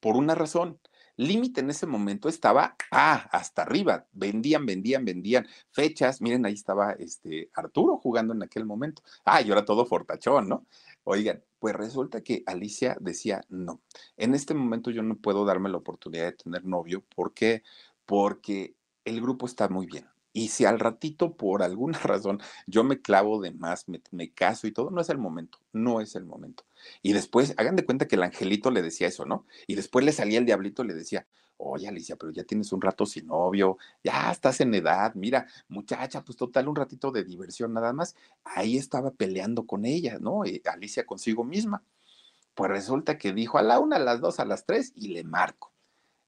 por 0.00 0.16
una 0.16 0.34
razón 0.34 0.80
límite 1.20 1.60
en 1.60 1.70
ese 1.70 1.86
momento 1.86 2.28
estaba 2.28 2.76
ah, 2.90 3.28
hasta 3.32 3.62
arriba. 3.62 4.06
Vendían, 4.12 4.64
vendían, 4.66 5.04
vendían 5.04 5.46
fechas. 5.70 6.20
Miren, 6.20 6.46
ahí 6.46 6.54
estaba 6.54 6.92
este 6.92 7.50
Arturo 7.54 7.98
jugando 7.98 8.32
en 8.34 8.42
aquel 8.42 8.64
momento. 8.64 9.02
Ah, 9.24 9.42
y 9.42 9.50
ahora 9.50 9.64
todo 9.64 9.84
fortachón, 9.84 10.48
¿no? 10.48 10.66
Oigan, 11.04 11.42
pues 11.58 11.74
resulta 11.74 12.22
que 12.22 12.42
Alicia 12.46 12.96
decía, 13.00 13.42
no, 13.48 13.80
en 14.16 14.34
este 14.34 14.54
momento 14.54 14.90
yo 14.90 15.02
no 15.02 15.16
puedo 15.16 15.44
darme 15.44 15.68
la 15.68 15.78
oportunidad 15.78 16.24
de 16.26 16.32
tener 16.32 16.64
novio. 16.64 17.04
¿Por 17.14 17.34
qué? 17.34 17.62
Porque 18.06 18.74
el 19.10 19.20
grupo 19.20 19.46
está 19.46 19.68
muy 19.68 19.86
bien. 19.86 20.06
Y 20.32 20.48
si 20.48 20.64
al 20.64 20.78
ratito, 20.78 21.36
por 21.36 21.62
alguna 21.62 21.98
razón, 22.04 22.40
yo 22.66 22.84
me 22.84 23.02
clavo 23.02 23.40
de 23.40 23.50
más, 23.52 23.86
me, 23.88 24.30
caso 24.32 24.66
y 24.66 24.72
todo, 24.72 24.90
no 24.90 25.00
es 25.00 25.08
el 25.08 25.18
momento, 25.18 25.58
no 25.72 26.00
es 26.00 26.14
el 26.14 26.24
momento. 26.24 26.64
Y 27.02 27.12
después, 27.12 27.54
hagan 27.56 27.76
de 27.76 27.84
cuenta 27.84 28.06
que 28.06 28.16
el 28.16 28.22
angelito 28.22 28.70
le 28.70 28.82
decía 28.82 29.08
eso, 29.08 29.26
¿no? 29.26 29.46
Y 29.66 29.74
después 29.74 30.04
le 30.04 30.12
salía 30.12 30.38
el 30.38 30.46
diablito 30.46 30.84
y 30.84 30.88
le 30.88 30.94
decía, 30.94 31.26
oye 31.56 31.88
Alicia, 31.88 32.16
pero 32.16 32.32
ya 32.32 32.44
tienes 32.44 32.72
un 32.72 32.80
rato 32.80 33.04
sin 33.06 33.26
novio, 33.26 33.76
ya 34.02 34.30
estás 34.30 34.60
en 34.60 34.74
edad, 34.74 35.14
mira, 35.14 35.46
muchacha, 35.68 36.24
pues 36.24 36.36
total, 36.36 36.68
un 36.68 36.76
ratito 36.76 37.10
de 37.10 37.24
diversión 37.24 37.72
nada 37.72 37.92
más. 37.92 38.14
Ahí 38.44 38.76
estaba 38.76 39.10
peleando 39.10 39.66
con 39.66 39.84
ella, 39.84 40.18
¿no? 40.20 40.46
Y 40.46 40.62
Alicia 40.64 41.04
consigo 41.04 41.44
misma. 41.44 41.82
Pues 42.54 42.70
resulta 42.70 43.18
que 43.18 43.32
dijo 43.32 43.58
a 43.58 43.62
la 43.62 43.78
una, 43.78 43.96
a 43.96 44.00
las 44.00 44.20
dos, 44.20 44.40
a 44.40 44.44
las 44.44 44.64
tres 44.64 44.92
y 44.96 45.08
le 45.08 45.24
marco. 45.24 45.72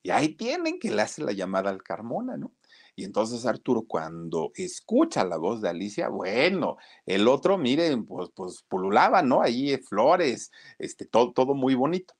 Y 0.03 0.11
ahí 0.11 0.31
tienen 0.31 0.79
que 0.81 0.91
le 0.91 1.03
hace 1.03 1.23
la 1.23 1.33
llamada 1.33 1.71
al 1.71 1.83
Carmona, 1.83 2.37
¿no? 2.37 2.53
Y 2.95 3.05
entonces 3.05 3.47
Arturo, 3.47 3.85
cuando 3.87 4.53
escucha 4.55 5.25
la 5.25 5.39
voz 5.39 5.63
de 5.63 5.69
Alicia, 5.71 6.09
bueno, 6.09 6.77
el 7.07 7.27
otro, 7.29 7.57
miren, 7.57 8.05
pues, 8.05 8.31
pues 8.35 8.65
pululaba, 8.69 9.23
¿no? 9.23 9.43
Ahí 9.43 9.77
flores, 9.79 10.51
este, 10.79 11.07
todo, 11.07 11.33
todo 11.33 11.55
muy 11.55 11.75
bonito. 11.75 12.15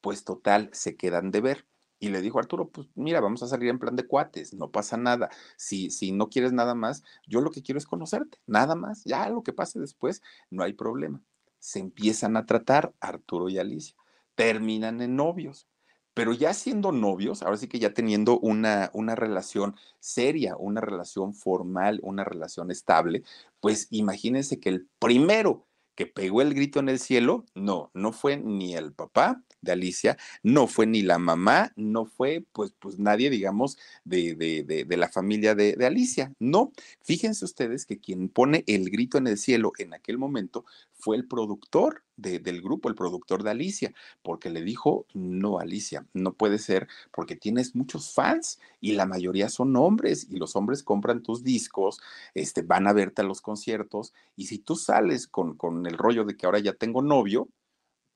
Pues 0.00 0.24
total, 0.24 0.70
se 0.72 0.96
quedan 0.96 1.30
de 1.30 1.40
ver. 1.40 1.66
Y 1.98 2.08
le 2.10 2.20
dijo 2.20 2.40
Arturo, 2.40 2.68
pues 2.68 2.88
mira, 2.96 3.20
vamos 3.20 3.42
a 3.44 3.46
salir 3.46 3.68
en 3.68 3.78
plan 3.78 3.94
de 3.94 4.06
cuates, 4.06 4.54
no 4.54 4.70
pasa 4.72 4.96
nada. 4.96 5.30
Si, 5.56 5.90
si 5.90 6.10
no 6.12 6.28
quieres 6.28 6.52
nada 6.52 6.74
más, 6.74 7.04
yo 7.28 7.40
lo 7.40 7.50
que 7.50 7.62
quiero 7.62 7.78
es 7.78 7.86
conocerte, 7.86 8.38
nada 8.46 8.74
más. 8.74 9.04
Ya 9.04 9.28
lo 9.28 9.42
que 9.42 9.52
pase 9.52 9.78
después, 9.78 10.20
no 10.50 10.64
hay 10.64 10.72
problema. 10.72 11.22
Se 11.60 11.78
empiezan 11.78 12.36
a 12.36 12.46
tratar 12.46 12.92
Arturo 13.00 13.48
y 13.48 13.58
Alicia. 13.58 13.96
Terminan 14.34 15.00
en 15.00 15.14
novios 15.14 15.68
pero 16.14 16.32
ya 16.32 16.54
siendo 16.54 16.92
novios, 16.92 17.42
ahora 17.42 17.56
sí 17.56 17.68
que 17.68 17.78
ya 17.78 17.94
teniendo 17.94 18.38
una, 18.38 18.90
una 18.92 19.14
relación 19.14 19.76
seria, 20.00 20.56
una 20.56 20.80
relación 20.80 21.34
formal, 21.34 22.00
una 22.02 22.24
relación 22.24 22.70
estable, 22.70 23.22
pues 23.60 23.88
imagínense 23.90 24.60
que 24.60 24.68
el 24.68 24.88
primero 24.98 25.66
que 25.94 26.06
pegó 26.06 26.42
el 26.42 26.54
grito 26.54 26.80
en 26.80 26.88
el 26.88 26.98
cielo, 26.98 27.44
no, 27.54 27.90
no 27.94 28.12
fue 28.12 28.36
ni 28.36 28.74
el 28.74 28.92
papá 28.92 29.42
de 29.60 29.72
Alicia, 29.72 30.16
no 30.42 30.66
fue 30.66 30.86
ni 30.86 31.02
la 31.02 31.18
mamá, 31.18 31.72
no 31.76 32.06
fue 32.06 32.44
pues, 32.52 32.72
pues 32.78 32.98
nadie, 32.98 33.30
digamos, 33.30 33.78
de, 34.04 34.34
de, 34.34 34.84
de, 34.84 34.96
la 34.96 35.08
familia 35.08 35.54
de, 35.54 35.76
de 35.76 35.86
Alicia, 35.86 36.32
no. 36.38 36.72
Fíjense 37.02 37.44
ustedes 37.44 37.86
que 37.86 38.00
quien 38.00 38.28
pone 38.28 38.64
el 38.66 38.90
grito 38.90 39.18
en 39.18 39.26
el 39.26 39.38
cielo 39.38 39.72
en 39.78 39.94
aquel 39.94 40.18
momento 40.18 40.64
fue 40.92 41.16
el 41.16 41.26
productor 41.28 42.02
del 42.16 42.62
grupo, 42.62 42.88
el 42.88 42.94
productor 42.94 43.42
de 43.42 43.50
Alicia, 43.50 43.94
porque 44.22 44.50
le 44.50 44.62
dijo, 44.62 45.06
no, 45.14 45.58
Alicia, 45.58 46.06
no 46.12 46.34
puede 46.34 46.58
ser 46.58 46.88
porque 47.10 47.36
tienes 47.36 47.74
muchos 47.74 48.12
fans 48.12 48.60
y 48.80 48.92
la 48.92 49.06
mayoría 49.06 49.48
son 49.48 49.76
hombres 49.76 50.26
y 50.30 50.36
los 50.36 50.56
hombres 50.56 50.82
compran 50.82 51.22
tus 51.22 51.42
discos, 51.42 52.00
este, 52.34 52.62
van 52.62 52.86
a 52.86 52.92
verte 52.92 53.22
a 53.22 53.24
los 53.24 53.40
conciertos 53.40 54.12
y 54.36 54.46
si 54.46 54.58
tú 54.58 54.76
sales 54.76 55.26
con, 55.26 55.56
con 55.56 55.86
el 55.86 55.98
rollo 55.98 56.24
de 56.24 56.36
que 56.36 56.46
ahora 56.46 56.58
ya 56.58 56.74
tengo 56.74 57.02
novio, 57.02 57.48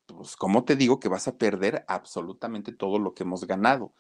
pues 0.07 0.37
como 0.37 0.65
te 0.65 0.77
digo 0.77 1.01
que 1.01 1.09
vas 1.09 1.29
a 1.29 1.37
perder 1.37 1.85
absolutamente 1.89 2.73
todo 2.73 2.99
lo 2.99 3.15
que 3.15 3.25
hemos 3.25 3.47
ganado. 3.47 3.93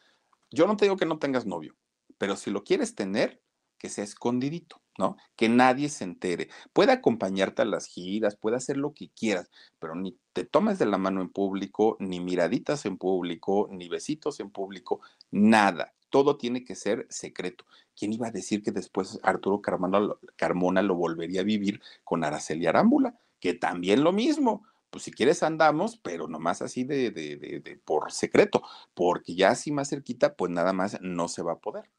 Yo 0.51 0.67
no 0.67 0.77
te 0.77 0.85
digo 0.85 0.97
que 0.97 1.07
no 1.07 1.19
tengas 1.19 1.47
novio, 1.47 1.77
pero 2.19 2.37
si 2.37 2.51
lo 2.51 2.65
quieres 2.65 2.95
tener, 2.95 3.43
que 3.79 3.89
sea 3.89 4.05
escondidito, 4.05 4.81
¿no? 4.99 5.17
Que 5.37 5.49
nadie 5.49 5.89
se 5.89 6.05
entere. 6.05 6.49
Puede 6.73 6.93
acompañarte 6.93 7.63
a 7.63 7.65
las 7.65 7.87
giras, 7.87 8.37
puede 8.37 8.57
hacer 8.57 8.77
lo 8.77 8.95
que 8.95 9.11
quieras, 9.11 9.51
pero 9.79 9.95
ni 9.95 10.19
te 10.33 10.45
tomes 10.45 10.79
de 10.79 10.87
la 10.87 10.99
mano 10.99 11.21
en 11.21 11.31
público, 11.31 11.97
ni 12.01 12.21
miraditas 12.21 12.87
en 12.87 12.99
público, 12.99 13.69
ni 13.71 13.89
besitos 13.89 14.41
en 14.41 14.51
público, 14.51 15.01
nada. 15.31 15.95
Todo 16.11 16.37
tiene 16.37 16.65
que 16.65 16.75
ser 16.75 17.07
secreto. 17.11 17.65
¿Quién 17.97 18.13
iba 18.13 18.29
a 18.29 18.31
decir 18.31 18.63
que 18.63 18.71
después 18.73 19.19
Arturo 19.23 19.61
Carmona, 19.61 20.01
Carmona 20.37 20.83
lo 20.83 20.95
volvería 20.95 21.41
a 21.41 21.45
vivir 21.45 21.81
con 22.05 22.25
Araceli 22.25 22.67
Arámbula? 22.67 23.19
Que 23.41 23.55
también 23.55 24.05
lo 24.05 24.13
mismo 24.13 24.65
pues 24.91 25.05
si 25.05 25.11
quieres 25.11 25.43
andamos, 25.43 25.99
pero 25.99 26.27
nomás 26.29 26.63
así 26.63 26.85
de, 26.85 27.11
de, 27.11 27.37
de, 27.37 27.61
de, 27.61 27.77
por 27.77 28.13
secreto, 28.13 28.63
porque 28.95 29.35
ya 29.35 29.51
así 29.51 29.71
más 29.71 29.91
cerquita, 29.91 30.35
pues 30.37 30.51
nada 30.51 30.73
más 30.73 30.99
no 31.03 31.29
se 31.29 31.43
va 31.43 31.53
a 31.53 31.59
poder. 31.59 31.91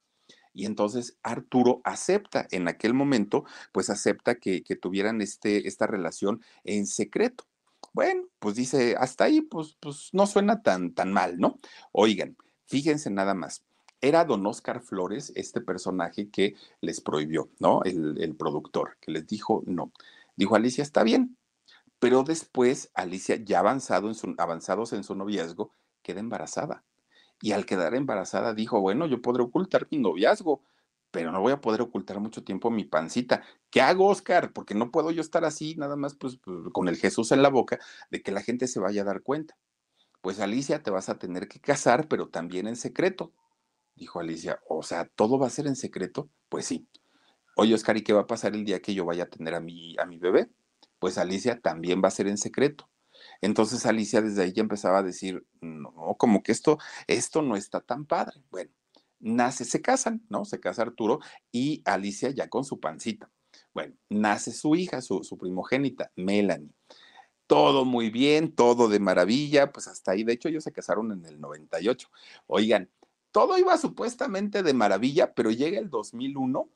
Y 0.54 0.66
entonces 0.66 1.18
Arturo 1.24 1.82
acepta, 1.84 2.48
en 2.52 2.68
aquel 2.68 2.94
momento, 2.94 3.46
pues 3.72 3.90
acepta 3.90 4.36
que, 4.36 4.62
tuvieran 4.82 5.22
este, 5.22 5.68
esta 5.68 5.88
relación 5.88 6.42
en 6.64 6.86
secreto. 6.88 7.46
Bueno, 7.94 8.24
pues 8.40 8.56
dice, 8.56 8.96
hasta 8.98 9.26
ahí, 9.26 9.42
pues, 9.42 9.78
pues 9.80 10.10
no 10.14 10.28
suena 10.28 10.62
tan, 10.62 10.94
tan 10.94 11.14
mal, 11.14 11.38
¿no? 11.38 11.60
Oigan, 11.92 12.38
fíjense 12.66 13.10
nada 13.10 13.34
más. 13.34 13.64
Era 14.02 14.26
don 14.26 14.46
Oscar 14.46 14.82
Flores, 14.82 15.32
este 15.36 15.62
personaje 15.62 16.30
que 16.30 16.56
les 16.82 17.02
prohibió, 17.02 17.50
¿no? 17.60 17.84
El, 17.84 18.22
el 18.22 18.36
productor, 18.36 18.98
que 19.02 19.12
les 19.12 19.26
dijo 19.26 19.64
no. 19.66 19.92
Dijo 20.36 20.56
Alicia, 20.56 20.84
está 20.84 21.04
bien, 21.04 21.38
pero 22.00 22.24
después 22.24 22.92
Alicia, 22.94 23.38
ya 23.38 23.60
avanzado 23.60 24.08
en 24.08 24.16
su, 24.16 24.36
avanzados 24.38 24.94
en 24.94 25.04
su 25.04 25.16
noviazgo, 25.16 25.72
queda 26.04 26.20
embarazada 26.20 26.84
y 27.42 27.52
al 27.52 27.66
quedar 27.66 27.96
embarazada 27.96 28.54
dijo, 28.54 28.80
bueno, 28.82 29.08
yo 29.08 29.22
podré 29.22 29.44
ocultar 29.44 29.88
mi 29.92 30.00
noviazgo, 30.00 30.64
pero 31.12 31.32
no 31.32 31.42
voy 31.42 31.54
a 31.54 31.62
poder 31.62 31.82
ocultar 31.82 32.20
mucho 32.20 32.44
tiempo 32.44 32.70
mi 32.70 32.86
pancita. 32.86 33.44
¿Qué 33.70 33.82
hago, 33.82 34.08
Oscar? 34.08 34.54
Porque 34.54 34.76
no 34.76 34.92
puedo 34.92 35.12
yo 35.12 35.22
estar 35.22 35.46
así, 35.46 35.76
nada 35.76 35.96
más 35.96 36.16
pues, 36.16 36.38
pues, 36.38 36.58
con 36.74 36.88
el 36.88 36.98
Jesús 36.98 37.32
en 37.32 37.42
la 37.42 37.50
boca, 37.50 37.80
de 38.12 38.22
que 38.22 38.32
la 38.32 38.42
gente 38.42 38.68
se 38.68 38.80
vaya 38.80 39.02
a 39.02 39.06
dar 39.06 39.22
cuenta. 39.22 39.58
Pues 40.22 40.40
Alicia, 40.40 40.84
te 40.84 40.92
vas 40.92 41.10
a 41.10 41.18
tener 41.20 41.48
que 41.48 41.60
casar, 41.60 42.08
pero 42.08 42.30
también 42.30 42.68
en 42.68 42.76
secreto. 42.76 43.34
Dijo 43.96 44.20
Alicia, 44.20 44.60
o 44.68 44.84
sea, 44.84 45.06
¿todo 45.06 45.40
va 45.40 45.48
a 45.48 45.52
ser 45.52 45.68
en 45.68 45.76
secreto? 45.76 46.30
Pues 46.50 46.66
sí. 46.66 46.88
Oye, 47.56 47.74
Oscar, 47.74 47.98
¿y 47.98 48.04
qué 48.04 48.14
va 48.14 48.22
a 48.22 48.28
pasar 48.28 48.54
el 48.54 48.66
día 48.66 48.82
que 48.82 48.94
yo 48.94 49.06
vaya 49.06 49.24
a 49.24 49.30
tener 49.30 49.56
a 49.56 49.60
mi, 49.60 49.96
a 49.98 50.06
mi 50.06 50.20
bebé? 50.20 50.50
Pues 51.00 51.18
Alicia 51.18 51.60
también 51.60 52.02
va 52.04 52.10
a 52.10 52.12
ser 52.12 52.28
en 52.28 52.38
secreto. 52.38 52.90
Entonces 53.42 53.86
Alicia 53.86 54.22
desde 54.22 54.44
ahí 54.44 54.54
ya 54.54 54.62
empezaba 54.62 55.00
a 55.00 55.04
decir, 55.04 55.46
no, 55.62 56.16
como 56.18 56.44
que 56.44 56.52
esto, 56.52 56.78
esto 57.08 57.42
no 57.42 57.56
está 57.56 57.82
tan 57.82 58.06
padre. 58.06 58.42
Bueno, 58.50 58.72
nace, 59.20 59.66
se 59.66 59.82
casan, 59.82 60.26
¿no? 60.30 60.46
Se 60.46 60.60
casa 60.60 60.84
Arturo 60.84 61.20
y 61.52 61.82
Alicia 61.86 62.30
ya 62.32 62.50
con 62.50 62.64
su 62.64 62.80
pancita. 62.80 63.30
Bueno, 63.74 63.96
nace 64.10 64.52
su 64.52 64.76
hija, 64.76 65.02
su, 65.02 65.24
su 65.24 65.38
primogénita, 65.38 66.12
Melanie. 66.16 66.72
Todo 67.48 67.86
muy 67.86 68.10
bien, 68.10 68.54
todo 68.54 68.90
de 68.90 69.00
maravilla, 69.00 69.72
pues 69.72 69.88
hasta 69.88 70.12
ahí, 70.12 70.24
de 70.24 70.34
hecho 70.34 70.50
ellos 70.50 70.64
se 70.64 70.74
casaron 70.74 71.12
en 71.12 71.26
el 71.26 71.40
98. 71.40 72.10
Oigan, 72.48 72.90
todo 73.32 73.58
iba 73.58 73.78
supuestamente 73.78 74.64
de 74.64 74.74
maravilla, 74.74 75.34
pero 75.34 75.52
llega 75.52 75.80
el 75.80 75.90
2001 75.90 76.70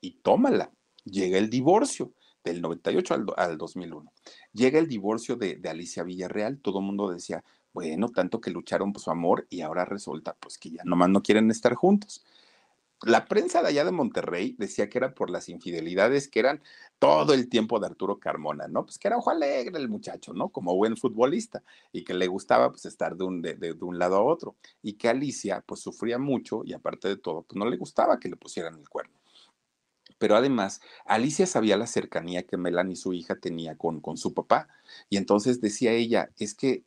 y 0.00 0.10
tómala, 0.22 0.72
llega 1.04 1.38
el 1.38 1.48
divorcio 1.48 2.12
del 2.44 2.60
98 2.60 3.14
al, 3.14 3.26
al 3.36 3.58
2001. 3.58 4.12
Llega 4.52 4.78
el 4.78 4.88
divorcio 4.88 5.36
de, 5.36 5.60
Alicia 5.68 6.02
Villarreal, 6.02 6.58
todo 6.58 6.80
el 6.80 6.86
mundo 6.86 7.10
decía, 7.10 7.44
bueno, 7.72 8.08
tanto 8.10 8.40
que 8.40 8.50
lucharon 8.50 8.92
por 8.92 9.02
su 9.02 9.10
amor 9.10 9.46
y 9.48 9.62
ahora 9.62 9.84
resulta 9.84 10.36
pues 10.38 10.58
que 10.58 10.70
ya 10.70 10.82
nomás 10.84 11.08
no 11.08 11.22
quieren 11.22 11.50
estar 11.50 11.74
juntos. 11.74 12.24
La 13.04 13.24
prensa 13.24 13.62
de 13.62 13.68
allá 13.68 13.84
de 13.84 13.90
Monterrey 13.90 14.54
decía 14.58 14.88
que 14.88 14.98
era 14.98 15.12
por 15.12 15.28
las 15.28 15.48
infidelidades 15.48 16.28
que 16.28 16.38
eran 16.38 16.62
todo 17.00 17.34
el 17.34 17.48
tiempo 17.48 17.80
de 17.80 17.86
Arturo 17.86 18.20
Carmona, 18.20 18.68
¿no? 18.68 18.84
Pues 18.84 18.96
que 18.96 19.08
era 19.08 19.16
ojo 19.16 19.30
alegre 19.30 19.76
el 19.80 19.88
muchacho, 19.88 20.32
¿no? 20.34 20.50
Como 20.50 20.76
buen 20.76 20.96
futbolista 20.96 21.64
y 21.90 22.04
que 22.04 22.14
le 22.14 22.28
gustaba 22.28 22.70
pues 22.70 22.84
estar 22.84 23.16
de 23.16 23.24
un, 23.24 23.42
de, 23.42 23.54
de, 23.54 23.74
de 23.74 23.84
un 23.84 23.98
lado 23.98 24.16
a 24.16 24.22
otro 24.22 24.54
y 24.82 24.92
que 24.92 25.08
Alicia 25.08 25.64
pues 25.66 25.80
sufría 25.80 26.18
mucho 26.18 26.62
y 26.64 26.74
aparte 26.74 27.08
de 27.08 27.16
todo 27.16 27.42
pues 27.42 27.56
no 27.56 27.64
le 27.64 27.76
gustaba 27.76 28.20
que 28.20 28.28
le 28.28 28.36
pusieran 28.36 28.78
el 28.78 28.88
cuerno 28.88 29.21
pero 30.22 30.36
además 30.36 30.80
Alicia 31.04 31.46
sabía 31.46 31.76
la 31.76 31.88
cercanía 31.88 32.46
que 32.46 32.56
Melanie, 32.56 32.94
su 32.94 33.12
hija, 33.12 33.40
tenía 33.40 33.76
con, 33.76 34.00
con 34.00 34.16
su 34.16 34.34
papá. 34.34 34.68
Y 35.10 35.16
entonces 35.16 35.60
decía 35.60 35.90
ella, 35.90 36.30
es 36.38 36.54
que 36.54 36.84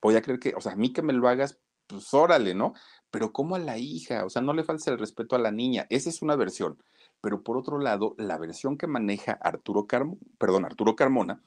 voy 0.00 0.16
a 0.16 0.22
creer 0.22 0.40
que, 0.40 0.54
o 0.54 0.62
sea, 0.62 0.72
a 0.72 0.76
mí 0.76 0.90
que 0.94 1.02
me 1.02 1.12
lo 1.12 1.28
hagas, 1.28 1.58
pues 1.86 2.14
órale, 2.14 2.54
¿no? 2.54 2.72
Pero 3.10 3.30
¿cómo 3.30 3.56
a 3.56 3.58
la 3.58 3.76
hija? 3.76 4.24
O 4.24 4.30
sea, 4.30 4.40
no 4.40 4.54
le 4.54 4.64
falta 4.64 4.90
el 4.90 4.98
respeto 4.98 5.36
a 5.36 5.38
la 5.38 5.50
niña. 5.50 5.86
Esa 5.90 6.08
es 6.08 6.22
una 6.22 6.34
versión. 6.34 6.82
Pero 7.20 7.42
por 7.42 7.58
otro 7.58 7.78
lado, 7.78 8.14
la 8.16 8.38
versión 8.38 8.78
que 8.78 8.86
maneja 8.86 9.32
Arturo, 9.32 9.86
Carmo, 9.86 10.16
perdón, 10.38 10.64
Arturo 10.64 10.96
Carmona 10.96 11.42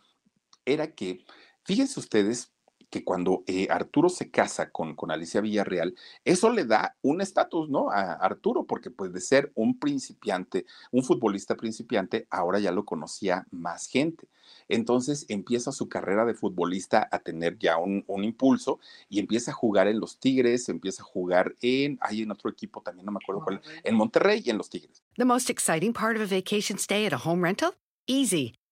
era 0.65 0.93
que, 0.93 1.25
fíjense 1.63 1.99
ustedes, 1.99 2.53
que 2.91 3.03
cuando 3.03 3.43
eh, 3.47 3.67
Arturo 3.71 4.09
se 4.09 4.29
casa 4.29 4.69
con, 4.69 4.95
con 4.95 5.11
Alicia 5.11 5.41
Villarreal, 5.41 5.95
eso 6.25 6.51
le 6.51 6.65
da 6.65 6.97
un 7.01 7.21
estatus, 7.21 7.69
¿no? 7.69 7.89
A 7.89 8.13
Arturo, 8.13 8.65
porque 8.65 8.91
pues 8.91 9.13
de 9.13 9.21
ser 9.21 9.51
un 9.55 9.79
principiante, 9.79 10.65
un 10.91 11.03
futbolista 11.03 11.55
principiante, 11.55 12.27
ahora 12.29 12.59
ya 12.59 12.71
lo 12.71 12.85
conocía 12.85 13.47
más 13.49 13.87
gente. 13.87 14.27
Entonces 14.67 15.25
empieza 15.29 15.71
su 15.71 15.87
carrera 15.87 16.25
de 16.25 16.33
futbolista 16.33 17.07
a 17.11 17.19
tener 17.19 17.57
ya 17.57 17.77
un, 17.77 18.03
un 18.07 18.23
impulso 18.25 18.79
y 19.09 19.19
empieza 19.19 19.51
a 19.51 19.53
jugar 19.53 19.87
en 19.87 19.99
los 19.99 20.19
Tigres, 20.19 20.67
empieza 20.67 21.01
a 21.01 21.05
jugar 21.05 21.55
en, 21.61 21.97
hay 22.01 22.21
en 22.21 22.31
otro 22.31 22.49
equipo 22.49 22.81
también, 22.81 23.05
no 23.05 23.13
me 23.13 23.19
acuerdo 23.23 23.43
cuál, 23.43 23.61
en 23.83 23.95
Monterrey 23.95 24.43
y 24.45 24.49
en 24.49 24.57
los 24.57 24.69
Tigres. 24.69 25.01
The 25.15 25.25
most 25.25 25.49
exciting 25.49 25.93
part 25.93 26.17
of 26.17 26.21
a 26.21 26.35
vacation 26.35 26.77
stay 26.77 27.05
at 27.05 27.13
a 27.13 27.17
home 27.17 27.41
rental? 27.41 27.73
Easy. 28.05 28.60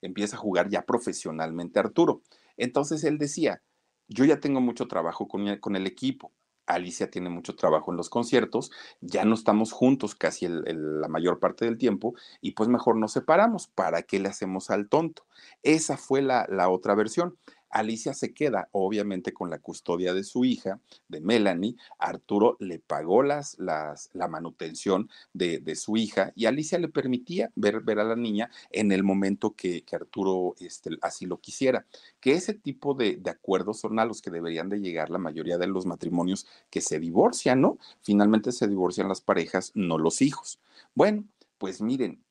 Empieza 0.00 0.36
a 0.36 0.40
jugar 0.40 0.68
ya 0.68 0.82
profesionalmente 0.82 1.78
Arturo. 1.78 2.22
Entonces 2.56 3.04
él 3.04 3.18
decía, 3.18 3.62
yo 4.08 4.24
ya 4.24 4.40
tengo 4.40 4.60
mucho 4.60 4.86
trabajo 4.88 5.28
con, 5.28 5.56
con 5.58 5.76
el 5.76 5.86
equipo, 5.86 6.32
Alicia 6.66 7.10
tiene 7.10 7.30
mucho 7.30 7.56
trabajo 7.56 7.90
en 7.90 7.96
los 7.96 8.10
conciertos, 8.10 8.70
ya 9.00 9.24
no 9.24 9.34
estamos 9.34 9.72
juntos 9.72 10.14
casi 10.14 10.46
el, 10.46 10.62
el, 10.66 11.00
la 11.00 11.08
mayor 11.08 11.38
parte 11.38 11.64
del 11.64 11.78
tiempo 11.78 12.14
y 12.40 12.52
pues 12.52 12.68
mejor 12.68 12.96
nos 12.96 13.12
separamos, 13.12 13.68
¿para 13.68 14.02
qué 14.02 14.20
le 14.20 14.28
hacemos 14.28 14.70
al 14.70 14.88
tonto? 14.88 15.26
Esa 15.62 15.96
fue 15.96 16.22
la, 16.22 16.46
la 16.48 16.68
otra 16.68 16.94
versión. 16.94 17.38
Alicia 17.70 18.14
se 18.14 18.34
queda, 18.34 18.68
obviamente, 18.72 19.32
con 19.32 19.50
la 19.50 19.58
custodia 19.58 20.12
de 20.12 20.24
su 20.24 20.44
hija, 20.44 20.80
de 21.08 21.20
Melanie. 21.20 21.76
Arturo 21.98 22.56
le 22.60 22.78
pagó 22.78 23.22
las, 23.22 23.58
las, 23.58 24.10
la 24.12 24.28
manutención 24.28 25.08
de, 25.32 25.60
su 25.76 25.96
hija 25.96 26.32
y 26.34 26.46
Alicia 26.46 26.78
le 26.78 26.88
permitía 26.88 27.52
ver, 27.54 27.80
ver 27.80 28.00
a 28.00 28.04
la 28.04 28.16
niña 28.16 28.50
en 28.70 28.90
el 28.92 29.04
momento 29.04 29.54
que, 29.54 29.82
que 29.82 29.96
Arturo 29.96 30.54
este, 30.58 30.90
así 31.00 31.26
lo 31.26 31.38
quisiera. 31.38 31.86
Que 32.20 32.32
ese 32.32 32.54
tipo 32.54 32.94
de, 32.94 33.16
de, 33.16 33.30
acuerdos 33.30 33.80
son 33.80 33.98
a 33.98 34.04
los 34.04 34.20
que 34.20 34.30
deberían 34.30 34.68
de 34.68 34.80
llegar 34.80 35.10
la 35.10 35.18
mayoría 35.18 35.58
de 35.58 35.68
los 35.68 35.86
matrimonios 35.86 36.46
que 36.70 36.80
se 36.80 36.98
divorcian, 36.98 37.60
¿no? 37.60 37.78
Finalmente 38.02 38.52
se 38.52 38.66
divorcian 38.66 39.08
las 39.08 39.20
parejas, 39.20 39.72
no 39.74 39.96
los 39.96 40.22
hijos. 40.22 40.60
Bueno, 40.94 41.24
pues 41.58 41.80
miren, 41.80 42.22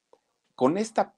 con 0.55 0.77
esta 0.77 1.13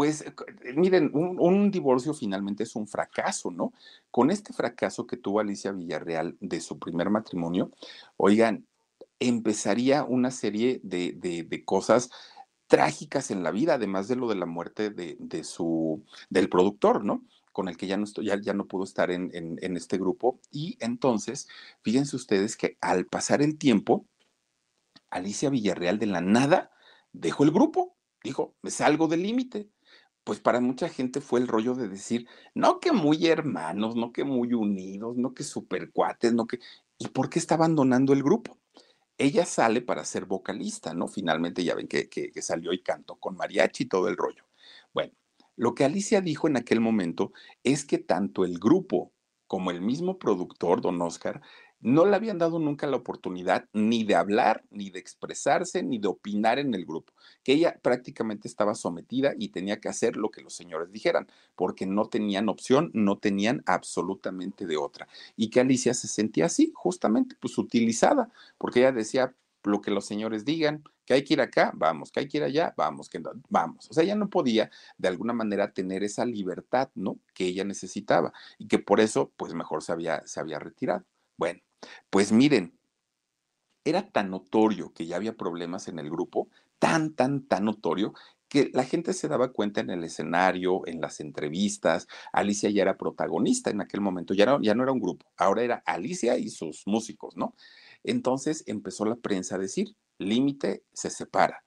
pues 0.00 0.22
eh, 0.22 0.32
miren, 0.76 1.10
un, 1.12 1.70
divorcio 1.70 2.14
finalmente 2.14 2.62
es 2.62 2.74
un 2.74 2.88
fracaso, 2.88 3.50
¿no? 3.50 3.74
Con 4.10 4.30
este 4.30 4.54
fracaso 4.54 5.06
que 5.06 5.18
tuvo 5.18 5.40
Alicia 5.40 5.72
Villarreal 5.72 6.38
de 6.40 6.62
su 6.62 6.78
primer 6.78 7.10
matrimonio, 7.10 7.70
oigan, 8.16 8.66
empezaría 9.18 10.02
una 10.04 10.30
serie 10.30 10.80
de, 10.82 11.62
cosas 11.66 12.08
trágicas 12.66 13.30
en 13.30 13.42
la 13.42 13.50
vida, 13.50 13.74
además 13.74 14.08
de 14.08 14.16
lo 14.16 14.26
de 14.26 14.36
la 14.36 14.46
muerte 14.46 14.88
de, 14.88 15.44
su, 15.44 16.02
del 16.30 16.48
productor, 16.48 17.04
¿no? 17.04 17.22
Con 17.52 17.68
el 17.68 17.76
que 17.76 17.86
ya 17.86 17.98
no, 17.98 18.06
ya, 18.06 18.40
ya 18.40 18.54
no 18.54 18.64
pudo 18.64 18.84
estar 18.84 19.10
en, 19.10 19.30
en 19.34 19.76
este 19.76 19.98
grupo. 19.98 20.40
Y 20.50 20.78
entonces, 20.80 21.46
fíjense 21.82 22.16
ustedes 22.16 22.56
que 22.56 22.78
al 22.80 23.04
pasar 23.04 23.42
el 23.42 23.58
tiempo, 23.58 24.06
Alicia 25.10 25.50
Villarreal 25.50 25.98
de 25.98 26.06
la 26.06 26.22
nada 26.22 26.70
dejó 27.12 27.44
el 27.44 27.50
grupo, 27.50 27.98
dijo, 28.22 28.54
me 28.62 28.70
salgo 28.70 29.06
del 29.06 29.24
límite 29.24 29.68
pues 30.30 30.38
para 30.38 30.60
mucha 30.60 30.88
gente 30.88 31.20
fue 31.20 31.40
el 31.40 31.48
rollo 31.48 31.74
de 31.74 31.88
decir, 31.88 32.28
no 32.54 32.78
que 32.78 32.92
muy 32.92 33.26
hermanos, 33.26 33.96
no 33.96 34.12
que 34.12 34.22
muy 34.22 34.54
unidos, 34.54 35.16
no 35.16 35.34
que 35.34 35.42
super 35.42 35.90
cuates, 35.90 36.32
no 36.32 36.46
que... 36.46 36.60
¿Y 36.98 37.08
por 37.08 37.28
qué 37.28 37.40
está 37.40 37.56
abandonando 37.56 38.12
el 38.12 38.22
grupo? 38.22 38.56
Ella 39.18 39.44
sale 39.44 39.82
para 39.82 40.04
ser 40.04 40.26
vocalista, 40.26 40.94
¿no? 40.94 41.08
Finalmente 41.08 41.64
ya 41.64 41.74
ven 41.74 41.88
que, 41.88 42.08
que, 42.08 42.30
que 42.30 42.42
salió 42.42 42.72
y 42.72 42.80
cantó 42.80 43.16
con 43.16 43.34
mariachi 43.34 43.82
y 43.82 43.88
todo 43.88 44.06
el 44.06 44.16
rollo. 44.16 44.44
Bueno, 44.94 45.12
lo 45.56 45.74
que 45.74 45.84
Alicia 45.84 46.20
dijo 46.20 46.46
en 46.46 46.58
aquel 46.58 46.78
momento 46.78 47.32
es 47.64 47.84
que 47.84 47.98
tanto 47.98 48.44
el 48.44 48.60
grupo 48.60 49.12
como 49.48 49.72
el 49.72 49.80
mismo 49.80 50.20
productor, 50.20 50.80
don 50.80 51.02
Oscar, 51.02 51.42
no 51.80 52.04
le 52.04 52.16
habían 52.16 52.38
dado 52.38 52.58
nunca 52.58 52.86
la 52.86 52.96
oportunidad 52.96 53.68
ni 53.72 54.04
de 54.04 54.14
hablar, 54.14 54.64
ni 54.70 54.90
de 54.90 54.98
expresarse, 54.98 55.82
ni 55.82 55.98
de 55.98 56.08
opinar 56.08 56.58
en 56.58 56.74
el 56.74 56.84
grupo, 56.84 57.12
que 57.42 57.52
ella 57.52 57.78
prácticamente 57.82 58.48
estaba 58.48 58.74
sometida 58.74 59.34
y 59.38 59.48
tenía 59.48 59.80
que 59.80 59.88
hacer 59.88 60.16
lo 60.16 60.30
que 60.30 60.42
los 60.42 60.54
señores 60.54 60.92
dijeran, 60.92 61.28
porque 61.56 61.86
no 61.86 62.06
tenían 62.06 62.48
opción, 62.48 62.90
no 62.94 63.18
tenían 63.18 63.62
absolutamente 63.66 64.66
de 64.66 64.76
otra. 64.76 65.08
Y 65.36 65.50
que 65.50 65.60
Alicia 65.60 65.94
se 65.94 66.08
sentía 66.08 66.46
así, 66.46 66.72
justamente, 66.74 67.36
pues 67.40 67.56
utilizada, 67.58 68.30
porque 68.58 68.80
ella 68.80 68.92
decía 68.92 69.34
lo 69.64 69.80
que 69.80 69.90
los 69.90 70.06
señores 70.06 70.44
digan, 70.44 70.84
que 71.04 71.14
hay 71.14 71.24
que 71.24 71.34
ir 71.34 71.40
acá, 71.40 71.72
vamos, 71.74 72.10
que 72.12 72.20
hay 72.20 72.28
que 72.28 72.38
ir 72.38 72.44
allá, 72.44 72.72
vamos, 72.76 73.08
que 73.08 73.18
no, 73.18 73.32
vamos. 73.48 73.90
O 73.90 73.94
sea, 73.94 74.04
ella 74.04 74.14
no 74.14 74.30
podía 74.30 74.70
de 74.96 75.08
alguna 75.08 75.32
manera 75.32 75.72
tener 75.72 76.02
esa 76.04 76.24
libertad, 76.24 76.90
¿no? 76.94 77.18
Que 77.34 77.46
ella 77.46 77.64
necesitaba 77.64 78.32
y 78.58 78.68
que 78.68 78.78
por 78.78 79.00
eso, 79.00 79.32
pues 79.36 79.54
mejor 79.54 79.82
se 79.82 79.92
había, 79.92 80.26
se 80.26 80.40
había 80.40 80.58
retirado. 80.58 81.04
Bueno, 81.36 81.60
pues 82.10 82.32
miren, 82.32 82.78
era 83.84 84.10
tan 84.10 84.30
notorio 84.30 84.92
que 84.92 85.06
ya 85.06 85.16
había 85.16 85.36
problemas 85.36 85.88
en 85.88 85.98
el 85.98 86.10
grupo, 86.10 86.48
tan, 86.78 87.14
tan, 87.14 87.46
tan 87.46 87.64
notorio, 87.64 88.14
que 88.48 88.70
la 88.74 88.84
gente 88.84 89.12
se 89.12 89.28
daba 89.28 89.52
cuenta 89.52 89.80
en 89.80 89.90
el 89.90 90.02
escenario, 90.02 90.86
en 90.86 91.00
las 91.00 91.20
entrevistas. 91.20 92.08
Alicia 92.32 92.68
ya 92.70 92.82
era 92.82 92.96
protagonista 92.96 93.70
en 93.70 93.80
aquel 93.80 94.00
momento, 94.00 94.34
ya, 94.34 94.58
ya 94.60 94.74
no 94.74 94.82
era 94.82 94.92
un 94.92 95.00
grupo, 95.00 95.26
ahora 95.36 95.62
era 95.62 95.82
Alicia 95.86 96.36
y 96.36 96.50
sus 96.50 96.82
músicos, 96.86 97.36
¿no? 97.36 97.54
Entonces 98.02 98.64
empezó 98.66 99.04
la 99.04 99.16
prensa 99.16 99.54
a 99.54 99.58
decir, 99.58 99.94
límite 100.18 100.84
se 100.92 101.10
separa. 101.10 101.64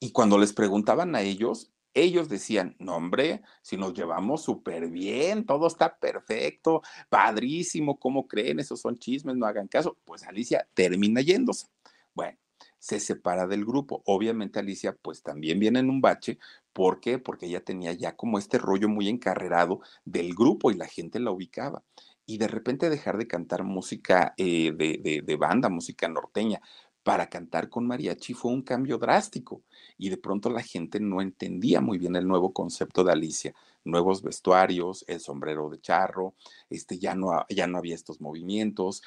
Y 0.00 0.12
cuando 0.12 0.38
les 0.38 0.52
preguntaban 0.52 1.14
a 1.14 1.22
ellos, 1.22 1.70
ellos 1.94 2.28
decían, 2.28 2.76
no 2.78 2.96
hombre, 2.96 3.42
si 3.62 3.76
nos 3.76 3.94
llevamos 3.94 4.42
súper 4.42 4.88
bien, 4.88 5.44
todo 5.46 5.66
está 5.66 5.98
perfecto, 5.98 6.82
padrísimo, 7.08 7.98
¿cómo 7.98 8.26
creen? 8.28 8.60
Esos 8.60 8.80
son 8.80 8.98
chismes, 8.98 9.36
no 9.36 9.46
hagan 9.46 9.68
caso. 9.68 9.96
Pues 10.04 10.22
Alicia 10.24 10.68
termina 10.74 11.20
yéndose. 11.20 11.66
Bueno, 12.14 12.38
se 12.78 13.00
separa 13.00 13.46
del 13.46 13.64
grupo. 13.64 14.02
Obviamente 14.06 14.58
Alicia 14.58 14.96
pues 15.00 15.22
también 15.22 15.58
viene 15.58 15.80
en 15.80 15.90
un 15.90 16.00
bache. 16.00 16.38
¿Por 16.72 17.00
qué? 17.00 17.18
Porque 17.18 17.46
ella 17.46 17.64
tenía 17.64 17.92
ya 17.92 18.16
como 18.16 18.38
este 18.38 18.58
rollo 18.58 18.88
muy 18.88 19.08
encarrerado 19.08 19.80
del 20.04 20.34
grupo 20.34 20.70
y 20.70 20.74
la 20.74 20.86
gente 20.86 21.20
la 21.20 21.30
ubicaba. 21.30 21.82
Y 22.26 22.38
de 22.38 22.46
repente 22.46 22.90
dejar 22.90 23.16
de 23.16 23.26
cantar 23.26 23.64
música 23.64 24.34
eh, 24.36 24.72
de, 24.72 25.22
de 25.24 25.36
banda, 25.36 25.70
música 25.70 26.08
norteña, 26.08 26.60
para 27.08 27.30
cantar 27.30 27.70
con 27.70 27.86
mariachi 27.86 28.34
fue 28.34 28.52
un 28.52 28.60
cambio 28.60 28.98
drástico 28.98 29.62
y 29.96 30.10
de 30.10 30.18
pronto 30.18 30.50
la 30.50 30.62
gente 30.62 31.00
no 31.00 31.22
entendía 31.22 31.80
muy 31.80 31.96
bien 31.96 32.16
el 32.16 32.28
nuevo 32.28 32.52
concepto 32.52 33.02
de 33.02 33.12
Alicia, 33.12 33.54
nuevos 33.82 34.20
vestuarios, 34.20 35.06
el 35.08 35.18
sombrero 35.18 35.70
de 35.70 35.80
charro, 35.80 36.34
este, 36.68 36.98
ya, 36.98 37.14
no, 37.14 37.46
ya 37.48 37.66
no 37.66 37.78
había 37.78 37.94
estos 37.94 38.20
movimientos, 38.20 39.02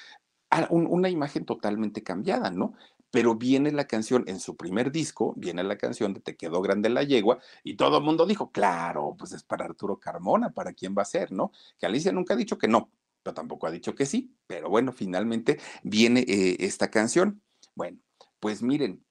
ah, 0.49 0.68
una 0.72 1.10
imagen 1.10 1.45
totalmente 1.45 2.02
cambiada, 2.02 2.49
¿no? 2.49 2.74
Pero 3.12 3.36
viene 3.36 3.72
la 3.72 3.86
canción, 3.86 4.24
en 4.26 4.39
su 4.39 4.56
primer 4.56 4.91
disco, 4.91 5.36
viene 5.38 5.64
la 5.64 5.78
canción 5.78 6.16
de 6.16 6.22
Te 6.22 6.36
quedó 6.36 6.60
grande 6.64 6.89
la 6.89 7.04
yegua, 7.04 7.38
y 7.64 7.76
todo 7.76 7.99
el 7.99 8.04
mundo 8.04 8.26
dijo, 8.26 8.49
claro, 8.49 9.16
pues 9.16 9.32
es 9.34 9.43
para 9.43 9.66
Arturo 9.66 9.99
Carmona, 9.99 10.49
¿para 10.49 10.74
quién 10.74 10.95
va 10.97 11.04
a 11.04 11.06
ser, 11.06 11.32
no? 11.32 11.52
Que 11.78 11.86
Alicia 11.86 12.12
nunca 12.12 12.34
ha 12.34 12.38
dicho 12.38 12.58
que 12.58 12.68
no, 12.68 12.89
pero 13.22 13.36
tampoco 13.36 13.68
ha 13.68 13.72
dicho 13.72 13.93
que 13.93 14.08
sí, 14.08 14.34
pero 14.47 14.72
bueno, 14.72 14.91
finalmente 14.91 15.60
viene 15.84 16.22
eh, 16.28 16.58
esta 16.62 16.89
canción. 16.89 17.43
Bueno, 17.82 17.98
pues 18.40 18.62
miren, 18.62 19.04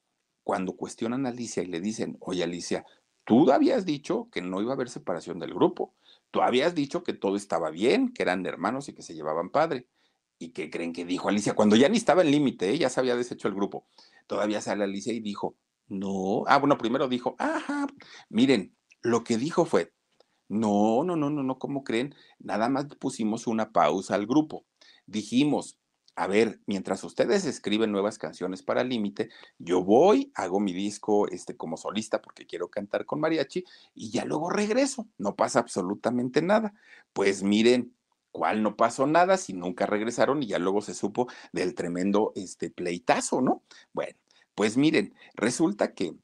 cuando 0.44 0.76
cuestionan 0.76 1.26
a 1.26 1.30
Alicia 1.30 1.60
y 1.60 1.66
le 1.66 1.80
dicen, 1.80 2.16
oye 2.20 2.44
Alicia, 2.44 2.86
tú 3.24 3.50
habías 3.50 3.84
dicho 3.84 4.28
que 4.30 4.42
no 4.42 4.62
iba 4.62 4.70
a 4.70 4.74
haber 4.74 4.88
separación 4.88 5.40
del 5.40 5.52
grupo, 5.52 5.96
tú 6.30 6.40
habías 6.40 6.72
dicho 6.76 7.02
que 7.02 7.12
todo 7.12 7.34
estaba 7.34 7.70
bien, 7.70 8.12
que 8.12 8.22
eran 8.22 8.46
hermanos 8.46 8.88
y 8.88 8.92
que 8.94 9.02
se 9.02 9.16
llevaban 9.16 9.50
padre. 9.50 9.88
¿Y 10.38 10.50
qué 10.50 10.70
creen 10.70 10.92
que 10.92 11.04
dijo 11.04 11.28
Alicia? 11.28 11.54
Cuando 11.54 11.74
ya 11.74 11.88
ni 11.88 11.96
estaba 11.96 12.22
en 12.22 12.30
límite, 12.30 12.70
¿eh? 12.70 12.78
ya 12.78 12.90
se 12.90 13.00
había 13.00 13.16
deshecho 13.16 13.48
el 13.48 13.56
grupo. 13.56 13.88
Todavía 14.28 14.60
sale 14.60 14.84
Alicia 14.84 15.12
y 15.12 15.18
dijo, 15.18 15.56
no, 15.88 16.44
ah, 16.46 16.58
bueno, 16.58 16.78
primero 16.78 17.08
dijo, 17.08 17.34
ajá, 17.40 17.88
miren, 18.28 18.76
lo 19.02 19.24
que 19.24 19.36
dijo 19.36 19.64
fue, 19.64 19.92
no, 20.46 21.02
no, 21.02 21.16
no, 21.16 21.28
no, 21.28 21.42
no, 21.42 21.58
¿cómo 21.58 21.82
creen? 21.82 22.14
Nada 22.38 22.68
más 22.68 22.86
pusimos 23.00 23.48
una 23.48 23.72
pausa 23.72 24.14
al 24.14 24.26
grupo. 24.26 24.64
Dijimos, 25.06 25.79
a 26.16 26.26
ver, 26.26 26.60
mientras 26.66 27.02
ustedes 27.04 27.44
escriben 27.44 27.92
nuevas 27.92 28.18
canciones 28.18 28.62
para 28.62 28.84
Límite, 28.84 29.30
yo 29.58 29.82
voy, 29.82 30.30
hago 30.34 30.60
mi 30.60 30.72
disco 30.72 31.28
este, 31.28 31.56
como 31.56 31.76
solista 31.76 32.20
porque 32.20 32.46
quiero 32.46 32.68
cantar 32.68 33.06
con 33.06 33.20
mariachi 33.20 33.64
y 33.94 34.10
ya 34.10 34.24
luego 34.24 34.50
regreso. 34.50 35.08
No 35.18 35.36
pasa 35.36 35.60
absolutamente 35.60 36.42
nada. 36.42 36.74
Pues 37.12 37.42
miren, 37.42 37.94
¿cuál 38.32 38.62
no 38.62 38.76
pasó 38.76 39.06
nada 39.06 39.36
si 39.36 39.52
nunca 39.52 39.86
regresaron 39.86 40.42
y 40.42 40.48
ya 40.48 40.58
luego 40.58 40.82
se 40.82 40.94
supo 40.94 41.28
del 41.52 41.74
tremendo 41.74 42.32
este, 42.34 42.70
pleitazo, 42.70 43.40
¿no? 43.40 43.62
Bueno, 43.92 44.18
pues 44.54 44.76
miren, 44.76 45.14
resulta 45.34 45.94
que 45.94 46.16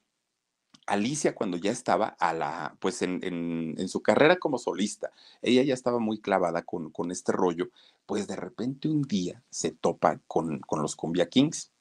Alicia 0.87 1.35
cuando 1.35 1.57
ya 1.57 1.71
estaba 1.71 2.15
a 2.19 2.33
la, 2.33 2.75
pues 2.79 3.01
en, 3.01 3.19
en, 3.21 3.89
su 3.89 4.01
carrera 4.01 4.37
como 4.37 4.57
solista, 4.57 5.11
ella 5.41 5.61
ya 5.63 5.73
estaba 5.73 5.99
muy 5.99 6.19
clavada 6.19 6.63
con, 6.63 6.91
con, 6.91 7.11
este 7.11 7.33
rollo, 7.33 7.69
pues 8.05 8.27
de 8.27 8.37
repente 8.37 8.87
un 8.87 9.03
día 9.03 9.43
se 9.49 9.71
topa 9.71 10.19
con, 10.27 10.59
con 10.59 10.81
los 10.81 10.95
Cumbia 10.95 11.27
Kings, 11.27 11.71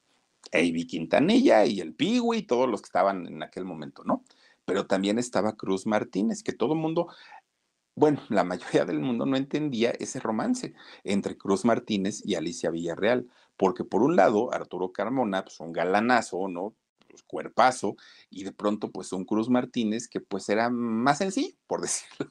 Avi 0.52 0.86
Quintanilla 0.86 1.64
y 1.66 1.80
el 1.80 1.94
Piwi 1.94 2.42
todos 2.42 2.68
los 2.68 2.82
que 2.82 2.86
estaban 2.86 3.26
en 3.26 3.42
aquel 3.42 3.64
momento, 3.64 4.02
¿no? 4.04 4.24
Pero 4.64 4.86
también 4.86 5.18
estaba 5.18 5.56
Cruz 5.56 5.86
Martínez, 5.86 6.42
que 6.42 6.52
todo 6.52 6.74
el 6.74 6.80
mundo, 6.80 7.08
bueno, 7.94 8.20
la 8.28 8.44
mayoría 8.44 8.84
del 8.84 8.98
mundo 8.98 9.24
no 9.24 9.36
entendía 9.36 9.90
ese 9.92 10.18
romance 10.18 10.74
entre 11.04 11.36
Cruz 11.38 11.64
Martínez 11.64 12.22
y 12.24 12.34
Alicia 12.34 12.70
Villarreal, 12.70 13.28
porque 13.56 13.84
por 13.84 14.02
un 14.02 14.16
lado, 14.16 14.52
Arturo 14.52 14.92
Carmona, 14.92 15.44
pues 15.44 15.60
un 15.60 15.72
galanazo, 15.72 16.48
¿no? 16.48 16.74
Pues, 17.16 17.24
cuerpazo, 17.26 17.96
y 18.28 18.44
de 18.44 18.52
pronto 18.52 18.90
pues 18.90 19.10
un 19.12 19.24
Cruz 19.24 19.48
Martínez 19.48 20.06
que 20.06 20.20
pues 20.20 20.50
era 20.50 20.68
más 20.68 21.18
sencillo, 21.18 21.56
por 21.66 21.80
decirlo 21.82 22.30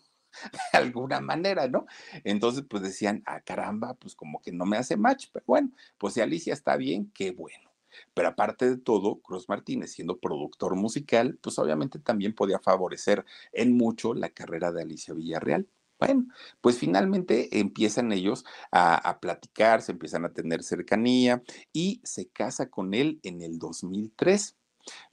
de 0.71 0.77
alguna 0.77 1.21
manera, 1.21 1.67
¿no? 1.67 1.87
Entonces 2.23 2.63
pues 2.69 2.83
decían, 2.83 3.23
ah, 3.25 3.41
caramba, 3.41 3.95
pues 3.95 4.13
como 4.15 4.41
que 4.41 4.51
no 4.51 4.65
me 4.65 4.77
hace 4.77 4.95
match, 4.95 5.27
pero 5.33 5.43
bueno, 5.47 5.71
pues 5.97 6.13
si 6.13 6.21
Alicia 6.21 6.53
está 6.53 6.77
bien, 6.77 7.11
qué 7.15 7.31
bueno. 7.31 7.71
Pero 8.13 8.27
aparte 8.27 8.69
de 8.69 8.77
todo, 8.77 9.21
Cruz 9.21 9.49
Martínez, 9.49 9.91
siendo 9.93 10.19
productor 10.19 10.75
musical, 10.75 11.39
pues 11.41 11.57
obviamente 11.57 11.97
también 11.97 12.35
podía 12.35 12.59
favorecer 12.59 13.25
en 13.53 13.75
mucho 13.75 14.13
la 14.13 14.29
carrera 14.29 14.71
de 14.71 14.83
Alicia 14.83 15.15
Villarreal. 15.15 15.67
Bueno, 15.97 16.27
pues 16.61 16.77
finalmente 16.77 17.57
empiezan 17.59 18.11
ellos 18.11 18.43
a, 18.69 18.95
a, 18.95 19.19
platicar, 19.19 19.81
se 19.81 19.93
empiezan 19.93 20.25
a 20.25 20.33
tener 20.33 20.61
cercanía 20.61 21.41
y 21.71 22.01
se 22.03 22.27
casa 22.27 22.69
con 22.69 22.93
él 22.93 23.19
en 23.23 23.41
el 23.41 23.57
2003. 23.57 24.55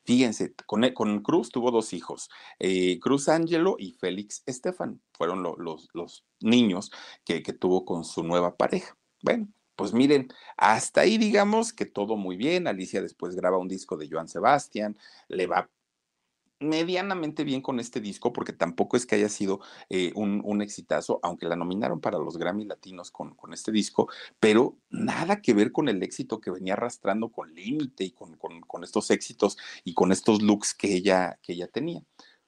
Fíjense, 0.04 0.54
con, 0.66 0.84
e, 0.84 0.94
con 0.94 1.22
Cruz 1.22 1.50
tuvo 1.50 1.70
dos 1.70 1.92
hijos, 1.92 2.28
eh, 2.58 2.98
Cruz 3.00 3.28
Angelo 3.28 3.76
y 3.78 3.92
Félix 3.92 4.42
Estefan, 4.46 5.00
fueron 5.12 5.42
los, 5.42 5.88
los, 5.92 6.24
niños 6.40 6.90
que, 7.24 7.42
que 7.42 7.52
tuvo 7.52 7.84
con 7.84 8.04
su 8.04 8.24
nueva 8.24 8.56
pareja. 8.56 8.96
Bueno, 9.22 9.48
pues 9.76 9.92
miren, 9.92 10.28
hasta 10.56 11.02
ahí 11.02 11.18
digamos 11.18 11.72
que 11.72 11.86
todo 11.86 12.16
muy 12.16 12.36
bien. 12.36 12.66
Alicia 12.66 13.00
después 13.00 13.36
graba 13.36 13.58
un 13.58 13.68
disco 13.68 13.96
de 13.96 14.08
Joan 14.10 14.28
Sebastián, 14.28 14.96
le 15.28 15.46
va 15.46 15.70
medianamente 16.62 17.44
bien 17.44 17.60
con 17.60 17.80
este 17.80 18.00
disco, 18.00 18.32
porque 18.32 18.52
tampoco 18.52 18.96
es 18.96 19.06
que 19.06 19.16
haya 19.16 19.28
sido 19.28 19.60
eh, 19.90 20.12
un, 20.14 20.62
exitazo, 20.62 21.20
aunque 21.22 21.46
la 21.46 21.56
nominaron 21.56 22.00
para 22.00 22.18
los 22.18 22.38
Grammy 22.38 22.64
Latinos 22.64 23.10
con, 23.10 23.34
con, 23.34 23.52
este 23.52 23.72
disco, 23.72 24.08
pero 24.40 24.76
nada 24.90 25.42
que 25.42 25.54
ver 25.54 25.72
con 25.72 25.88
el 25.88 26.02
éxito 26.02 26.40
que 26.40 26.50
venía 26.50 26.74
arrastrando 26.74 27.30
con 27.30 27.52
Límite 27.52 28.04
y 28.04 28.12
con, 28.12 28.36
con, 28.36 28.60
con, 28.60 28.84
estos 28.84 29.10
éxitos 29.10 29.56
y 29.84 29.94
con 29.94 30.12
estos 30.12 30.42
looks 30.42 30.74
que 30.74 30.94
ella, 30.94 31.38
que 31.42 31.54
ella 31.54 31.68
tenía. 31.68 32.02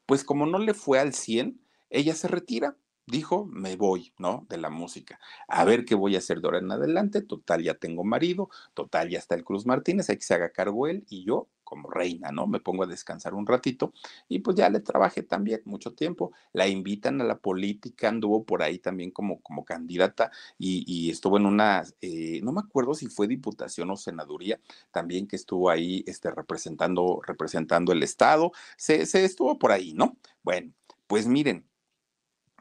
Pues 0.07 0.25
como 0.25 0.47
no 0.47 0.59
le 0.59 0.75
fue 0.75 0.99
al 1.01 1.15
100, 1.15 1.61
ella 1.91 2.15
se 2.15 2.29
retira 2.29 2.77
dijo, 3.07 3.47
me 3.47 3.77
voy, 3.77 4.13
¿no? 4.19 4.47
De 4.49 4.57
la 4.57 4.71
música. 4.71 5.19
A 5.49 5.65
ver 5.65 5.85
qué 5.85 5.95
voy 5.95 6.15
a 6.15 6.19
hacer 6.19 6.41
de 6.41 6.47
ahora 6.49 6.59
en 6.59 6.71
adelante. 6.71 7.23
Total, 7.23 7.63
ya 7.63 7.75
tengo 7.75 8.05
marido. 8.05 8.49
Total, 8.75 9.09
ya 9.11 9.19
está 9.19 9.35
el 9.35 9.45
Cruz 9.45 9.67
Martínez. 9.67 10.09
Hay 10.11 10.17
que 10.17 10.23
se 10.23 10.35
haga 10.35 10.51
cargo 10.51 10.87
él 10.87 11.05
y 11.09 11.25
yo 11.25 11.49
como 11.65 11.91
reina, 11.91 12.31
¿no? 12.31 12.47
Me 12.47 12.61
pongo 12.61 12.85
a 12.85 12.87
descansar 12.87 13.35
un 13.35 13.47
ratito 13.47 13.93
y 14.29 14.41
pues 14.41 14.57
ya 14.57 14.69
le 14.71 14.81
trabajé 14.81 15.23
también 15.23 15.63
mucho 15.65 15.95
tiempo. 15.95 16.33
La 16.53 16.69
invitan 16.69 17.21
a 17.21 17.25
la 17.25 17.39
política, 17.39 18.09
anduvo 18.09 18.45
por 18.45 18.63
ahí 18.63 18.79
también 18.79 19.11
como, 19.11 19.41
como 19.41 19.65
candidata 19.65 20.31
y, 20.59 21.11
estuvo 21.11 21.37
en 21.37 21.47
una, 21.47 21.85
eh, 22.01 22.41
no 22.43 22.53
me 22.53 22.61
acuerdo 22.61 22.95
si 22.95 23.07
fue 23.07 23.27
diputación 23.29 23.91
o 23.91 23.97
senaduría, 23.97 24.61
también 24.91 25.27
que 25.27 25.37
estuvo 25.37 25.71
ahí 25.71 26.05
este, 26.07 26.31
representando, 26.31 27.21
representando 27.27 27.93
el 27.93 28.03
Estado. 28.03 28.53
Se, 28.77 29.07
se 29.07 29.25
estuvo 29.25 29.59
por 29.59 29.73
ahí, 29.73 29.95
¿no? 29.95 30.17
Bueno, 30.43 30.73
pues 31.07 31.27
miren, 31.27 31.67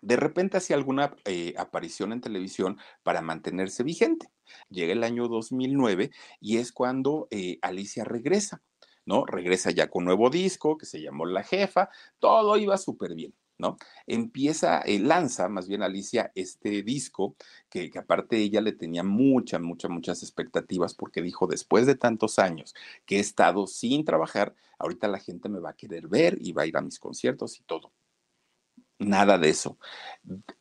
de 0.04 0.18
repente 0.18 0.58
hacía 0.58 0.76
alguna 0.76 1.16
eh, 1.26 1.54
aparición 1.58 2.12
en 2.12 2.22
televisión 2.22 2.78
para 3.04 3.22
mantenerse 3.22 3.84
vigente. 3.84 4.30
Llega 4.70 4.91
el 4.91 5.04
año 5.04 5.28
2009 5.30 6.12
y 6.41 6.58
es 6.58 6.72
cuando 6.74 7.28
eh, 7.32 7.58
Alicia 7.62 8.04
regresa, 8.04 8.62
¿no? 9.06 9.26
Regresa 9.26 9.72
ya 9.72 9.89
con 9.89 10.06
nuevo 10.06 10.30
disco 10.30 10.78
que 10.78 10.86
se 10.86 11.01
llamó 11.01 11.26
La 11.26 11.43
Jefa, 11.43 11.89
todo 12.20 12.58
iba 12.58 12.78
súper 12.78 13.16
bien. 13.16 13.34
¿no? 13.58 13.78
Empieza, 14.08 14.82
eh, 14.82 14.99
lanza 14.99 15.47
más 15.47 15.68
bien 15.68 15.84
Alicia 15.84 16.32
este 16.36 16.84
disco, 16.84 17.36
que, 17.70 17.89
que, 17.89 17.99
aparte 17.99 18.38
ella 18.38 18.62
le 18.62 18.74
tenía 18.74 19.04
muchas, 19.04 19.62
muchas, 19.62 19.91
muchas 19.91 20.24
expectativas, 20.24 20.95
porque 20.95 21.22
dijo, 21.22 21.47
después 21.47 21.86
de 21.86 21.95
tantos 21.95 22.39
años 22.39 22.74
que 23.06 23.18
he 23.18 23.20
estado 23.20 23.68
sin 23.68 24.06
trabajar, 24.06 24.56
ahorita 24.80 25.08
la 25.08 25.20
gente 25.20 25.49
me 25.49 25.60
va 25.60 25.72
a 25.72 25.76
querer 25.76 26.08
ver 26.08 26.38
y 26.41 26.51
va 26.51 26.64
a 26.64 26.66
ir 26.66 26.78
a 26.78 26.82
mis 26.82 26.99
conciertos 26.99 27.60
y 27.60 27.64
todo. 27.64 27.91
Nada 28.99 29.37
de 29.37 29.49
eso. 29.49 29.77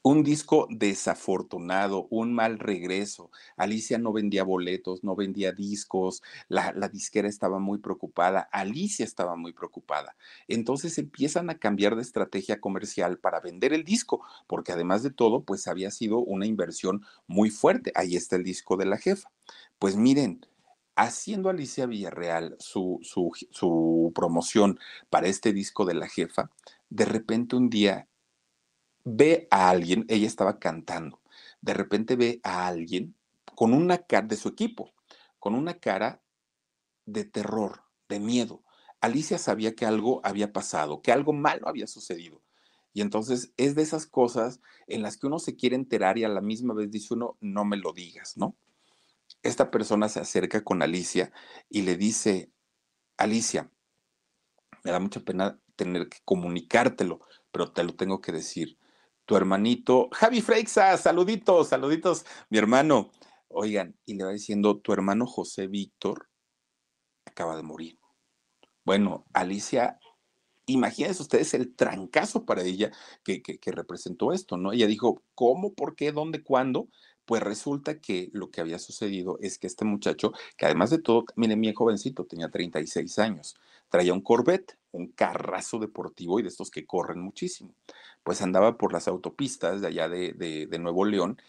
Un 0.03 0.25
disco 0.25 0.67
desafortunado, 0.71 2.09
un 2.11 2.33
mal 2.35 2.59
regreso. 2.59 3.31
Alicia 3.57 3.99
no 3.99 4.13
vendía 4.13 4.43
boletos, 4.43 5.05
no 5.05 5.15
vendía 5.15 5.53
discos, 5.53 6.23
la, 6.49 6.73
disquera 6.89 7.29
estaba 7.29 7.59
muy 7.61 7.79
preocupada, 7.79 8.49
Alicia 8.51 9.05
estaba 9.05 9.37
muy 9.37 9.53
preocupada. 9.53 10.17
Entonces 10.49 10.99
empiezan 10.99 11.51
a 11.51 11.59
cambiar 11.59 11.95
de 11.95 12.03
estrategia 12.03 12.61
comercial 12.61 13.19
para 13.19 13.41
vender 13.41 13.73
el 13.73 13.85
disco, 13.85 14.25
porque 14.49 14.73
además 14.73 15.03
de 15.03 15.11
todo, 15.11 15.45
pues 15.45 15.69
había 15.69 15.91
sido 15.91 16.19
una 16.19 16.47
inversión 16.47 17.05
muy 17.27 17.51
fuerte. 17.51 17.93
Ahí 17.95 18.17
está 18.17 18.37
el 18.37 18.45
disco 18.45 18.77
de 18.77 18.87
la 18.87 18.99
jefa. 18.99 19.31
Pues 19.79 19.97
miren, 19.97 20.47
haciendo 20.97 21.49
Alicia 21.51 21.87
Villarreal 21.87 22.57
su, 22.59 22.99
su, 23.03 23.31
su 23.51 24.13
promoción 24.15 24.81
para 25.11 25.29
este 25.29 25.53
disco 25.53 25.85
de 25.85 25.95
la 25.95 26.09
jefa, 26.09 26.51
de 26.91 27.05
repente 27.05 27.57
un 27.57 27.71
día 27.71 28.09
ve 29.05 29.49
a 29.51 29.71
alguien, 29.71 30.05
ella 30.09 30.27
estaba 30.27 30.59
cantando, 30.59 31.21
de 31.61 31.75
repente 31.75 32.17
ve 32.17 32.41
a 32.43 32.67
alguien 32.67 33.15
con 33.55 33.75
una 33.75 33.99
cara 33.99 34.27
de 34.27 34.37
su 34.37 34.49
equipo, 34.49 34.93
con 35.39 35.55
una 35.55 35.75
cara 35.75 36.23
de 37.07 37.25
terror, 37.25 37.83
de 38.09 38.21
miedo. 38.21 38.63
Alicia 39.01 39.39
sabía 39.39 39.75
que 39.75 39.87
algo 39.87 40.21
había 40.25 40.53
pasado, 40.53 41.03
que 41.03 41.13
algo 41.13 41.33
malo 41.33 41.69
había 41.69 41.87
sucedido. 41.87 42.43
Y 42.95 43.01
entonces 43.01 43.53
es 43.57 43.75
de 43.75 43.83
esas 43.83 44.07
cosas 44.07 44.61
en 44.87 45.03
las 45.03 45.17
que 45.17 45.27
uno 45.27 45.39
se 45.39 45.57
quiere 45.57 45.77
enterar 45.77 46.19
y 46.19 46.25
a 46.25 46.29
la 46.29 46.41
misma 46.41 46.75
vez 46.75 46.91
dice 46.91 47.15
uno, 47.15 47.37
no 47.41 47.65
me 47.65 47.77
lo 47.77 47.93
digas, 47.93 48.37
¿no? 48.37 48.55
Esta 49.43 49.71
persona 49.71 50.09
se 50.09 50.21
acerca 50.21 50.63
con 50.63 50.83
Alicia 50.83 51.33
y 51.69 51.83
le 51.83 51.97
dice, 51.97 52.53
Alicia, 53.17 53.71
me 54.85 54.93
da 54.93 55.01
mucha 55.01 55.21
pena 55.21 55.59
tener 55.75 56.09
que 56.09 56.19
comunicártelo, 56.25 57.21
pero 57.51 57.73
te 57.73 57.83
lo 57.83 57.95
tengo 57.97 58.21
que 58.21 58.33
decir 58.33 58.79
tu 59.25 59.37
hermanito, 59.37 60.09
Javi 60.13 60.41
Freixa, 60.41 60.97
saluditos, 60.97 61.69
saluditos, 61.69 62.25
mi 62.51 62.59
hermano. 62.59 63.11
Oigan, 63.49 63.97
y 64.07 64.15
le 64.15 64.25
va 64.25 64.31
diciendo, 64.33 64.79
tu 64.81 64.93
hermano 64.93 65.27
José 65.27 65.67
Víctor 65.67 66.29
acaba 67.27 67.57
de 67.57 67.63
morir. 67.63 67.99
Bueno, 68.85 69.27
Alicia, 69.33 69.99
imagínense 70.67 71.23
ustedes 71.23 71.55
el 71.55 71.75
trancazo 71.75 72.45
para 72.45 72.63
ella 72.63 72.91
que, 73.25 73.43
que, 73.43 73.59
que 73.59 73.73
representó 73.73 74.33
esto, 74.33 74.57
¿no? 74.57 74.73
Ella 74.73 74.87
dijo, 74.87 75.23
¿cómo, 75.35 75.75
por 75.75 75.95
qué, 75.95 76.13
dónde, 76.13 76.43
cuándo? 76.43 76.89
Pues 77.25 77.43
resulta 77.43 78.01
que 78.01 78.31
lo 78.33 78.51
que 78.51 78.61
había 78.61 78.79
sucedido 78.79 79.39
es 79.41 79.59
que 79.59 79.67
este 79.67 79.85
muchacho, 79.85 80.33
que 80.57 80.67
además 80.67 80.91
de 80.91 80.99
todo, 80.99 81.25
miren, 81.37 81.61
mi 81.61 81.73
jovencito, 81.73 82.27
tenía 82.27 82.51
36 82.51 83.19
años, 83.19 83.55
traía 83.89 84.13
un 84.13 84.23
Corvette, 84.23 84.79
un 84.93 85.09
carrazo 85.09 85.79
deportivo 85.79 86.39
y 86.39 86.43
de 86.43 86.49
estos 86.49 86.71
que 86.71 86.87
corren 86.87 87.21
muchísimo. 87.21 87.75
Pues 88.23 88.43
andaba 88.43 88.79
por 88.79 88.93
las 88.93 89.09
autopistas 89.09 89.81
de 89.81 89.89
allá 89.89 90.09
de, 90.09 90.33
de, 90.35 90.79
Nuevo 90.79 91.05
León 91.05 91.41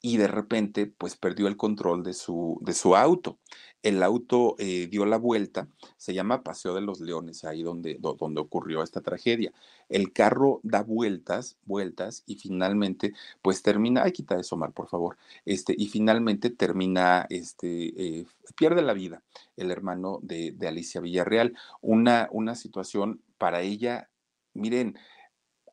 y 0.00 0.16
de 0.16 0.28
repente 0.28 0.86
pues 0.86 1.16
perdió 1.16 1.48
el 1.48 1.56
control 1.56 2.04
de 2.04 2.14
su, 2.14 2.58
de 2.62 2.74
su 2.74 2.94
auto. 2.96 3.38
El 3.82 4.02
auto 4.02 4.56
eh, 4.58 4.88
dio 4.90 5.06
la 5.06 5.16
vuelta, 5.16 5.68
se 5.96 6.12
llama 6.12 6.42
Paseo 6.42 6.74
de 6.74 6.82
los 6.82 7.00
Leones, 7.00 7.44
ahí 7.44 7.62
donde, 7.62 7.96
donde 7.98 8.40
ocurrió 8.40 8.82
esta 8.82 9.00
tragedia. 9.00 9.52
El 9.88 10.12
carro 10.12 10.60
da 10.62 10.82
vueltas, 10.82 11.56
vueltas 11.64 12.22
y 12.26 12.36
finalmente 12.36 13.14
pues 13.42 13.62
termina, 13.62 14.02
ay 14.02 14.12
quita 14.12 14.38
eso 14.38 14.54
Omar 14.56 14.72
por 14.72 14.88
favor, 14.88 15.16
este, 15.44 15.74
y 15.76 15.88
finalmente 15.88 16.50
termina, 16.50 17.26
este, 17.30 18.18
eh, 18.20 18.26
pierde 18.56 18.82
la 18.82 18.92
vida 18.92 19.22
el 19.56 19.70
hermano 19.70 20.18
de, 20.22 20.52
de 20.52 20.68
Alicia 20.68 21.00
Villarreal. 21.00 21.56
Una, 21.80 22.28
una 22.32 22.54
situación 22.54 23.20
para 23.38 23.62
ella, 23.62 24.10
miren, 24.54 24.96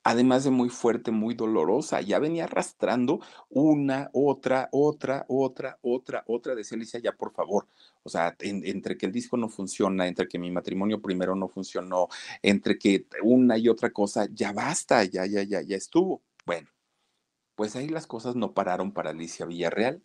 además 0.08 0.46
de 0.46 0.52
muy 0.52 0.70
fuerte, 0.70 1.12
muy 1.12 1.36
dolorosa. 1.36 2.00
Ya 2.00 2.18
venía 2.18 2.46
arrastrando 2.46 3.20
una, 3.50 4.10
otra, 4.14 4.70
otra, 4.72 5.26
otra, 5.28 5.78
otra, 5.82 6.24
otra. 6.28 6.56
Decía 6.56 6.78
Alicia, 6.78 7.02
ya 7.02 7.12
por 7.12 7.34
favor. 7.34 7.68
O 8.04 8.10
sea, 8.10 8.34
entre 8.40 8.98
que 8.98 9.06
el 9.06 9.12
disco 9.12 9.36
no 9.36 9.50
funciona, 9.50 10.08
entre 10.08 10.30
que 10.30 10.40
mi 10.40 10.50
matrimonio 10.50 11.02
primero 11.02 11.36
no 11.36 11.50
funcionó, 11.50 12.08
entre 12.42 12.80
que 12.80 13.06
una 13.22 13.58
y 13.58 13.68
otra 13.68 13.92
cosa, 13.92 14.30
ya 14.32 14.54
basta, 14.54 15.04
ya, 15.04 15.26
ya, 15.26 15.44
ya, 15.44 15.62
ya 15.62 15.76
estuvo. 15.76 16.24
Bueno, 16.46 16.70
pues 17.56 17.76
ahí 17.76 17.90
las 17.90 18.08
cosas 18.08 18.38
no 18.38 18.54
pararon 18.54 18.94
para 18.94 19.10
Alicia 19.10 19.46
Villarreal. 19.46 20.02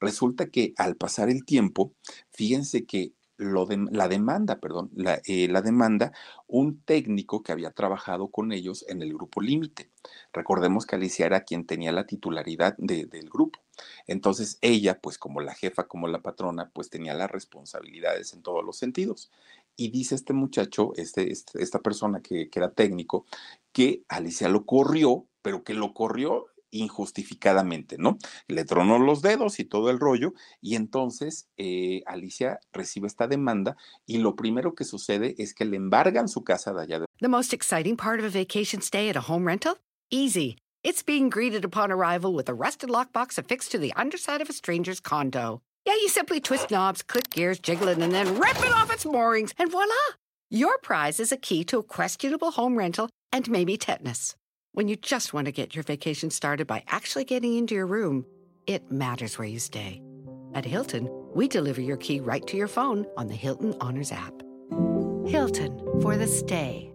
Resulta 0.00 0.46
que 0.46 0.72
al 0.78 0.96
pasar 0.96 1.28
el 1.28 1.44
tiempo, 1.44 1.94
fíjense 2.30 2.86
que 2.86 3.12
la 3.38 4.08
demanda, 4.08 4.60
perdón, 4.60 4.90
eh, 5.26 5.48
la, 5.48 5.62
demanda 5.62 6.12
un 6.46 6.80
técnico 6.80 7.42
que 7.42 7.52
había 7.52 7.70
trabajado 7.70 8.28
con 8.28 8.52
ellos 8.52 8.84
en 8.88 9.02
el 9.02 9.12
grupo 9.14 9.40
Límite. 9.40 9.90
Recordemos 10.32 10.86
que 10.86 10.96
Alicia 10.96 11.26
era 11.26 11.44
quien 11.44 11.66
tenía 11.66 11.92
la 11.92 12.06
titularidad 12.06 12.76
del 12.78 13.30
grupo. 13.30 13.60
Entonces 14.06 14.58
ella, 14.60 15.00
pues 15.00 15.18
como 15.18 15.40
la 15.40 15.54
jefa, 15.54 15.84
como 15.88 16.08
la 16.08 16.22
patrona, 16.22 16.70
pues 16.72 16.90
tenía 16.90 17.14
las 17.14 17.30
responsabilidades 17.30 18.32
en 18.32 18.42
todos 18.42 18.64
los 18.64 18.76
sentidos. 18.76 19.30
Y 19.76 19.90
dice 19.90 20.14
este 20.14 20.34
muchacho, 20.34 20.92
este, 20.96 21.32
este 21.32 21.62
esta 21.62 21.80
persona 21.80 22.20
que, 22.20 22.50
que 22.50 22.58
era 22.58 22.72
técnico, 22.72 23.24
que 23.72 24.04
Alicia 24.08 24.48
lo 24.48 24.66
corrió, 24.66 25.26
pero 25.40 25.64
que 25.64 25.74
lo 25.74 25.94
corrió 25.94 26.51
injustificadamente, 26.72 27.96
¿no? 27.98 28.18
Le 28.48 28.64
tronó 28.64 28.98
los 28.98 29.22
dedos 29.22 29.60
y 29.60 29.64
todo 29.64 29.90
el 29.90 30.00
rollo, 30.00 30.32
y 30.60 30.74
entonces 30.74 31.48
eh, 31.56 32.02
Alicia 32.06 32.58
recibe 32.72 33.06
esta 33.06 33.28
demanda 33.28 33.76
y 34.06 34.18
lo 34.18 34.34
primero 34.34 34.74
que 34.74 34.84
sucede 34.84 35.36
es 35.38 35.54
que 35.54 35.64
le 35.64 35.76
embargan 35.76 36.28
su 36.28 36.42
casa 36.42 36.72
de 36.72 36.82
allá. 36.82 37.04
The 37.20 37.28
most 37.28 37.52
exciting 37.52 37.96
part 37.96 38.18
of 38.18 38.26
a 38.26 38.30
vacation 38.30 38.82
stay 38.82 39.08
at 39.08 39.16
a 39.16 39.30
home 39.30 39.46
rental? 39.46 39.76
Easy. 40.10 40.56
It's 40.82 41.04
being 41.04 41.30
greeted 41.30 41.64
upon 41.64 41.92
arrival 41.92 42.34
with 42.34 42.48
a 42.48 42.54
rusted 42.54 42.90
lockbox 42.90 43.38
affixed 43.38 43.70
to 43.70 43.78
the 43.78 43.92
underside 43.94 44.40
of 44.40 44.50
a 44.50 44.52
stranger's 44.52 44.98
condo. 44.98 45.62
Yeah, 45.86 45.94
you 45.94 46.08
simply 46.08 46.40
twist 46.40 46.70
knobs, 46.70 47.02
click 47.02 47.30
gears, 47.30 47.60
jiggle 47.60 47.88
it, 47.88 47.98
and 47.98 48.12
then 48.12 48.38
rip 48.38 48.58
it 48.58 48.72
off 48.72 48.92
its 48.92 49.04
moorings, 49.04 49.52
and 49.58 49.70
voila! 49.70 49.94
Your 50.50 50.78
prize 50.78 51.18
is 51.18 51.32
a 51.32 51.36
key 51.36 51.64
to 51.64 51.78
a 51.78 51.82
questionable 51.82 52.50
home 52.52 52.76
rental 52.76 53.08
and 53.32 53.48
maybe 53.50 53.76
tetanus. 53.76 54.36
When 54.74 54.88
you 54.88 54.96
just 54.96 55.34
want 55.34 55.44
to 55.44 55.52
get 55.52 55.74
your 55.74 55.82
vacation 55.82 56.30
started 56.30 56.66
by 56.66 56.82
actually 56.88 57.24
getting 57.24 57.58
into 57.58 57.74
your 57.74 57.84
room, 57.84 58.24
it 58.66 58.90
matters 58.90 59.38
where 59.38 59.46
you 59.46 59.58
stay. 59.58 60.00
At 60.54 60.64
Hilton, 60.64 61.10
we 61.34 61.46
deliver 61.46 61.82
your 61.82 61.98
key 61.98 62.20
right 62.20 62.46
to 62.46 62.56
your 62.56 62.68
phone 62.68 63.04
on 63.18 63.26
the 63.26 63.34
Hilton 63.34 63.74
Honors 63.82 64.12
app. 64.12 64.32
Hilton 65.26 65.78
for 66.00 66.16
the 66.16 66.26
stay. 66.26 66.90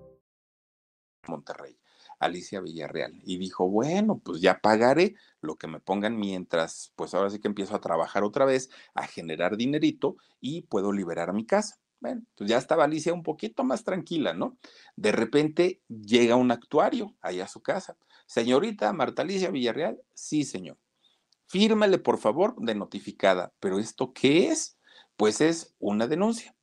Monterrey, 1.27 1.77
Alicia 2.19 2.61
Villarreal, 2.61 3.13
y 3.23 3.37
dijo, 3.37 3.69
bueno, 3.69 4.17
pues 4.25 4.41
ya 4.41 4.59
pagaré 4.59 5.13
lo 5.41 5.55
que 5.57 5.67
me 5.67 5.79
pongan 5.79 6.17
mientras, 6.17 6.91
pues 6.95 7.13
ahora 7.13 7.29
sí 7.29 7.37
que 7.37 7.47
empiezo 7.47 7.75
a 7.75 7.79
trabajar 7.79 8.23
otra 8.23 8.45
vez, 8.45 8.71
a 8.95 9.05
generar 9.05 9.55
dinerito 9.55 10.15
y 10.41 10.63
puedo 10.63 10.91
liberar 10.91 11.31
mi 11.31 11.45
casa. 11.45 11.79
Bueno, 11.99 12.21
pues 12.35 12.49
ya 12.49 12.57
estaba 12.57 12.83
Alicia 12.83 13.13
un 13.13 13.23
poquito 13.23 13.63
más 13.63 13.83
tranquila, 13.83 14.33
¿no? 14.33 14.57
De 14.95 15.11
repente 15.11 15.81
llega 15.89 16.35
un 16.35 16.51
actuario 16.51 17.15
allá 17.21 17.45
a 17.45 17.47
su 17.47 17.61
casa. 17.61 17.97
Señorita 18.27 18.93
Marta 18.93 19.23
Alicia 19.23 19.49
Villarreal, 19.49 19.99
sí, 20.13 20.43
señor. 20.43 20.77
Fírmele, 21.47 21.97
por 21.97 22.17
favor, 22.19 22.55
de 22.59 22.75
notificada. 22.75 23.53
¿Pero 23.59 23.79
esto 23.79 24.13
qué 24.13 24.49
es? 24.49 24.77
Pues 25.15 25.41
es 25.41 25.75
una 25.79 26.07
denuncia. 26.07 26.55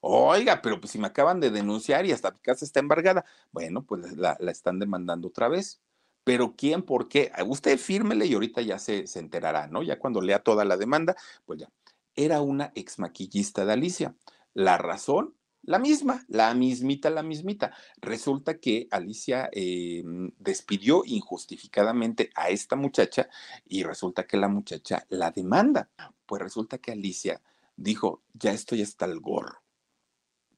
Oiga, 0.00 0.62
pero 0.62 0.80
pues 0.80 0.92
si 0.92 0.98
me 0.98 1.08
acaban 1.08 1.40
de 1.40 1.50
denunciar 1.50 2.06
y 2.06 2.12
hasta 2.12 2.30
mi 2.30 2.38
casa 2.40 2.64
está 2.64 2.80
embargada. 2.80 3.24
Bueno, 3.52 3.84
pues 3.84 4.16
la, 4.16 4.36
la 4.40 4.50
están 4.52 4.78
demandando 4.78 5.28
otra 5.28 5.48
vez. 5.48 5.80
Pero 6.24 6.54
¿quién? 6.56 6.82
¿Por 6.82 7.08
qué? 7.08 7.32
Usted 7.46 7.78
fírmele 7.78 8.26
y 8.26 8.34
ahorita 8.34 8.62
ya 8.62 8.78
se, 8.78 9.06
se 9.06 9.18
enterará, 9.18 9.66
¿no? 9.66 9.82
Ya 9.82 9.98
cuando 9.98 10.20
lea 10.20 10.40
toda 10.40 10.64
la 10.64 10.76
demanda, 10.76 11.16
pues 11.46 11.60
ya. 11.60 11.70
Era 12.14 12.40
una 12.42 12.72
ex 12.74 12.98
maquillista 12.98 13.64
de 13.64 13.72
Alicia. 13.72 14.14
La 14.58 14.76
razón, 14.76 15.36
la 15.62 15.78
misma, 15.78 16.24
la 16.26 16.52
mismita, 16.52 17.10
la 17.10 17.22
mismita. 17.22 17.72
Resulta 18.00 18.58
que 18.58 18.88
Alicia 18.90 19.48
eh, 19.52 20.02
despidió 20.36 21.04
injustificadamente 21.04 22.30
a 22.34 22.48
esta 22.48 22.74
muchacha 22.74 23.28
y 23.64 23.84
resulta 23.84 24.26
que 24.26 24.36
la 24.36 24.48
muchacha 24.48 25.06
la 25.10 25.30
demanda. 25.30 25.90
Pues 26.26 26.42
resulta 26.42 26.78
que 26.78 26.90
Alicia 26.90 27.40
dijo, 27.76 28.24
ya 28.32 28.50
estoy 28.50 28.82
hasta 28.82 29.04
el 29.04 29.20
gorro. 29.20 29.62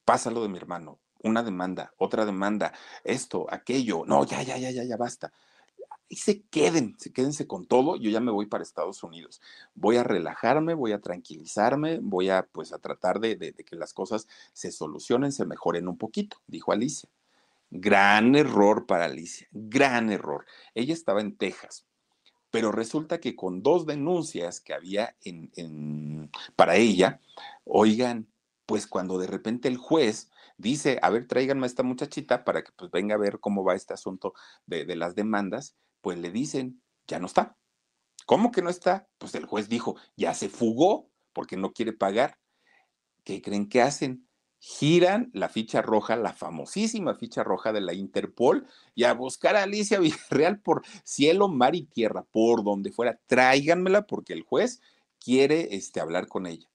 Pásalo 0.03 0.41
de 0.41 0.49
mi 0.49 0.57
hermano. 0.57 0.99
Una 1.21 1.43
demanda, 1.43 1.93
otra 1.97 2.25
demanda, 2.25 2.73
esto, 3.03 3.45
aquello. 3.51 4.03
No, 4.07 4.25
ya, 4.25 4.41
ya, 4.41 4.57
ya, 4.57 4.71
ya, 4.71 4.83
ya 4.83 4.97
basta 4.97 5.31
y 6.11 6.17
se 6.17 6.41
queden, 6.41 6.97
se 6.99 7.13
quédense 7.13 7.47
con 7.47 7.65
todo, 7.65 7.95
yo 7.95 8.09
ya 8.09 8.19
me 8.19 8.33
voy 8.33 8.45
para 8.45 8.63
Estados 8.63 9.01
Unidos. 9.01 9.39
Voy 9.75 9.95
a 9.95 10.03
relajarme, 10.03 10.73
voy 10.73 10.91
a 10.91 10.99
tranquilizarme, 10.99 11.99
voy 12.01 12.27
a 12.27 12.45
pues 12.51 12.73
a 12.73 12.79
tratar 12.79 13.21
de, 13.21 13.53
que 13.53 13.77
las 13.77 13.93
cosas 13.93 14.27
se 14.51 14.73
solucionen, 14.73 15.31
se 15.31 15.45
mejoren 15.45 15.87
un 15.87 15.97
poquito, 15.97 16.35
dijo 16.47 16.73
Alicia. 16.73 17.07
Gran 17.69 18.35
error 18.35 18.87
para 18.87 19.05
Alicia, 19.05 19.47
gran 19.53 20.11
error. 20.11 20.45
Ella 20.75 20.93
estaba 20.93 21.21
en 21.21 21.37
Texas, 21.37 21.85
pero 22.49 22.73
resulta 22.73 23.21
que 23.21 23.37
con 23.37 23.63
dos 23.63 23.85
denuncias 23.85 24.59
que 24.59 24.73
había 24.73 25.15
en, 25.23 26.29
para 26.57 26.75
ella, 26.75 27.21
oigan, 27.63 28.27
pues 28.65 28.85
cuando 28.85 29.17
de 29.17 29.27
repente 29.27 29.69
el 29.69 29.77
juez 29.77 30.29
dice, 30.57 30.99
a 31.01 31.09
ver, 31.09 31.25
tráiganme 31.25 31.63
a 31.63 31.67
esta 31.67 31.83
muchachita 31.83 32.43
para 32.43 32.65
que 32.65 32.73
pues 32.73 32.91
venga 32.91 33.15
a 33.15 33.17
ver 33.17 33.39
cómo 33.39 33.63
va 33.63 33.75
este 33.75 33.93
asunto 33.93 34.33
de 34.65 34.93
las 34.97 35.15
demandas, 35.15 35.77
pues 36.01 36.17
le 36.17 36.31
dicen, 36.31 36.81
ya 37.07 37.19
no 37.19 37.27
está. 37.27 37.57
¿Cómo 38.25 38.51
que 38.51 38.61
no 38.61 38.69
está? 38.69 39.07
Pues 39.17 39.35
el 39.35 39.45
juez 39.45 39.69
dijo, 39.69 39.95
ya 40.15 40.33
se 40.33 40.49
fugó 40.49 41.09
porque 41.33 41.57
no 41.57 41.73
quiere 41.73 41.93
pagar. 41.93 42.37
¿Qué 43.23 43.41
creen 43.41 43.69
que 43.69 43.81
hacen? 43.81 44.27
Giran 44.59 45.31
la 45.33 45.49
ficha 45.49 45.81
roja, 45.81 46.15
la 46.15 46.33
famosísima 46.33 47.15
ficha 47.15 47.43
roja 47.43 47.73
de 47.73 47.81
la 47.81 47.93
Interpol, 47.93 48.67
y 48.93 49.05
a 49.05 49.13
buscar 49.13 49.55
a 49.55 49.63
Alicia 49.63 49.99
Villarreal 50.29 50.59
por 50.59 50.83
cielo, 51.03 51.47
mar 51.47 51.75
y 51.75 51.83
tierra, 51.83 52.23
por 52.31 52.63
donde 52.63 52.91
fuera. 52.91 53.19
Tráiganmela 53.27 54.05
porque 54.05 54.33
el 54.33 54.43
juez 54.43 54.81
quiere 55.19 55.75
este, 55.75 55.99
hablar 55.99 56.27
con 56.27 56.45
ella. 56.45 56.70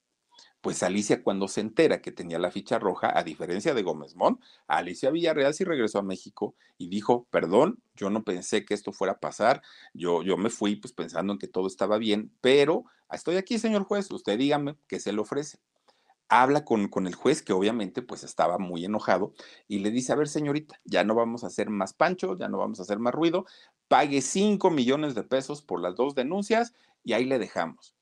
Pues 0.61 0.83
Alicia 0.83 1.23
cuando 1.23 1.47
se 1.47 1.61
entera 1.61 2.01
que 2.01 2.11
tenía 2.11 2.39
la 2.39 2.51
ficha 2.51 2.79
roja, 2.79 3.17
a 3.17 3.23
diferencia 3.23 3.73
de 3.73 3.83
Gómez 3.83 4.15
Mont, 4.15 4.41
Alicia 4.67 5.11
Villarreal 5.11 5.53
sí 5.53 5.63
regresó 5.63 5.99
a 5.99 6.03
México 6.03 6.55
y 6.77 6.89
dijo, 6.89 7.27
perdón, 7.29 7.81
yo 7.95 8.09
no 8.09 8.23
pensé 8.23 8.65
que 8.65 8.73
esto 8.73 8.91
fuera 8.91 9.13
a 9.13 9.19
pasar, 9.19 9.61
yo, 9.93 10.23
yo 10.23 10.37
me 10.37 10.49
fui 10.49 10.75
pues 10.75 10.93
pensando 10.93 11.33
en 11.33 11.39
que 11.39 11.47
todo 11.47 11.67
estaba 11.67 11.97
bien, 11.97 12.31
pero 12.41 12.85
estoy 13.11 13.37
aquí, 13.37 13.59
señor 13.59 13.83
juez, 13.83 14.11
usted 14.11 14.37
dígame 14.37 14.75
qué 14.87 14.99
se 14.99 15.13
le 15.13 15.21
ofrece 15.21 15.59
habla 16.29 16.65
con, 16.65 16.89
con, 16.89 17.07
el 17.07 17.15
juez, 17.15 17.41
que 17.41 17.53
obviamente 17.53 18.01
pues 18.01 18.23
estaba 18.23 18.57
muy 18.57 18.83
enojado, 18.85 19.33
y 19.67 19.79
le 19.79 19.91
dice, 19.91 20.11
a 20.11 20.15
ver 20.15 20.27
señorita, 20.27 20.79
ya 20.83 21.03
no 21.03 21.15
vamos 21.15 21.43
a 21.43 21.47
hacer 21.47 21.69
más 21.69 21.93
pancho, 21.93 22.37
ya 22.37 22.49
no 22.49 22.57
vamos 22.57 22.79
a 22.79 22.83
hacer 22.83 22.99
más 22.99 23.13
ruido, 23.13 23.45
pague 23.87 24.21
5 24.21 24.69
millones 24.69 25.15
de 25.15 25.23
pesos 25.23 25.61
por 25.61 25.81
las 25.81 25.95
dos 25.95 26.15
denuncias 26.15 26.73
y 27.03 27.13
ahí 27.13 27.25
le 27.25 27.39
dejamos 27.39 27.96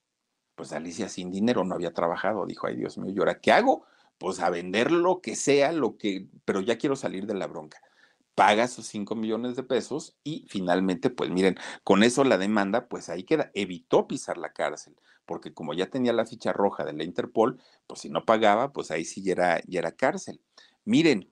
pues 0.55 0.71
Alicia 0.71 1.09
sin 1.09 1.31
dinero 1.31 1.63
no 1.63 1.75
había 1.75 1.93
trabajado, 1.93 2.45
dijo, 2.45 2.67
ay 2.67 2.75
Dios 2.77 2.97
mío, 2.97 3.13
¿y 3.13 3.19
ahora 3.19 3.39
qué 3.39 3.51
hago? 3.51 3.85
Pues 4.17 4.39
a 4.39 4.49
vender 4.49 4.91
lo 4.91 5.21
que 5.21 5.35
sea, 5.35 5.71
lo 5.71 5.97
que, 5.97 6.27
pero 6.45 6.61
ya 6.61 6.77
quiero 6.77 6.95
salir 6.95 7.25
de 7.25 7.33
la 7.33 7.47
bronca. 7.47 7.81
Paga 8.33 8.67
sus 8.67 8.87
5 8.87 9.15
millones 9.15 9.55
de 9.55 9.63
pesos 9.63 10.15
y 10.23 10.45
finalmente, 10.49 11.09
pues 11.09 11.29
miren, 11.29 11.57
con 11.83 12.03
eso 12.03 12.23
la 12.23 12.37
demanda, 12.37 12.87
pues 12.87 13.09
ahí 13.09 13.23
queda. 13.23 13.51
Evitó 13.53 14.07
pisar 14.07 14.37
la 14.37 14.51
cárcel, 14.51 14.95
porque 15.25 15.53
como 15.53 15.73
ya 15.73 15.89
tenía 15.89 16.13
la 16.13 16.25
ficha 16.25 16.51
roja 16.53 16.83
de 16.83 16.93
la 16.93 17.03
Interpol, 17.03 17.59
pues 17.87 18.01
si 18.01 18.09
no 18.09 18.25
pagaba, 18.25 18.73
pues 18.73 18.91
ahí 18.91 19.05
sí 19.05 19.21
ya 19.23 19.31
era, 19.33 19.61
ya 19.67 19.79
era 19.79 19.91
cárcel. 19.91 20.41
Miren, 20.83 21.29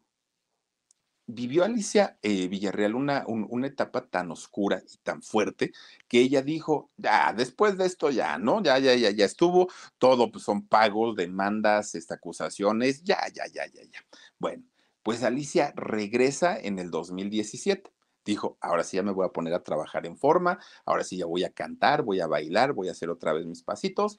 vivió 1.25 1.63
Alicia 1.63 2.17
eh, 2.21 2.47
Villarreal 2.47 2.95
una, 2.95 3.23
una, 3.27 3.67
etapa 3.67 4.07
tan 4.07 4.31
oscura 4.31 4.81
y 4.91 4.97
tan 4.97 5.21
fuerte 5.21 5.71
que 6.07 6.19
ella 6.19 6.41
dijo, 6.41 6.91
ya, 6.97 7.33
después 7.33 7.77
de 7.77 7.85
esto 7.85 8.09
ya, 8.11 8.37
¿no? 8.37 8.61
Ya, 8.61 8.77
ya, 8.79 8.95
ya, 8.95 9.11
ya 9.11 9.25
estuvo, 9.25 9.67
todo 9.97 10.31
pues, 10.31 10.43
son 10.43 10.67
pagos, 10.67 11.15
demandas, 11.15 11.95
este, 11.95 12.13
acusaciones, 12.13 13.03
ya, 13.03 13.19
ya, 13.33 13.45
ya, 13.47 13.65
ya, 13.67 13.83
ya. 13.83 13.99
Bueno, 14.39 14.63
pues 15.01 15.23
Alicia 15.23 15.73
regresa 15.75 16.57
en 16.59 16.79
el 16.79 16.91
2017. 16.91 17.91
Dijo, 18.25 18.57
ahora 18.61 18.83
sí 18.85 18.97
ya 18.97 19.03
me 19.03 19.11
voy 19.11 19.25
a 19.25 19.33
poner 19.33 19.53
a 19.53 19.63
trabajar 19.63 20.05
en 20.05 20.17
forma, 20.17 20.57
ahora 20.85 21.03
sí 21.03 21.17
ya 21.17 21.25
voy 21.25 21.43
a 21.43 21.51
cantar, 21.51 22.03
voy 22.03 22.21
a 22.21 22.27
bailar, 22.27 22.71
voy 22.71 22.87
a 22.87 22.91
hacer 22.91 23.09
otra 23.09 23.33
vez 23.33 23.45
mis 23.45 23.63
pasitos 23.63 24.17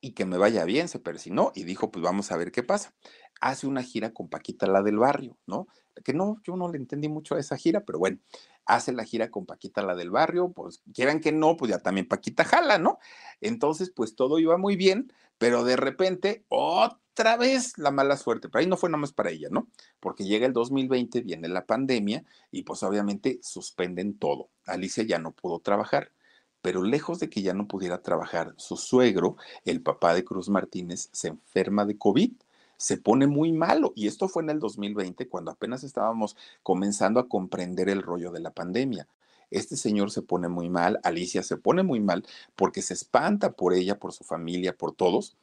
y 0.00 0.12
que 0.12 0.24
me 0.24 0.38
vaya 0.38 0.64
bien, 0.64 0.88
se 0.88 0.98
persinó 0.98 1.52
y 1.54 1.64
dijo, 1.64 1.90
pues 1.90 2.02
vamos 2.02 2.32
a 2.32 2.36
ver 2.36 2.52
qué 2.52 2.62
pasa. 2.62 2.94
Hace 3.40 3.66
una 3.66 3.82
gira 3.82 4.12
con 4.12 4.28
Paquita, 4.28 4.66
la 4.66 4.82
del 4.82 4.98
barrio, 4.98 5.36
¿no? 5.46 5.66
Que 6.04 6.12
no, 6.12 6.40
yo 6.44 6.56
no 6.56 6.70
le 6.70 6.78
entendí 6.78 7.08
mucho 7.08 7.34
a 7.34 7.40
esa 7.40 7.56
gira, 7.56 7.80
pero 7.84 7.98
bueno, 7.98 8.18
hace 8.66 8.92
la 8.92 9.04
gira 9.04 9.30
con 9.30 9.46
Paquita, 9.46 9.82
la 9.82 9.94
del 9.94 10.10
barrio, 10.10 10.52
pues 10.52 10.82
quieran 10.94 11.20
que 11.20 11.32
no, 11.32 11.56
pues 11.56 11.70
ya 11.70 11.78
también 11.78 12.06
Paquita 12.06 12.44
jala, 12.44 12.78
¿no? 12.78 12.98
Entonces, 13.40 13.90
pues 13.90 14.14
todo 14.14 14.38
iba 14.38 14.56
muy 14.56 14.76
bien, 14.76 15.12
pero 15.38 15.64
de 15.64 15.76
repente, 15.76 16.44
otra 16.48 17.36
vez 17.36 17.78
la 17.78 17.90
mala 17.90 18.16
suerte, 18.16 18.48
pero 18.48 18.60
ahí 18.60 18.66
no 18.66 18.76
fue 18.76 18.90
nada 18.90 19.00
más 19.00 19.12
para 19.12 19.30
ella, 19.30 19.48
¿no? 19.50 19.68
Porque 20.00 20.24
llega 20.24 20.46
el 20.46 20.52
2020, 20.52 21.22
viene 21.22 21.48
la 21.48 21.66
pandemia 21.66 22.24
y 22.50 22.62
pues 22.62 22.82
obviamente 22.82 23.40
suspenden 23.42 24.18
todo. 24.18 24.50
Alicia 24.66 25.04
ya 25.04 25.18
no 25.18 25.32
pudo 25.32 25.60
trabajar 25.60 26.12
pero 26.62 26.82
lejos 26.82 27.18
de 27.20 27.30
que 27.30 27.42
ya 27.42 27.54
no 27.54 27.66
pudiera 27.66 28.02
trabajar, 28.02 28.54
su 28.56 28.76
suegro, 28.76 29.36
el 29.64 29.82
papá 29.82 30.14
de 30.14 30.24
Cruz 30.24 30.48
Martínez, 30.48 31.08
se 31.12 31.28
enferma 31.28 31.86
de 31.86 31.96
COVID, 31.96 32.32
se 32.80 32.96
pone 32.96 33.26
muy 33.26 33.52
malo. 33.52 33.92
Y 33.94 34.06
esto 34.06 34.26
fue 34.26 34.42
en 34.42 34.48
el 34.48 34.58
2020, 34.58 35.28
cuando 35.28 35.50
apenas 35.50 35.84
estábamos 35.84 36.34
comenzando 36.62 37.20
a 37.20 37.28
comprender 37.28 37.90
el 37.90 38.02
rollo 38.02 38.32
de 38.32 38.40
la 38.40 38.52
pandemia. 38.52 39.06
Este 39.50 39.76
señor 39.76 40.10
se 40.10 40.22
pone 40.22 40.48
muy 40.48 40.70
mal, 40.70 40.98
Alicia 41.02 41.42
se 41.42 41.58
pone 41.58 41.82
muy 41.82 42.00
mal 42.00 42.24
porque 42.56 42.80
se 42.80 42.94
espanta 42.94 43.52
por 43.52 43.74
ella, 43.74 43.98
por 43.98 44.14
su 44.14 44.24
familia, 44.24 44.74
por 44.74 44.92
todos. 44.94 45.36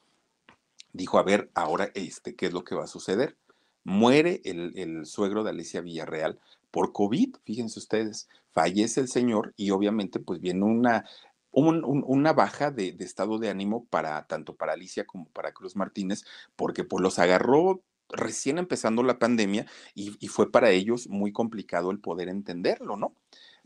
Dijo, 0.94 1.20
a 1.20 1.24
ver, 1.24 1.52
ahora, 1.54 1.92
este, 1.94 2.36
¿qué 2.36 2.48
es 2.48 2.54
lo 2.54 2.64
que 2.64 2.74
va 2.74 2.86
a 2.86 2.88
suceder? 2.88 3.38
Muere 3.84 4.42
el, 4.44 4.74
el 4.76 5.06
suegro 5.06 5.44
de 5.44 5.52
Alicia 5.52 5.82
Villarreal 5.82 6.40
por 6.72 6.92
COVID, 6.92 7.36
fíjense 7.44 7.80
ustedes, 7.80 8.28
fallece 8.52 9.00
el 9.00 9.10
señor 9.10 9.54
y 9.56 9.70
obviamente 9.70 10.20
pues 10.20 10.42
viene 10.42 10.64
una, 10.64 11.06
una 11.52 12.34
baja 12.34 12.72
de, 12.72 12.95
estado 13.00 13.39
de 13.39 13.50
ánimo 13.50 13.86
para 13.86 14.26
tanto 14.28 14.56
para 14.56 14.74
Alicia 14.74 15.06
como 15.06 15.26
para 15.30 15.54
Cruz 15.54 15.76
Martínez, 15.76 16.24
porque 16.56 16.84
pues 16.84 17.02
los 17.02 17.20
agarró 17.20 17.82
recién 18.10 18.58
empezando 18.58 19.04
la 19.04 19.20
pandemia 19.20 19.66
y, 19.93 20.28
fue 20.28 20.52
para 20.52 20.72
ellos 20.72 21.08
muy 21.10 21.32
complicado 21.32 21.91
el 21.91 22.00
poder 22.00 22.30
entenderlo, 22.30 22.95
¿no? 22.95 23.14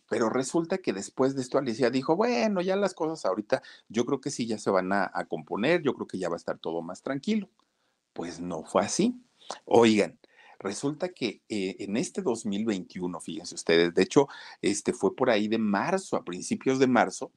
Pero 0.10 0.30
resulta 0.30 0.80
que 0.80 0.94
después 0.94 1.36
de 1.36 1.42
esto 1.42 1.58
Alicia 1.58 1.90
dijo, 1.90 2.16
bueno, 2.16 2.62
ya 2.62 2.76
las 2.76 2.94
cosas 2.94 3.26
ahorita 3.26 3.62
yo 3.88 4.06
creo 4.06 4.20
que 4.20 4.32
sí 4.32 4.46
ya 4.46 4.58
se 4.58 4.70
van 4.70 4.92
a, 4.92 5.10
componer, 5.30 5.82
yo 5.84 5.94
creo 5.94 6.08
que 6.08 6.18
ya 6.18 6.28
va 6.28 6.36
a 6.36 6.38
estar 6.38 6.58
todo 6.60 6.82
más 6.82 7.02
tranquilo. 7.02 7.50
Pues 8.14 8.40
no 8.42 8.64
fue 8.64 8.84
así. 8.84 9.22
Oigan, 9.66 10.20
Resulta 10.62 11.10
que 11.10 11.42
eh, 11.50 11.78
en 11.80 11.98
este 11.98 12.22
2021, 12.22 13.20
fíjense 13.20 13.56
ustedes, 13.56 13.96
de 13.96 14.04
hecho, 14.04 14.28
este 14.62 14.94
fue 14.94 15.16
por 15.16 15.32
ahí 15.32 15.48
de 15.48 15.58
marzo, 15.58 16.18
a 16.18 16.24
principios 16.24 16.78
de 16.78 16.86
marzo, 16.86 17.32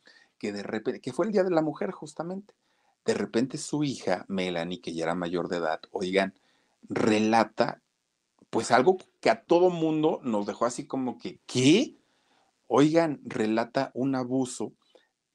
que 0.45 0.53
de 0.53 0.63
repente, 0.63 1.01
que 1.01 1.15
fue 1.15 1.25
el 1.25 1.33
Día 1.33 1.43
de 1.43 1.51
la 1.51 1.63
Mujer 1.63 1.91
justamente, 1.91 2.53
de 3.07 3.15
repente 3.15 3.57
su 3.57 3.83
hija, 3.83 4.27
Melanie, 4.29 4.83
que 4.83 4.93
ya 4.93 5.05
era 5.05 5.15
mayor 5.15 5.49
de 5.49 5.57
edad, 5.57 5.81
oigan, 5.91 6.35
relata 6.83 7.81
pues 8.51 8.71
algo 8.71 8.99
que 9.23 9.31
a 9.31 9.43
todo 9.43 9.71
mundo 9.71 10.21
nos 10.23 10.45
dejó 10.45 10.67
así 10.67 10.87
como 10.87 11.17
que, 11.17 11.41
¿qué? 11.47 11.97
Oigan, 12.67 13.23
relata 13.25 13.91
un 13.95 14.15
abuso 14.17 14.75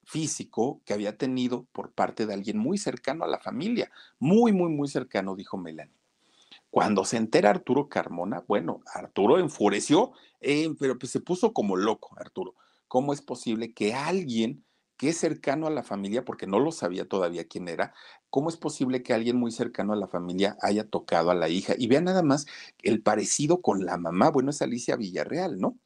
físico 0.04 0.80
que 0.86 0.94
había 0.94 1.18
tenido 1.18 1.66
por 1.72 1.92
parte 1.92 2.28
de 2.28 2.36
alguien 2.36 2.60
muy 2.60 2.78
cercano 2.78 3.26
a 3.26 3.28
la 3.28 3.40
familia, 3.40 3.90
muy, 4.20 4.54
muy, 4.54 4.70
muy 4.70 4.90
cercano, 4.90 5.36
dijo 5.36 5.58
Melanie. 5.58 5.98
Cuando 6.70 7.04
se 7.04 7.18
entera 7.18 7.50
Arturo 7.50 7.90
Carmona, 7.90 8.44
bueno, 8.48 8.82
Arturo 8.94 9.40
enfureció, 9.40 10.12
eh, 10.40 10.70
pero 10.80 11.00
pues 11.00 11.12
se 11.12 11.20
puso 11.20 11.52
como 11.52 11.78
loco, 11.78 12.14
Arturo. 12.20 12.54
¿Cómo 12.88 13.12
es 13.12 13.24
posible 13.24 13.74
que 13.74 13.96
alguien 13.96 14.64
que 15.00 15.10
es 15.10 15.18
cercano 15.18 15.66
a 15.66 15.70
la 15.70 15.84
familia, 15.84 16.26
porque 16.26 16.46
no 16.46 16.60
lo 16.60 16.74
sabía 16.74 17.08
todavía 17.08 17.48
quién 17.48 17.70
era, 17.70 17.94
cómo 18.30 18.50
es 18.50 18.58
posible 18.58 19.02
que 19.02 19.14
alguien 19.14 19.38
muy 19.38 19.52
cercano 19.52 19.94
a 19.94 19.96
la 19.96 20.10
familia 20.10 20.58
haya 20.62 20.84
tocado 20.84 21.32
a 21.32 21.36
la 21.36 21.48
hija? 21.48 21.74
Y 21.78 21.88
vea 21.88 22.02
nada 22.02 22.22
más 22.22 22.46
el 22.84 23.02
parecido 23.02 23.62
con 23.62 23.86
la 23.86 23.98
mamá, 23.98 24.30
bueno, 24.30 24.50
es 24.52 24.62
Alicia 24.62 24.98
Villarreal, 24.98 25.58
¿no? 25.58 25.78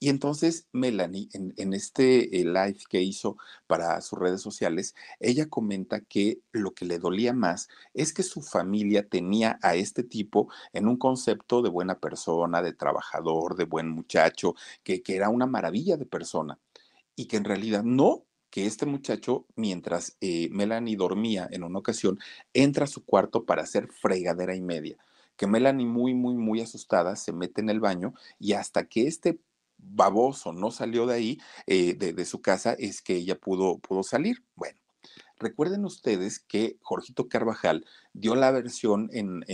Y 0.00 0.08
entonces 0.10 0.66
Melanie, 0.72 1.28
en, 1.32 1.72
este 1.72 2.40
eh, 2.40 2.44
live 2.44 2.78
que 2.88 3.00
hizo 3.00 3.36
para 3.68 4.00
sus 4.00 4.18
redes 4.18 4.40
sociales, 4.40 4.94
ella 5.20 5.48
comenta 5.48 6.00
que 6.00 6.40
lo 6.52 6.72
que 6.74 6.84
le 6.84 6.98
dolía 6.98 7.32
más 7.32 7.68
es 7.94 8.12
que 8.12 8.22
su 8.24 8.42
familia 8.42 9.08
tenía 9.08 9.58
a 9.62 9.76
este 9.76 10.02
tipo 10.02 10.48
en 10.72 10.88
un 10.88 10.96
concepto 10.98 11.62
de 11.62 11.70
buena 11.70 11.98
persona, 12.00 12.60
de 12.62 12.72
trabajador, 12.72 13.56
de 13.56 13.64
buen 13.64 13.88
muchacho, 13.88 14.54
que, 14.82 15.02
que 15.02 15.16
era 15.16 15.28
una 15.30 15.46
maravilla 15.46 15.96
de 15.96 16.06
persona 16.06 16.58
y 17.16 17.26
que 17.26 17.36
en 17.36 17.44
realidad 17.44 17.82
no, 17.82 18.27
que 18.50 18.66
este 18.66 18.86
muchacho, 18.86 19.46
mientras 19.56 20.16
eh, 20.20 20.48
Melanie 20.50 20.96
dormía 20.96 21.48
en 21.50 21.64
una 21.64 21.78
ocasión, 21.78 22.18
entra 22.54 22.84
a 22.84 22.88
su 22.88 23.04
cuarto 23.04 23.44
para 23.44 23.62
hacer 23.62 23.88
fregadera 23.88 24.54
y 24.54 24.60
media. 24.60 24.96
Que 25.36 25.46
Melanie, 25.46 25.86
muy, 25.86 26.14
muy, 26.14 26.34
muy 26.34 26.60
asustada, 26.60 27.16
se 27.16 27.32
mete 27.32 27.60
en 27.60 27.70
el 27.70 27.80
baño 27.80 28.14
y 28.38 28.54
hasta 28.54 28.86
que 28.86 29.06
este 29.06 29.38
baboso 29.78 30.52
no 30.52 30.70
salió 30.70 31.06
de 31.06 31.14
ahí, 31.14 31.38
eh, 31.66 31.94
de, 31.94 32.12
de, 32.12 32.24
su 32.24 32.40
casa, 32.40 32.72
es 32.72 33.00
que 33.02 33.14
ella 33.16 33.38
pudo, 33.38 33.78
pudo 33.78 34.02
salir. 34.02 34.42
Bueno, 34.56 34.78
Recuerden 35.38 35.84
ustedes 35.84 36.40
que 36.40 36.78
Jorgito 36.82 37.28
Carvajal 37.28 37.84
dio 38.12 38.34
la 38.34 38.50
versión 38.50 39.08
en, 39.12 39.44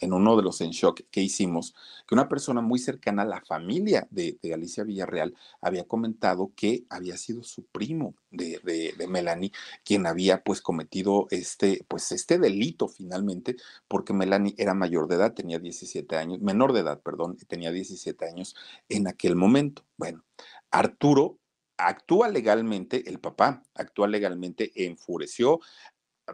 uno 0.00 0.36
de 0.36 0.42
los 0.42 0.60
En 0.60 0.70
Shock 0.70 1.02
que 1.10 1.20
hicimos, 1.20 1.74
que 2.06 2.14
una 2.14 2.28
persona 2.28 2.60
muy 2.60 2.78
cercana 2.78 3.22
a 3.22 3.26
la 3.26 3.40
familia 3.40 4.08
de, 4.10 4.38
Alicia 4.52 4.84
Villarreal 4.84 5.34
había 5.60 5.84
comentado 5.84 6.50
que 6.56 6.84
había 6.90 7.16
sido 7.16 7.42
su 7.44 7.64
primo 7.64 8.14
de, 8.30 8.60
de, 8.96 9.06
Melanie 9.06 9.52
quien 9.84 10.06
había 10.06 10.42
pues 10.42 10.60
cometido 10.60 11.26
este, 11.30 11.84
pues 11.88 12.10
este 12.12 12.38
delito 12.38 12.88
finalmente, 12.88 13.56
porque 13.88 14.12
Melanie 14.12 14.54
era 14.58 14.74
mayor 14.74 15.08
de 15.08 15.16
edad, 15.16 15.34
tenía 15.34 15.58
17 15.58 16.16
años, 16.16 16.40
menor 16.40 16.72
de 16.72 16.80
edad, 16.80 17.00
perdón, 17.00 17.36
tenía 17.48 17.70
17 17.70 18.24
años 18.26 18.56
en 18.88 19.06
aquel 19.06 19.36
momento. 19.36 19.84
Bueno, 19.96 20.24
Arturo 20.70 21.39
actúa 21.86 22.28
legalmente, 22.28 23.08
el 23.08 23.20
papá 23.20 23.62
actúa 23.74 24.08
legalmente, 24.08 24.72
enfureció, 24.74 25.60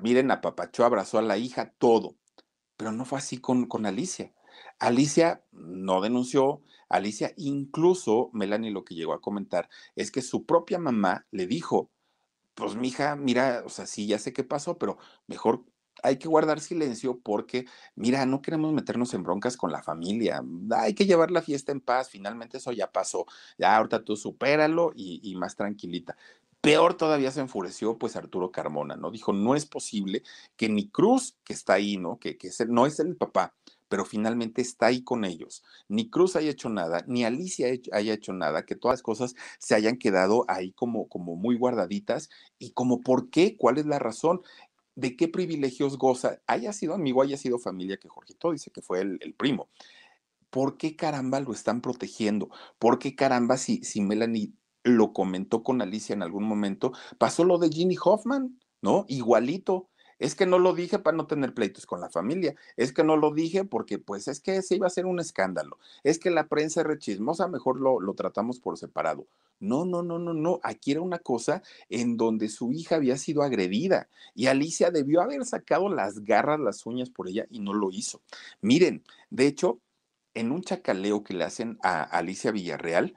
miren, 0.01 0.31
apapachó, 0.31 0.85
abrazó 0.85 1.19
a 1.19 1.23
la 1.23 1.39
hija, 1.39 1.73
todo. 1.79 2.17
Pero 2.77 2.93
no 2.93 3.05
fue 3.05 3.19
así 3.19 3.39
con, 3.39 3.67
con 3.67 3.87
Alicia. 3.87 4.33
Alicia 4.79 5.43
no 5.53 6.01
denunció, 6.01 6.63
Alicia 6.89 7.33
incluso, 7.37 8.31
Melanie 8.33 8.71
lo 8.71 8.85
que 8.85 8.95
llegó 8.95 9.13
a 9.13 9.21
comentar 9.21 9.69
es 9.95 10.11
que 10.11 10.23
su 10.23 10.45
propia 10.47 10.79
mamá 10.79 11.27
le 11.31 11.47
dijo, 11.47 11.91
pues 12.55 12.77
mija, 12.77 13.17
mira, 13.17 13.63
o 13.67 13.69
sea, 13.69 13.87
sí, 13.87 14.07
ya 14.07 14.19
sé 14.19 14.33
qué 14.33 14.45
pasó, 14.45 14.79
pero 14.79 14.99
mejor 15.27 15.65
hay 16.03 16.19
que 16.19 16.29
guardar 16.29 16.61
silencio 16.61 17.19
porque, 17.23 17.67
mira, 17.95 18.27
no 18.27 18.43
queremos 18.43 18.73
meternos 18.73 19.15
en 19.15 19.23
broncas 19.23 19.57
con 19.57 19.73
la 19.73 19.83
familia. 19.83 20.43
Hay 20.77 20.95
que 20.95 21.07
llevar 21.07 21.31
la 21.31 21.43
fiesta 21.43 21.73
en 21.73 21.81
paz. 21.81 22.11
Finalmente 22.11 22.59
eso 22.59 22.73
ya 22.73 22.91
pasó. 22.91 23.27
Ya 23.59 23.77
ahorita 23.77 24.05
tú 24.05 24.17
supéralo 24.17 24.93
y, 24.95 25.35
más 25.37 25.57
tranquilita. 25.57 26.17
Peor 26.61 26.95
todavía 26.95 27.31
se 27.31 27.41
enfureció 27.41 27.99
pues 27.99 28.17
Arturo 28.17 28.51
Carmona, 28.51 28.97
¿no? 28.97 29.11
Dijo, 29.11 29.33
no 29.33 29.55
es 29.55 29.67
posible 29.67 30.23
que 30.57 30.69
ni 30.69 30.89
Cruz, 30.89 31.37
que 31.45 31.53
está 31.53 31.75
ahí, 31.75 31.97
¿no? 31.97 32.19
Que, 32.19 32.37
que 32.37 32.51
no 32.69 32.87
es 32.87 32.99
el 32.99 33.17
papá, 33.17 33.55
pero 33.89 34.05
finalmente 34.05 34.63
está 34.63 34.87
ahí 34.87 35.03
con 35.03 35.25
ellos. 35.25 35.63
Ni 35.89 36.11
Cruz 36.11 36.37
haya 36.37 36.51
hecho 36.51 36.69
nada, 36.69 37.05
ni 37.07 37.25
Alicia 37.25 37.69
haya 37.93 38.15
hecho 38.15 38.33
nada, 38.33 38.65
que 38.65 38.75
todas 38.75 38.95
las 38.95 39.03
cosas 39.03 39.35
se 39.59 39.75
hayan 39.75 39.97
quedado 39.97 40.45
ahí 40.49 40.73
como, 40.73 41.09
como 41.09 41.37
muy 41.37 41.57
guardaditas 41.57 42.31
y 42.59 42.73
como 42.73 43.01
por 43.01 43.31
qué, 43.31 43.57
cuál 43.57 43.79
es 43.79 43.87
la 43.87 43.99
razón 43.99 44.41
de 44.97 45.15
qué 45.15 45.29
privilegios 45.29 45.99
goza, 45.99 46.41
haya 46.47 46.73
sido 46.73 46.95
amigo, 46.95 47.23
haya 47.23 47.37
sido 47.37 47.59
familia, 47.59 47.99
que 47.99 48.09
Jorgito 48.09 48.51
dice 48.51 48.71
que 48.71 48.83
fue 48.83 49.03
el, 49.03 49.35
primo. 49.35 49.69
¿Por 50.51 50.79
qué 50.79 50.97
caramba 50.97 51.39
lo 51.41 51.53
están 51.53 51.83
protegiendo? 51.83 52.49
¿Por 52.79 52.99
qué 52.99 53.15
caramba 53.15 53.59
si, 53.59 53.85
si 53.85 54.01
Melanie 54.01 54.53
lo 54.83 55.13
comentó 55.13 55.63
con 55.63 55.83
Alicia 55.83 56.15
en 56.15 56.23
algún 56.23 56.45
momento, 56.45 56.93
pasó 57.19 57.45
lo 57.45 57.59
de 57.59 57.69
Ginny 57.69 57.97
Hoffman, 58.03 58.59
¿no? 58.81 59.05
Igualito. 59.09 59.89
Es 60.19 60.35
que 60.35 60.47
no 60.47 60.59
lo 60.59 60.73
dije 60.73 60.99
para 60.99 61.17
no 61.17 61.27
tener 61.27 61.55
pleitos 61.55 61.87
con 61.87 62.01
la 62.01 62.11
familia. 62.11 62.55
Es 62.77 62.93
que 62.93 63.05
no 63.05 63.17
lo 63.17 63.33
dije 63.33 63.65
porque, 63.65 63.99
pues, 63.99 64.29
es 64.29 64.41
que 64.41 64.63
se 64.63 64.77
iba 64.77 64.87
a 64.87 64.89
hacer 64.89 65.07
un 65.07 65.21
escándalo. 65.21 65.79
Es 66.05 66.19
que 66.19 66.31
la 66.31 66.49
prensa 66.49 66.81
es 66.81 66.87
rechismosa, 66.87 67.49
mejor 67.49 67.81
lo, 67.81 68.01
lo 68.01 68.15
tratamos 68.15 68.61
por 68.61 68.79
separado. 68.79 69.27
No, 69.59 69.85
no, 69.85 70.03
no, 70.03 70.19
no, 70.19 70.35
no. 70.35 70.61
Aquí 70.63 70.93
era 70.93 71.01
una 71.01 71.19
cosa 71.19 71.63
en 71.89 72.17
donde 72.17 72.49
su 72.49 72.73
hija 72.73 72.97
había 72.97 73.17
sido 73.17 73.43
agredida 73.43 74.09
y 74.35 74.47
Alicia 74.47 74.91
debió 74.91 75.23
haber 75.23 75.45
sacado 75.45 75.89
las 75.89 76.25
garras, 76.25 76.61
las 76.61 76.85
uñas 76.87 77.11
por 77.11 77.29
ella 77.29 77.47
y 77.51 77.61
no 77.61 77.73
lo 77.73 77.91
hizo. 77.91 78.23
Miren, 78.61 79.03
de 79.31 79.47
hecho, 79.47 79.81
en 80.35 80.53
un 80.53 80.63
chacaleo 80.63 81.25
que 81.25 81.35
le 81.35 81.45
hacen 81.45 81.79
a 81.83 82.03
Alicia 82.03 82.53
Villarreal, 82.53 83.15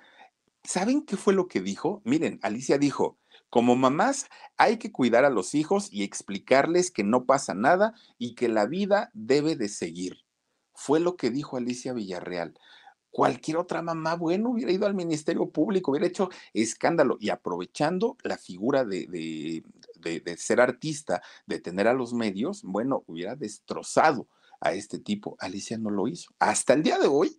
¿saben 0.64 1.04
qué 1.06 1.18
fue 1.18 1.34
lo 1.34 1.47
que 1.47 1.62
dijo? 1.62 2.02
Miren, 2.06 2.39
Alicia 2.41 2.78
dijo, 2.78 3.18
como 3.50 3.76
mamás 3.76 4.28
hay 4.58 4.78
que 4.78 4.91
cuidar 4.91 5.26
a 5.26 5.30
los 5.30 5.56
hijos 5.56 5.89
y 5.91 6.04
explicarles 6.04 6.91
que 6.91 7.04
no 7.04 7.26
pasa 7.26 7.54
nada 7.54 7.93
y 8.18 8.36
que 8.36 8.47
la 8.47 8.66
vida 8.66 9.10
debe 9.14 9.56
de 9.56 9.70
seguir. 9.70 10.26
Fue 10.74 11.00
lo 11.00 11.16
que 11.16 11.30
dijo 11.30 11.58
Alicia 11.58 11.93
Villarreal. 11.93 12.58
Cualquier 13.12 13.58
otra 13.58 13.82
mamá, 13.82 14.16
bueno, 14.16 14.52
hubiera 14.52 14.72
ido 14.72 14.86
al 14.86 14.93
Ministerio 14.93 15.50
Público, 15.50 15.91
hubiera 15.91 16.08
hecho 16.08 16.30
escándalo 16.54 17.18
y 17.20 17.30
aprovechando 17.30 18.18
la 18.24 18.38
figura 18.38 18.86
de, 18.86 19.08
de, 19.08 20.20
de 20.20 20.38
ser 20.38 20.62
artista, 20.62 21.24
de 21.47 21.60
tener 21.60 21.88
a 21.88 21.93
los 21.93 22.14
medios, 22.14 22.62
bueno, 22.64 23.04
hubiera 23.08 23.36
destrozado 23.36 24.28
a 24.62 24.74
este 24.74 25.00
tipo. 25.00 25.38
Alicia 25.39 25.78
no 25.78 25.89
lo 25.89 26.08
hizo. 26.08 26.32
Hasta 26.38 26.74
el 26.74 26.84
día 26.84 27.00
de 27.00 27.08
hoy, 27.08 27.36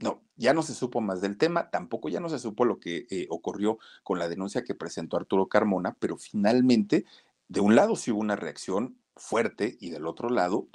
no, 0.00 0.22
ya 0.36 0.54
no 0.54 0.62
se 0.62 0.74
supo 0.74 1.00
más 1.00 1.20
del 1.20 1.36
tema, 1.36 1.70
tampoco 1.70 2.08
ya 2.08 2.20
no 2.20 2.28
se 2.28 2.38
supo 2.38 2.64
lo 2.64 2.80
que 2.80 3.06
eh, 3.10 3.26
ocurrió 3.30 3.78
con 4.02 4.18
la 4.18 4.28
denuncia 4.28 4.64
que 4.64 4.74
presentó 4.74 5.16
Arturo 5.16 5.48
Carmona, 5.48 5.96
pero 6.00 6.16
finalmente, 6.16 7.04
de 7.48 7.60
un 7.60 7.76
lado 7.76 7.96
sí 7.96 8.10
hubo 8.10 8.20
una 8.20 8.36
reacción 8.36 8.98
fuerte 9.14 9.76
y 9.78 9.90
del 9.90 10.06
otro 10.06 10.30
lado, 10.30 10.68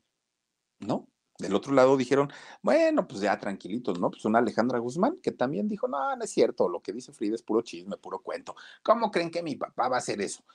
no. 0.79 1.07
Del 1.37 1.53
otro 1.53 1.73
lado 1.73 1.97
dijeron, 1.97 2.31
bueno, 2.61 3.09
pues 3.09 3.19
ya 3.19 3.37
tranquilitos, 3.37 3.99
¿no? 3.99 4.09
Pues 4.09 4.23
una 4.23 4.39
Alejandra 4.39 4.79
Guzmán 4.79 5.17
que 5.21 5.31
también 5.31 5.67
dijo, 5.67 5.87
no, 5.87 6.15
no 6.15 6.23
es 6.23 6.29
cierto, 6.31 6.69
lo 6.69 6.81
que 6.81 6.93
dice 6.93 7.11
Frida 7.11 7.35
es 7.35 7.43
puro 7.43 7.61
chisme, 7.61 7.97
puro 7.97 8.19
cuento. 8.19 8.55
¿Cómo 8.83 9.11
creen 9.11 9.31
que 9.31 9.43
mi 9.43 9.55
papá 9.57 9.89
va 9.89 9.97
a 9.97 9.99
hacer 9.99 10.21
eso? 10.21 10.45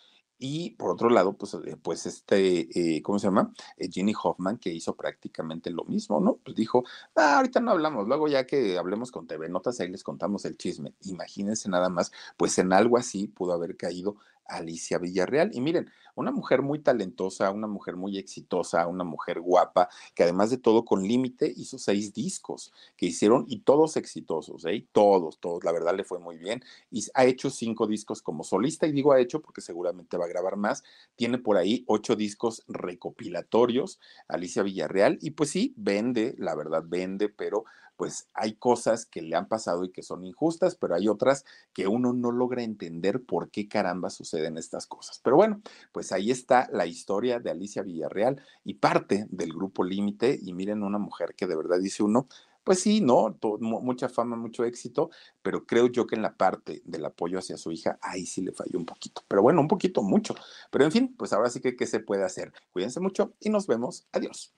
Y 0.42 0.70
por 0.70 0.90
otro 0.90 1.10
lado, 1.10 1.34
pues, 1.34 1.52
eh, 1.52 1.76
pues 1.80 2.06
este, 2.06 2.96
eh, 2.96 3.02
¿cómo 3.02 3.18
se 3.18 3.26
llama? 3.26 3.52
Eh, 3.76 3.90
Ginny 3.90 4.14
Hoffman, 4.20 4.56
que 4.56 4.72
hizo 4.72 4.96
prácticamente 4.96 5.70
lo 5.70 5.84
mismo, 5.84 6.18
¿no? 6.18 6.36
Pues 6.42 6.56
dijo, 6.56 6.82
ah, 7.14 7.36
ahorita 7.36 7.60
no 7.60 7.72
hablamos, 7.72 8.08
luego 8.08 8.26
ya 8.26 8.46
que 8.46 8.78
hablemos 8.78 9.12
con 9.12 9.26
TV 9.26 9.50
Notas, 9.50 9.80
ahí 9.80 9.88
les 9.88 10.02
contamos 10.02 10.46
el 10.46 10.56
chisme. 10.56 10.94
Imagínense 11.02 11.68
nada 11.68 11.90
más, 11.90 12.10
pues 12.38 12.58
en 12.58 12.72
algo 12.72 12.96
así 12.96 13.28
pudo 13.28 13.52
haber 13.52 13.76
caído 13.76 14.16
Alicia 14.50 14.98
Villarreal. 14.98 15.50
Y 15.54 15.60
miren, 15.60 15.90
una 16.14 16.32
mujer 16.32 16.62
muy 16.62 16.80
talentosa, 16.80 17.50
una 17.50 17.66
mujer 17.66 17.96
muy 17.96 18.18
exitosa, 18.18 18.86
una 18.86 19.04
mujer 19.04 19.40
guapa, 19.40 19.88
que 20.14 20.22
además 20.22 20.50
de 20.50 20.58
todo 20.58 20.84
con 20.84 21.02
límite 21.02 21.52
hizo 21.56 21.78
seis 21.78 22.12
discos 22.12 22.72
que 22.96 23.06
hicieron 23.06 23.44
y 23.48 23.60
todos 23.60 23.96
exitosos, 23.96 24.64
¿eh? 24.66 24.86
Todos, 24.92 25.38
todos, 25.38 25.64
la 25.64 25.72
verdad 25.72 25.94
le 25.96 26.04
fue 26.04 26.18
muy 26.18 26.36
bien. 26.36 26.62
Y 26.90 27.04
ha 27.14 27.24
hecho 27.24 27.50
cinco 27.50 27.86
discos 27.86 28.22
como 28.22 28.44
solista, 28.44 28.86
y 28.86 28.92
digo 28.92 29.12
ha 29.12 29.20
hecho 29.20 29.40
porque 29.40 29.60
seguramente 29.60 30.16
va 30.16 30.26
a 30.26 30.28
grabar 30.28 30.56
más. 30.56 30.82
Tiene 31.16 31.38
por 31.38 31.56
ahí 31.56 31.84
ocho 31.86 32.16
discos 32.16 32.64
recopilatorios, 32.68 34.00
Alicia 34.28 34.62
Villarreal, 34.62 35.18
y 35.20 35.30
pues 35.30 35.50
sí, 35.50 35.74
vende, 35.76 36.34
la 36.38 36.54
verdad 36.54 36.84
vende, 36.86 37.28
pero 37.28 37.64
pues 38.00 38.28
hay 38.32 38.54
cosas 38.54 39.04
que 39.04 39.20
le 39.20 39.36
han 39.36 39.46
pasado 39.46 39.84
y 39.84 39.92
que 39.92 40.02
son 40.02 40.24
injustas, 40.24 40.74
pero 40.74 40.94
hay 40.94 41.06
otras 41.06 41.44
que 41.74 41.86
uno 41.86 42.14
no 42.14 42.32
logra 42.32 42.62
entender 42.62 43.22
por 43.22 43.50
qué 43.50 43.68
caramba 43.68 44.08
suceden 44.08 44.56
estas 44.56 44.86
cosas. 44.86 45.20
Pero 45.22 45.36
bueno, 45.36 45.60
pues 45.92 46.10
ahí 46.10 46.30
está 46.30 46.66
la 46.72 46.86
historia 46.86 47.40
de 47.40 47.50
Alicia 47.50 47.82
Villarreal 47.82 48.42
y 48.64 48.72
parte 48.72 49.26
del 49.28 49.52
grupo 49.52 49.84
Límite. 49.84 50.38
Y 50.40 50.54
miren, 50.54 50.82
una 50.82 50.96
mujer 50.96 51.34
que 51.36 51.46
de 51.46 51.54
verdad 51.54 51.78
dice 51.78 52.02
uno, 52.02 52.26
pues 52.64 52.80
sí, 52.80 53.02
no, 53.02 53.36
mucha 53.60 54.08
fama, 54.08 54.34
mucho 54.34 54.64
éxito, 54.64 55.10
pero 55.42 55.66
creo 55.66 55.88
yo 55.88 56.06
que 56.06 56.14
en 56.14 56.22
la 56.22 56.38
parte 56.38 56.80
del 56.86 57.04
apoyo 57.04 57.38
hacia 57.38 57.58
su 57.58 57.70
hija, 57.70 57.98
ahí 58.00 58.24
sí 58.24 58.40
le 58.40 58.52
falló 58.52 58.78
un 58.78 58.86
poquito. 58.86 59.24
Pero 59.28 59.42
bueno, 59.42 59.60
un 59.60 59.68
poquito, 59.68 60.02
mucho. 60.02 60.34
Pero 60.70 60.86
en 60.86 60.92
fin, 60.92 61.14
pues 61.18 61.34
ahora 61.34 61.50
sí 61.50 61.60
que 61.60 61.76
qué 61.76 61.86
se 61.86 62.00
puede 62.00 62.24
hacer. 62.24 62.50
Cuídense 62.70 62.98
mucho 62.98 63.34
y 63.40 63.50
nos 63.50 63.66
vemos. 63.66 64.06
Adiós. 64.10 64.54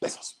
Besos. 0.00 0.40